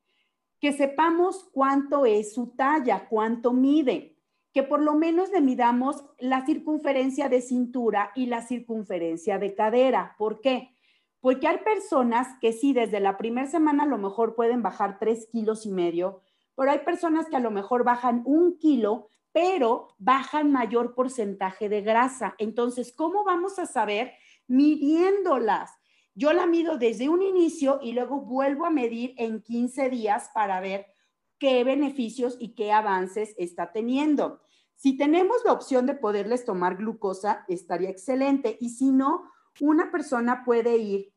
que 0.60 0.72
sepamos 0.72 1.48
cuánto 1.52 2.06
es 2.06 2.34
su 2.34 2.54
talla, 2.56 3.08
cuánto 3.08 3.52
mide, 3.52 4.16
que 4.52 4.62
por 4.62 4.80
lo 4.80 4.94
menos 4.94 5.30
le 5.30 5.40
midamos 5.40 6.04
la 6.18 6.46
circunferencia 6.46 7.28
de 7.28 7.42
cintura 7.42 8.12
y 8.14 8.26
la 8.26 8.40
circunferencia 8.40 9.38
de 9.38 9.54
cadera. 9.54 10.14
¿Por 10.16 10.40
qué? 10.40 10.70
Porque 11.20 11.48
hay 11.48 11.58
personas 11.58 12.28
que 12.40 12.52
sí, 12.52 12.72
desde 12.72 13.00
la 13.00 13.16
primera 13.16 13.48
semana 13.48 13.82
a 13.82 13.86
lo 13.86 13.98
mejor 13.98 14.36
pueden 14.36 14.62
bajar 14.62 14.98
tres 14.98 15.26
kilos 15.32 15.66
y 15.66 15.70
medio, 15.70 16.20
pero 16.54 16.70
hay 16.70 16.78
personas 16.80 17.26
que 17.26 17.36
a 17.36 17.40
lo 17.40 17.50
mejor 17.50 17.82
bajan 17.82 18.22
un 18.24 18.56
kilo, 18.58 19.08
pero 19.34 19.88
bajan 19.98 20.52
mayor 20.52 20.94
porcentaje 20.94 21.68
de 21.68 21.82
grasa. 21.82 22.36
Entonces, 22.38 22.92
¿cómo 22.92 23.24
vamos 23.24 23.58
a 23.58 23.66
saber? 23.66 24.12
Midiéndolas. 24.46 25.72
Yo 26.14 26.32
la 26.32 26.46
mido 26.46 26.78
desde 26.78 27.08
un 27.08 27.20
inicio 27.20 27.80
y 27.82 27.94
luego 27.94 28.20
vuelvo 28.20 28.64
a 28.64 28.70
medir 28.70 29.12
en 29.16 29.42
15 29.42 29.90
días 29.90 30.30
para 30.32 30.60
ver 30.60 30.86
qué 31.38 31.64
beneficios 31.64 32.36
y 32.38 32.54
qué 32.54 32.70
avances 32.70 33.34
está 33.36 33.72
teniendo. 33.72 34.40
Si 34.76 34.96
tenemos 34.96 35.38
la 35.44 35.52
opción 35.52 35.86
de 35.86 35.94
poderles 35.94 36.44
tomar 36.44 36.76
glucosa, 36.76 37.44
estaría 37.48 37.90
excelente. 37.90 38.56
Y 38.60 38.68
si 38.68 38.92
no, 38.92 39.32
una 39.58 39.90
persona 39.90 40.44
puede 40.44 40.76
ir 40.76 41.12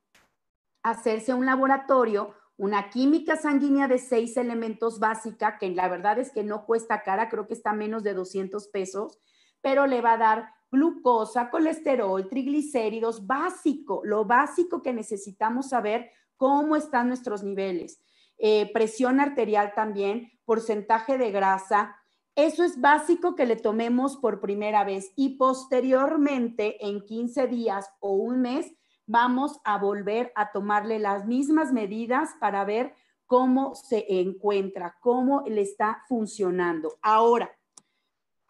a 0.81 0.89
hacerse 0.89 1.35
un 1.35 1.45
laboratorio, 1.45 2.33
una 2.57 2.89
química 2.89 3.35
sanguínea 3.35 3.87
de 3.87 3.99
seis 3.99 4.35
elementos 4.35 4.99
básica, 4.99 5.57
que 5.59 5.69
la 5.69 5.87
verdad 5.87 6.17
es 6.17 6.31
que 6.31 6.43
no 6.43 6.65
cuesta 6.65 7.03
cara, 7.03 7.29
creo 7.29 7.47
que 7.47 7.53
está 7.53 7.71
menos 7.71 8.03
de 8.03 8.15
200 8.15 8.67
pesos, 8.69 9.19
pero 9.61 9.85
le 9.85 10.01
va 10.01 10.13
a 10.13 10.17
dar 10.17 10.49
glucosa, 10.71 11.49
colesterol, 11.49 12.27
triglicéridos, 12.27 13.25
básico, 13.25 14.01
lo 14.03 14.25
básico 14.25 14.81
que 14.81 14.91
necesitamos 14.91 15.69
saber 15.69 16.09
cómo 16.35 16.75
están 16.75 17.07
nuestros 17.07 17.43
niveles. 17.43 18.01
Eh, 18.37 18.71
presión 18.73 19.19
arterial 19.19 19.73
también, 19.75 20.31
porcentaje 20.45 21.17
de 21.17 21.31
grasa. 21.31 21.95
Eso 22.35 22.63
es 22.63 22.79
básico 22.79 23.35
que 23.35 23.45
le 23.45 23.55
tomemos 23.55 24.17
por 24.17 24.41
primera 24.41 24.83
vez 24.83 25.11
y 25.15 25.37
posteriormente, 25.37 26.85
en 26.85 27.01
15 27.01 27.47
días 27.47 27.89
o 27.99 28.13
un 28.13 28.41
mes, 28.41 28.71
vamos 29.07 29.59
a 29.63 29.79
volver 29.79 30.31
a 30.35 30.51
tomarle 30.51 30.99
las 30.99 31.25
mismas 31.25 31.73
medidas 31.73 32.35
para 32.39 32.63
ver 32.65 32.93
cómo 33.25 33.73
se 33.73 34.05
encuentra, 34.07 34.97
cómo 35.01 35.43
le 35.47 35.61
está 35.61 36.03
funcionando. 36.07 36.99
Ahora, 37.01 37.51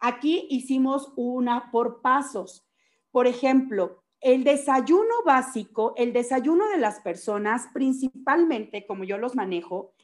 Aquí 0.00 0.46
hicimos 0.48 1.12
una 1.16 1.70
por 1.70 2.00
pasos. 2.00 2.66
Por 3.10 3.26
ejemplo, 3.26 4.04
el 4.20 4.44
desayuno 4.44 5.22
básico, 5.24 5.92
el 5.96 6.12
desayuno 6.12 6.68
de 6.68 6.78
las 6.78 7.00
personas, 7.00 7.68
principalmente 7.72 8.86
como 8.86 9.04
yo 9.04 9.18
los 9.18 9.34
manejo, 9.34 9.94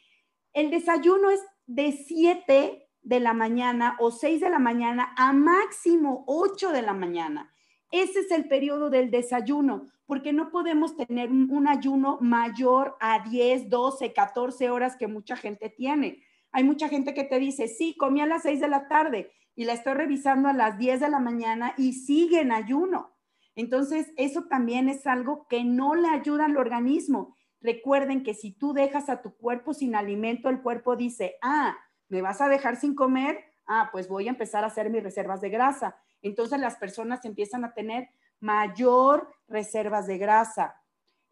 el 0.53 0.71
desayuno 0.71 1.31
es 1.31 1.41
de 1.67 1.93
7 1.93 2.89
de 3.03 3.21
la 3.21 3.35
mañana 3.35 3.97
o 4.01 4.11
6 4.11 4.41
de 4.41 4.51
la 4.51 4.59
mañana 4.59 5.15
a 5.17 5.33
máximo 5.33 6.25
8 6.27 6.73
de 6.73 6.83
la 6.83 6.95
mañana. 6.95 7.54
Ese 7.95 8.19
es 8.19 8.33
el 8.33 8.49
periodo 8.49 8.91
del 8.91 9.13
desayuno, 9.13 9.87
porque 10.05 10.33
no 10.33 10.51
podemos 10.51 10.97
tener 10.97 11.31
un 11.31 11.69
ayuno 11.69 12.19
mayor 12.21 12.97
a 12.99 13.23
10, 13.23 13.71
12, 13.71 14.13
14 14.13 14.69
horas 14.69 14.97
que 14.97 15.07
mucha 15.07 15.37
gente 15.37 15.71
tiene. 15.71 16.21
Hay 16.51 16.65
mucha 16.65 16.89
gente 16.89 17.15
que 17.15 17.23
te 17.23 17.39
dice, 17.39 17.69
sí, 17.69 17.95
comí 17.97 18.21
a 18.21 18.27
las 18.27 18.43
6 18.43 18.59
de 18.59 18.67
la 18.67 18.89
tarde 18.89 19.31
y 19.55 19.65
la 19.65 19.75
estoy 19.75 19.95
revisando 19.95 20.49
a 20.49 20.53
las 20.53 20.77
10 20.77 20.99
de 20.99 21.09
la 21.09 21.21
mañana 21.21 21.73
y 21.79 21.93
sigue 21.93 22.41
en 22.41 22.51
ayuno. 22.51 23.15
Entonces, 23.55 24.13
eso 24.17 24.47
también 24.51 24.89
es 24.89 25.07
algo 25.07 25.47
que 25.47 25.63
no 25.63 25.95
le 25.95 26.09
ayuda 26.09 26.47
al 26.47 26.57
organismo. 26.57 27.37
Recuerden 27.61 28.25
que 28.25 28.35
si 28.35 28.51
tú 28.51 28.73
dejas 28.73 29.09
a 29.09 29.23
tu 29.23 29.37
cuerpo 29.37 29.73
sin 29.73 29.95
alimento, 29.95 30.49
el 30.49 30.63
cuerpo 30.63 30.97
dice, 30.97 31.37
ah, 31.43 31.79
¿me 32.09 32.23
vas 32.23 32.41
a 32.41 32.49
dejar 32.49 32.75
sin 32.75 32.97
comer? 32.97 33.39
Ah, 33.69 33.91
pues 33.93 34.09
voy 34.09 34.27
a 34.27 34.31
empezar 34.31 34.65
a 34.65 34.67
hacer 34.67 34.91
mis 34.91 35.05
reservas 35.05 35.41
de 35.41 35.51
grasa. 35.51 35.97
Entonces 36.25 36.59
las 36.59 36.77
personas 36.77 37.25
empiezan 37.25 37.65
a 37.65 37.75
tener 37.75 38.09
mayor 38.41 39.31
reservas 39.47 40.07
de 40.07 40.19
grasa. 40.19 40.81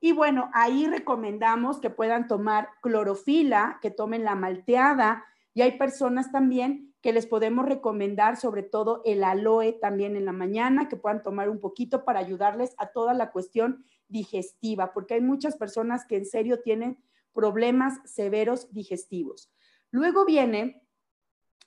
Y 0.01 0.13
bueno, 0.13 0.51
ahí 0.53 0.87
recomendamos 0.87 1.81
que 1.81 1.91
puedan 1.91 2.29
tomar 2.29 2.69
clorofila, 2.83 3.79
que 3.81 3.91
tomen 3.91 4.25
la 4.25 4.35
malteada. 4.35 5.25
Y 5.55 5.63
hay 5.63 5.79
personas 5.79 6.31
también 6.31 6.95
que 7.01 7.13
les 7.13 7.27
podemos 7.27 7.67
recomendar, 7.67 8.37
sobre 8.37 8.63
todo 8.63 9.03
el 9.05 9.25
aloe 9.25 9.73
también 9.81 10.17
en 10.17 10.25
la 10.25 10.33
mañana, 10.33 10.89
que 10.89 10.97
puedan 10.97 11.23
tomar 11.23 11.49
un 11.49 11.59
poquito 11.59 12.05
para 12.05 12.21
ayudarles 12.21 12.75
a 12.79 12.89
toda 12.89 13.15
la 13.15 13.33
cuestión 13.33 13.85
digestiva, 14.09 14.93
porque 14.93 15.15
hay 15.15 15.21
muchas 15.21 15.57
personas 15.57 16.05
que 16.05 16.17
en 16.17 16.27
serio 16.27 16.61
tienen 16.61 17.03
problemas 17.33 17.99
severos 18.05 18.73
digestivos. 18.73 19.51
Luego 19.91 20.25
viene 20.25 20.82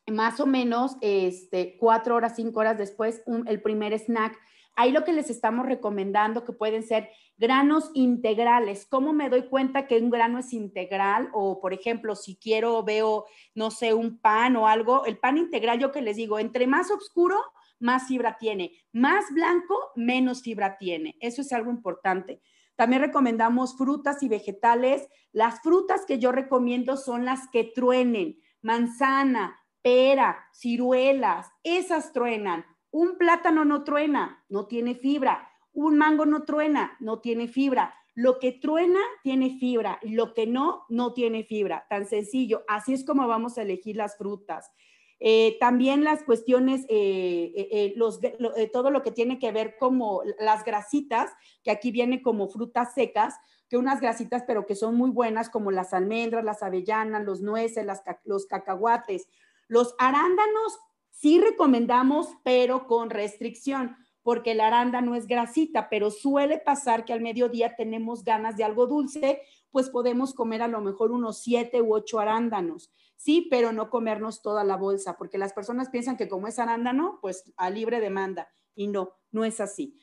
más 0.08 0.40
o 0.40 0.46
menos 0.46 0.98
este, 1.02 1.78
cuatro 1.80 2.16
horas, 2.16 2.36
cinco 2.36 2.60
horas 2.60 2.78
después, 2.78 3.24
el 3.48 3.62
primer 3.62 3.98
snack. 3.98 4.38
Ahí 4.76 4.92
lo 4.92 5.04
que 5.04 5.14
les 5.14 5.30
estamos 5.30 5.66
recomendando 5.66 6.44
que 6.44 6.52
pueden 6.52 6.84
ser 6.84 7.10
granos 7.38 7.92
integrales. 7.94 8.86
¿Cómo 8.86 9.14
me 9.14 9.30
doy 9.30 9.48
cuenta 9.48 9.88
que 9.88 10.00
un 10.00 10.10
grano 10.10 10.40
es 10.40 10.52
integral? 10.54 11.30
O, 11.34 11.60
por 11.62 11.74
ejemplo, 11.74 12.16
si 12.16 12.36
quiero, 12.36 12.84
veo, 12.84 13.26
no 13.56 13.72
sé, 13.72 13.94
un 13.94 14.20
pan 14.20 14.56
o 14.58 14.68
algo, 14.68 15.06
el 15.06 15.18
pan 15.18 15.38
integral, 15.38 15.80
yo 15.80 15.92
que 15.92 16.02
les 16.02 16.18
digo, 16.18 16.40
entre 16.40 16.68
más 16.68 16.92
oscuro, 16.92 17.38
más 17.80 18.08
fibra 18.08 18.38
tiene, 18.38 18.72
más 18.92 19.26
blanco, 19.34 19.76
menos 19.96 20.42
fibra 20.42 20.78
tiene. 20.78 21.16
Eso 21.20 21.42
es 21.42 21.52
algo 21.54 21.72
importante. 21.72 22.42
También 22.76 23.02
recomendamos 23.02 23.78
frutas 23.78 24.22
y 24.24 24.28
vegetales. 24.28 25.08
Las 25.32 25.62
frutas 25.62 26.06
que 26.06 26.20
yo 26.20 26.32
recomiendo 26.32 26.98
son 26.98 27.26
las 27.26 27.48
que 27.50 27.64
truenen, 27.64 28.40
manzana, 28.62 29.58
pera, 29.86 30.48
ciruelas, 30.52 31.52
esas 31.64 32.12
truenan. 32.12 32.66
Un 32.90 33.20
plátano 33.20 33.66
no 33.66 33.84
truena, 33.84 34.44
no 34.50 34.66
tiene 34.66 34.96
fibra. 34.96 35.48
Un 35.74 35.96
mango 35.96 36.26
no 36.26 36.42
truena, 36.42 36.98
no 37.00 37.20
tiene 37.20 37.48
fibra. 37.48 37.94
Lo 38.16 38.40
que 38.40 38.52
truena 38.52 39.00
tiene 39.22 39.60
fibra, 39.60 40.00
lo 40.02 40.34
que 40.34 40.48
no, 40.48 40.86
no 40.90 41.14
tiene 41.14 41.44
fibra. 41.44 41.86
Tan 41.88 42.08
sencillo. 42.08 42.64
Así 42.68 42.94
es 42.94 43.06
como 43.06 43.28
vamos 43.28 43.60
a 43.60 43.62
elegir 43.62 43.96
las 43.96 44.18
frutas. 44.18 44.72
Eh, 45.20 45.56
también 45.60 46.04
las 46.04 46.24
cuestiones, 46.24 46.86
eh, 46.90 47.52
eh, 47.56 48.70
todo 48.74 48.90
lo 48.90 49.04
que 49.04 49.12
tiene 49.12 49.38
que 49.38 49.52
ver 49.52 49.76
como 49.78 50.24
las 50.40 50.66
grasitas, 50.66 51.32
que 51.64 51.70
aquí 51.70 51.92
viene 51.92 52.24
como 52.24 52.48
frutas 52.48 52.96
secas, 52.96 53.36
que 53.70 53.78
unas 53.78 54.02
grasitas, 54.02 54.44
pero 54.48 54.66
que 54.66 54.76
son 54.76 54.96
muy 54.96 55.12
buenas, 55.12 55.50
como 55.50 55.70
las 55.70 55.94
almendras, 55.94 56.44
las 56.44 56.64
avellanas, 56.64 57.24
los 57.24 57.42
nueces, 57.42 57.86
los 58.24 58.48
cacahuates. 58.48 59.28
Los 59.68 59.96
arándanos 60.00 60.80
sí 61.10 61.40
recomendamos, 61.40 62.28
pero 62.44 62.88
con 62.88 63.10
restricción 63.10 63.96
porque 64.26 64.54
el 64.54 64.60
arándano 64.62 65.14
es 65.14 65.28
grasita, 65.28 65.88
pero 65.88 66.10
suele 66.10 66.58
pasar 66.58 67.06
que 67.06 67.14
al 67.14 67.22
mediodía 67.22 67.76
tenemos 67.76 68.24
ganas 68.24 68.58
de 68.58 68.64
algo 68.64 68.88
dulce, 68.88 69.44
pues 69.70 69.92
podemos 69.92 70.34
comer 70.34 70.64
a 70.64 70.68
lo 70.68 70.82
mejor 70.82 71.12
unos 71.12 71.44
siete 71.44 71.80
u 71.80 71.94
ocho 71.94 72.20
arándanos, 72.20 72.92
sí, 73.16 73.48
pero 73.52 73.72
no 73.72 73.92
comernos 73.92 74.42
toda 74.42 74.64
la 74.64 74.78
bolsa, 74.78 75.16
porque 75.16 75.38
las 75.38 75.54
personas 75.54 75.90
piensan 75.90 76.18
que 76.18 76.28
como 76.28 76.48
es 76.48 76.58
arándano, 76.58 77.20
pues 77.22 77.54
a 77.56 77.70
libre 77.70 78.00
demanda, 78.00 78.50
y 78.74 78.88
no, 78.88 79.12
no 79.30 79.46
es 79.46 79.62
así. 79.62 79.96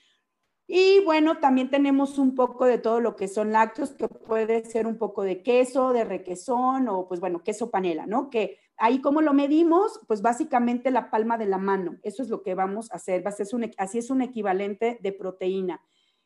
Y 0.69 1.05
bueno, 1.05 1.39
también 1.39 1.69
tenemos 1.69 2.17
un 2.17 2.37
poco 2.37 2.65
de 2.65 2.79
todo 2.79 3.01
lo 3.01 3.17
que 3.17 3.27
son 3.27 3.51
lácteos, 3.51 3.91
que 3.91 4.07
puede 4.07 4.65
ser 4.65 4.87
un 4.87 4.99
poco 4.99 5.25
de 5.25 5.43
queso, 5.43 5.93
de 5.93 6.05
requesón 6.05 6.87
o 6.89 7.09
pues 7.09 7.19
bueno, 7.19 7.43
queso 7.43 7.73
panela, 7.73 8.07
¿no? 8.07 8.31
Que 8.31 8.59
Ahí 8.79 9.01
cómo 9.01 9.23
lo 9.23 9.33
medimos, 9.33 10.01
pues 10.09 10.23
básicamente 10.23 10.91
la 10.91 11.11
palma 11.11 11.39
de 11.39 11.47
la 11.47 11.59
mano. 11.59 11.99
Eso 12.03 12.23
es 12.23 12.29
lo 12.29 12.43
que 12.43 12.55
vamos 12.55 12.91
a 12.91 12.97
hacer. 12.97 13.23
Así 13.27 13.99
es 13.99 14.11
un 14.11 14.23
equivalente 14.23 14.99
de 15.03 15.13
proteína. 15.13 15.81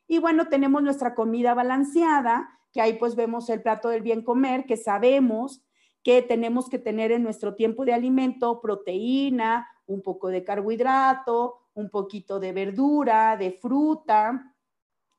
Y 0.08 0.18
bueno, 0.18 0.48
tenemos 0.48 0.82
nuestra 0.82 1.14
comida 1.14 1.54
balanceada, 1.54 2.48
que 2.72 2.80
ahí 2.80 2.94
pues 2.94 3.16
vemos 3.16 3.48
el 3.50 3.62
plato 3.62 3.88
del 3.88 4.02
bien 4.02 4.22
comer, 4.22 4.66
que 4.66 4.76
sabemos 4.76 5.62
que 6.02 6.22
tenemos 6.22 6.68
que 6.68 6.78
tener 6.78 7.10
en 7.10 7.24
nuestro 7.24 7.56
tiempo 7.56 7.84
de 7.84 7.92
alimento 7.92 8.60
proteína, 8.60 9.66
un 9.86 10.02
poco 10.02 10.28
de 10.28 10.44
carbohidrato, 10.44 11.56
un 11.74 11.90
poquito 11.90 12.38
de 12.38 12.52
verdura, 12.52 13.36
de 13.36 13.50
fruta, 13.50 14.54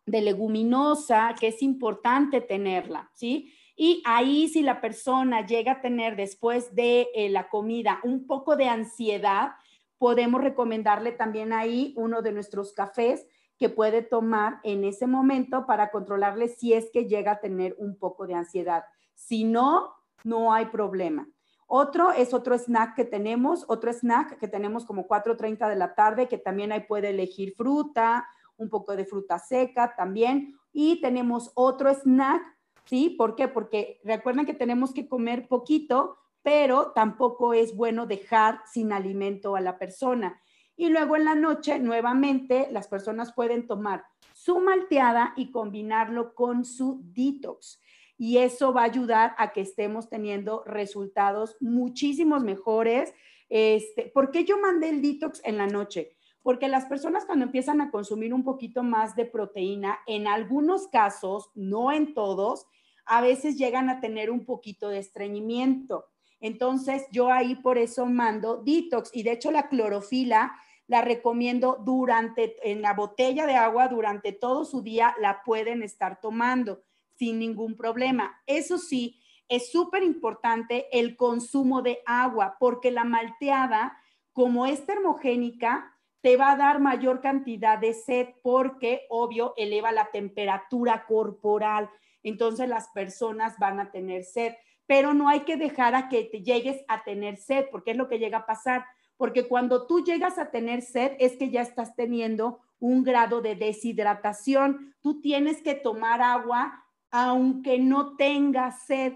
de 0.05 0.21
leguminosa, 0.21 1.35
que 1.37 1.47
es 1.47 1.61
importante 1.61 2.39
tenerla, 2.39 3.11
¿sí? 3.13 3.53
Y 3.79 4.01
ahí 4.05 4.47
si 4.47 4.63
la 4.63 4.81
persona 4.81 5.45
llega 5.45 5.73
a 5.73 5.81
tener 5.81 6.15
después 6.15 6.73
de 6.73 7.09
eh, 7.13 7.29
la 7.29 7.47
comida 7.47 7.99
un 8.03 8.25
poco 8.25 8.55
de 8.55 8.67
ansiedad, 8.67 9.51
podemos 9.99 10.41
recomendarle 10.41 11.11
también 11.11 11.53
ahí 11.53 11.93
uno 11.95 12.23
de 12.23 12.31
nuestros 12.31 12.73
cafés 12.73 13.27
que 13.59 13.69
puede 13.69 14.01
tomar 14.01 14.59
en 14.63 14.83
ese 14.83 15.05
momento 15.05 15.67
para 15.67 15.91
controlarle 15.91 16.47
si 16.47 16.73
es 16.73 16.89
que 16.91 17.05
llega 17.05 17.33
a 17.33 17.39
tener 17.39 17.75
un 17.77 17.97
poco 17.99 18.25
de 18.25 18.33
ansiedad. 18.33 18.83
Si 19.13 19.43
no, 19.43 19.93
no 20.23 20.53
hay 20.53 20.65
problema. 20.65 21.27
Otro 21.67 22.11
es 22.11 22.33
otro 22.33 22.57
snack 22.57 22.95
que 22.95 23.05
tenemos, 23.05 23.63
otro 23.67 23.93
snack 23.93 24.39
que 24.39 24.47
tenemos 24.47 24.85
como 24.85 25.07
4.30 25.07 25.69
de 25.69 25.75
la 25.75 25.93
tarde, 25.93 26.27
que 26.27 26.39
también 26.39 26.71
ahí 26.71 26.81
puede 26.87 27.09
elegir 27.09 27.53
fruta, 27.55 28.27
un 28.55 28.69
poco 28.69 28.95
de 28.95 29.05
fruta 29.05 29.37
seca 29.37 29.93
también. 29.95 30.55
Y 30.71 30.99
tenemos 30.99 31.51
otro 31.53 31.93
snack 31.93 32.41
¿sí? 32.87 33.11
¿Por 33.11 33.35
qué? 33.35 33.47
Porque 33.47 33.99
recuerden 34.03 34.45
que 34.45 34.53
tenemos 34.53 34.93
que 34.93 35.07
comer 35.07 35.47
poquito, 35.47 36.17
pero 36.41 36.91
tampoco 36.91 37.53
es 37.53 37.75
bueno 37.75 38.07
dejar 38.07 38.61
sin 38.71 38.91
alimento 38.91 39.55
a 39.55 39.61
la 39.61 39.77
persona. 39.77 40.41
Y 40.75 40.89
luego 40.89 41.15
en 41.15 41.25
la 41.25 41.35
noche, 41.35 41.79
nuevamente, 41.79 42.67
las 42.71 42.87
personas 42.87 43.33
pueden 43.33 43.67
tomar 43.67 44.05
su 44.33 44.59
malteada 44.59 45.33
y 45.35 45.51
combinarlo 45.51 46.35
con 46.35 46.63
su 46.63 47.01
detox. 47.03 47.81
Y 48.17 48.37
eso 48.37 48.73
va 48.73 48.81
a 48.81 48.85
ayudar 48.85 49.35
a 49.37 49.51
que 49.51 49.61
estemos 49.61 50.09
teniendo 50.09 50.63
resultados 50.65 51.57
muchísimos 51.59 52.43
mejores. 52.43 53.13
Este, 53.49 54.11
¿Por 54.13 54.31
qué 54.31 54.45
yo 54.45 54.59
mandé 54.59 54.89
el 54.89 55.01
detox 55.01 55.41
en 55.43 55.57
la 55.57 55.67
noche? 55.67 56.15
Porque 56.43 56.67
las 56.67 56.85
personas 56.85 57.25
cuando 57.25 57.45
empiezan 57.45 57.81
a 57.81 57.91
consumir 57.91 58.33
un 58.33 58.43
poquito 58.43 58.83
más 58.83 59.15
de 59.15 59.25
proteína, 59.25 59.99
en 60.07 60.27
algunos 60.27 60.87
casos, 60.87 61.51
no 61.55 61.91
en 61.91 62.13
todos, 62.13 62.67
a 63.07 63.21
veces 63.21 63.57
llegan 63.57 63.89
a 63.89 63.99
tener 63.99 64.29
un 64.29 64.45
poquito 64.45 64.89
de 64.89 64.99
estreñimiento. 64.99 66.05
Entonces, 66.39 67.05
yo 67.11 67.31
ahí 67.31 67.55
por 67.55 67.77
eso 67.77 68.05
mando 68.05 68.63
detox 68.63 69.09
y 69.13 69.23
de 69.23 69.31
hecho 69.31 69.51
la 69.51 69.69
clorofila 69.69 70.55
la 70.87 71.01
recomiendo 71.01 71.77
durante, 71.83 72.55
en 72.63 72.81
la 72.81 72.93
botella 72.93 73.45
de 73.45 73.55
agua, 73.55 73.89
durante 73.89 74.31
todo 74.31 74.63
su 74.63 74.81
día, 74.81 75.13
la 75.19 75.43
pueden 75.43 75.83
estar 75.83 76.21
tomando 76.21 76.81
sin 77.15 77.39
ningún 77.39 77.75
problema. 77.75 78.41
Eso 78.45 78.77
sí, 78.77 79.19
es 79.49 79.71
súper 79.71 80.03
importante 80.03 80.87
el 80.97 81.15
consumo 81.17 81.81
de 81.81 81.99
agua, 82.05 82.55
porque 82.59 82.91
la 82.91 83.03
malteada, 83.03 83.97
como 84.31 84.65
es 84.65 84.85
termogénica, 84.85 85.93
te 86.21 86.37
va 86.37 86.51
a 86.51 86.57
dar 86.57 86.79
mayor 86.79 87.21
cantidad 87.21 87.77
de 87.77 87.93
sed 87.93 88.27
porque, 88.41 89.05
obvio, 89.09 89.53
eleva 89.57 89.91
la 89.91 90.09
temperatura 90.11 91.05
corporal. 91.05 91.89
Entonces 92.27 92.67
las 92.69 92.89
personas 92.89 93.57
van 93.59 93.79
a 93.79 93.91
tener 93.91 94.23
sed, 94.23 94.53
pero 94.85 95.13
no 95.13 95.29
hay 95.29 95.41
que 95.41 95.57
dejar 95.57 95.95
a 95.95 96.09
que 96.09 96.23
te 96.23 96.41
llegues 96.41 96.83
a 96.87 97.03
tener 97.03 97.37
sed, 97.37 97.65
porque 97.71 97.91
es 97.91 97.97
lo 97.97 98.07
que 98.07 98.19
llega 98.19 98.39
a 98.39 98.45
pasar 98.45 98.85
porque 99.17 99.47
cuando 99.47 99.87
tú 99.87 100.03
llegas 100.03 100.37
a 100.37 100.51
tener 100.51 100.81
sed 100.81 101.13
es 101.19 101.35
que 101.37 101.49
ya 101.49 101.61
estás 101.61 101.95
teniendo 101.95 102.59
un 102.79 103.03
grado 103.03 103.41
de 103.41 103.55
deshidratación. 103.55 104.95
Tú 105.01 105.19
tienes 105.21 105.61
que 105.61 105.73
tomar 105.73 106.21
agua 106.21 106.83
aunque 107.09 107.79
no 107.79 108.15
tengas 108.15 108.85
sed. 108.85 109.13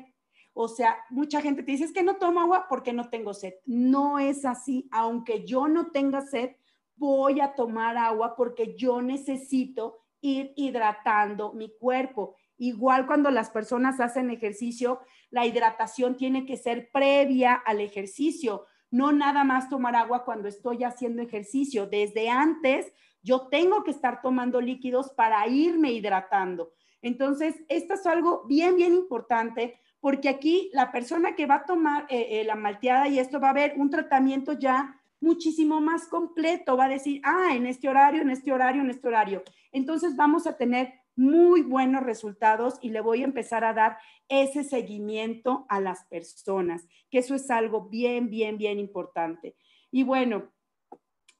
O 0.53 0.67
sea, 0.67 0.97
mucha 1.09 1.41
gente 1.41 1.63
te 1.63 1.71
dice, 1.71 1.85
es 1.85 1.93
que 1.93 2.03
no 2.03 2.15
tomo 2.15 2.41
agua 2.41 2.65
porque 2.67 2.93
no 2.93 3.09
tengo 3.09 3.33
sed. 3.33 3.53
No 3.65 4.17
es 4.17 4.43
así. 4.43 4.89
Aunque 4.91 5.45
yo 5.45 5.67
no 5.67 5.91
tenga 5.91 6.21
sed, 6.21 6.55
voy 6.95 7.39
a 7.39 7.53
tomar 7.53 7.95
agua 7.95 8.35
porque 8.35 8.75
yo 8.75 9.01
necesito 9.01 9.99
ir 10.19 10.51
hidratando 10.55 11.53
mi 11.53 11.69
cuerpo. 11.77 12.35
Igual 12.61 13.07
cuando 13.07 13.31
las 13.31 13.49
personas 13.49 13.99
hacen 13.99 14.29
ejercicio, 14.29 14.99
la 15.31 15.45
hidratación 15.45 16.15
tiene 16.15 16.45
que 16.45 16.57
ser 16.57 16.91
previa 16.91 17.55
al 17.55 17.81
ejercicio 17.81 18.67
no 18.91 19.13
nada 19.13 19.43
más 19.43 19.69
tomar 19.69 19.95
agua 19.95 20.25
cuando 20.25 20.47
estoy 20.47 20.83
haciendo 20.83 21.21
ejercicio. 21.21 21.87
Desde 21.87 22.29
antes 22.29 22.91
yo 23.23 23.47
tengo 23.47 23.83
que 23.83 23.91
estar 23.91 24.21
tomando 24.21 24.61
líquidos 24.61 25.11
para 25.11 25.47
irme 25.47 25.93
hidratando. 25.93 26.73
Entonces, 27.01 27.55
esto 27.69 27.95
es 27.95 28.05
algo 28.05 28.43
bien, 28.47 28.75
bien 28.75 28.93
importante 28.93 29.79
porque 29.99 30.29
aquí 30.29 30.69
la 30.73 30.91
persona 30.91 31.35
que 31.35 31.45
va 31.45 31.55
a 31.55 31.65
tomar 31.65 32.05
eh, 32.09 32.41
eh, 32.41 32.43
la 32.43 32.55
malteada 32.55 33.07
y 33.07 33.19
esto 33.19 33.39
va 33.39 33.47
a 33.47 33.51
haber 33.51 33.73
un 33.77 33.89
tratamiento 33.89 34.53
ya 34.53 34.99
muchísimo 35.19 35.79
más 35.79 36.07
completo, 36.07 36.75
va 36.75 36.85
a 36.85 36.89
decir, 36.89 37.21
ah, 37.23 37.55
en 37.55 37.67
este 37.67 37.87
horario, 37.87 38.23
en 38.23 38.31
este 38.31 38.51
horario, 38.51 38.81
en 38.81 38.89
este 38.89 39.07
horario. 39.07 39.43
Entonces 39.71 40.15
vamos 40.15 40.47
a 40.47 40.57
tener 40.57 41.00
muy 41.15 41.61
buenos 41.61 42.03
resultados 42.03 42.75
y 42.81 42.89
le 42.89 43.01
voy 43.01 43.21
a 43.21 43.25
empezar 43.25 43.63
a 43.63 43.73
dar 43.73 43.97
ese 44.29 44.63
seguimiento 44.63 45.65
a 45.69 45.79
las 45.79 46.05
personas, 46.05 46.87
que 47.09 47.19
eso 47.19 47.35
es 47.35 47.49
algo 47.51 47.89
bien, 47.89 48.29
bien, 48.29 48.57
bien 48.57 48.79
importante. 48.79 49.55
Y 49.91 50.03
bueno, 50.03 50.51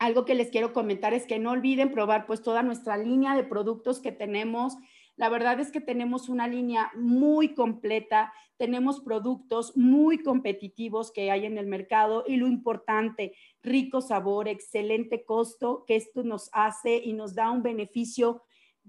algo 0.01 0.25
que 0.25 0.35
les 0.35 0.49
quiero 0.49 0.73
comentar 0.73 1.13
es 1.13 1.25
que 1.27 1.39
no 1.39 1.51
olviden 1.51 1.91
probar 1.91 2.25
pues 2.25 2.41
toda 2.41 2.63
nuestra 2.63 2.97
línea 2.97 3.35
de 3.35 3.43
productos 3.43 3.99
que 3.99 4.11
tenemos. 4.11 4.75
La 5.15 5.29
verdad 5.29 5.59
es 5.59 5.71
que 5.71 5.79
tenemos 5.79 6.27
una 6.27 6.47
línea 6.47 6.91
muy 6.95 7.53
completa, 7.53 8.33
tenemos 8.57 8.99
productos 9.01 9.77
muy 9.77 10.23
competitivos 10.23 11.11
que 11.11 11.29
hay 11.29 11.45
en 11.45 11.59
el 11.59 11.67
mercado 11.67 12.23
y 12.27 12.37
lo 12.37 12.47
importante, 12.47 13.33
rico 13.61 14.01
sabor, 14.01 14.47
excelente 14.47 15.23
costo, 15.23 15.85
que 15.85 15.95
esto 15.95 16.23
nos 16.23 16.49
hace 16.51 16.97
y 16.97 17.13
nos 17.13 17.35
da 17.35 17.51
un 17.51 17.61
beneficio 17.61 18.41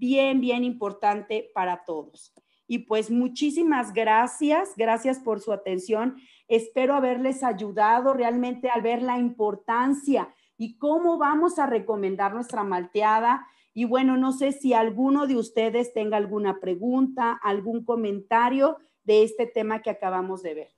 bien, 0.03 0.41
bien 0.41 0.65
importante 0.65 1.53
para 1.55 1.85
todos. 1.85 2.35
Y 2.67 2.81
pues 2.81 3.09
muchísimas 3.09 3.93
gracias, 3.93 4.71
gracias 4.77 5.21
por 5.21 5.39
su 5.39 5.53
atención. 5.53 6.17
Espero 6.49 6.95
haberles 6.95 7.45
ayudado 7.45 8.13
realmente 8.13 8.69
al 8.69 8.83
ver 8.83 9.01
la 9.01 9.19
importancia 9.19 10.35
y 10.57 10.77
cómo 10.77 11.19
vamos 11.19 11.61
a 11.61 11.67
recomendar 11.67 12.35
nuestra 12.35 12.65
malteada. 12.65 13.47
Y 13.75 13.85
bueno, 13.85 14.17
no 14.17 14.33
sé 14.33 14.51
si 14.51 14.75
alguno 14.75 15.29
de 15.29 15.37
ustedes 15.37 15.95
tenga 15.95 16.17
alguna 16.17 16.59
pregunta, 16.59 17.39
algún 17.41 17.85
comentario 17.85 18.79
de 19.05 19.23
este 19.23 19.47
tema 19.47 19.83
que 19.83 19.91
acabamos 19.91 20.43
de 20.43 20.55
ver. 20.55 20.71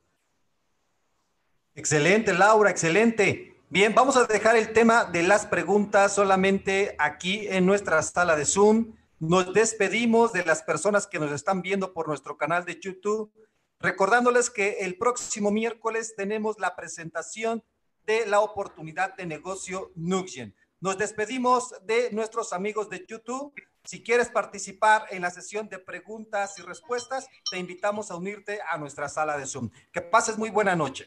Excelente, 1.74 2.34
Laura, 2.34 2.70
excelente. 2.70 3.56
Bien, 3.70 3.94
vamos 3.94 4.18
a 4.18 4.26
dejar 4.26 4.56
el 4.56 4.74
tema 4.74 5.06
de 5.06 5.22
las 5.22 5.46
preguntas 5.46 6.14
solamente 6.14 6.94
aquí 6.98 7.46
en 7.48 7.64
nuestra 7.64 8.02
sala 8.02 8.36
de 8.36 8.44
Zoom. 8.44 8.92
Nos 9.20 9.52
despedimos 9.54 10.32
de 10.32 10.44
las 10.44 10.62
personas 10.62 11.06
que 11.06 11.20
nos 11.20 11.30
están 11.30 11.62
viendo 11.62 11.92
por 11.92 12.08
nuestro 12.08 12.36
canal 12.36 12.64
de 12.64 12.80
YouTube, 12.80 13.32
recordándoles 13.78 14.50
que 14.50 14.78
el 14.80 14.98
próximo 14.98 15.50
miércoles 15.50 16.14
tenemos 16.16 16.58
la 16.58 16.74
presentación 16.74 17.62
de 18.06 18.26
la 18.26 18.40
oportunidad 18.40 19.14
de 19.14 19.26
negocio 19.26 19.92
Nuxien. 19.94 20.54
Nos 20.80 20.98
despedimos 20.98 21.74
de 21.84 22.10
nuestros 22.10 22.52
amigos 22.52 22.90
de 22.90 23.06
YouTube. 23.08 23.54
Si 23.84 24.02
quieres 24.02 24.28
participar 24.28 25.06
en 25.10 25.22
la 25.22 25.30
sesión 25.30 25.68
de 25.68 25.78
preguntas 25.78 26.58
y 26.58 26.62
respuestas, 26.62 27.28
te 27.50 27.58
invitamos 27.58 28.10
a 28.10 28.16
unirte 28.16 28.58
a 28.68 28.78
nuestra 28.78 29.08
sala 29.08 29.38
de 29.38 29.46
Zoom. 29.46 29.70
Que 29.92 30.02
pases 30.02 30.36
muy 30.36 30.50
buena 30.50 30.74
noche. 30.74 31.06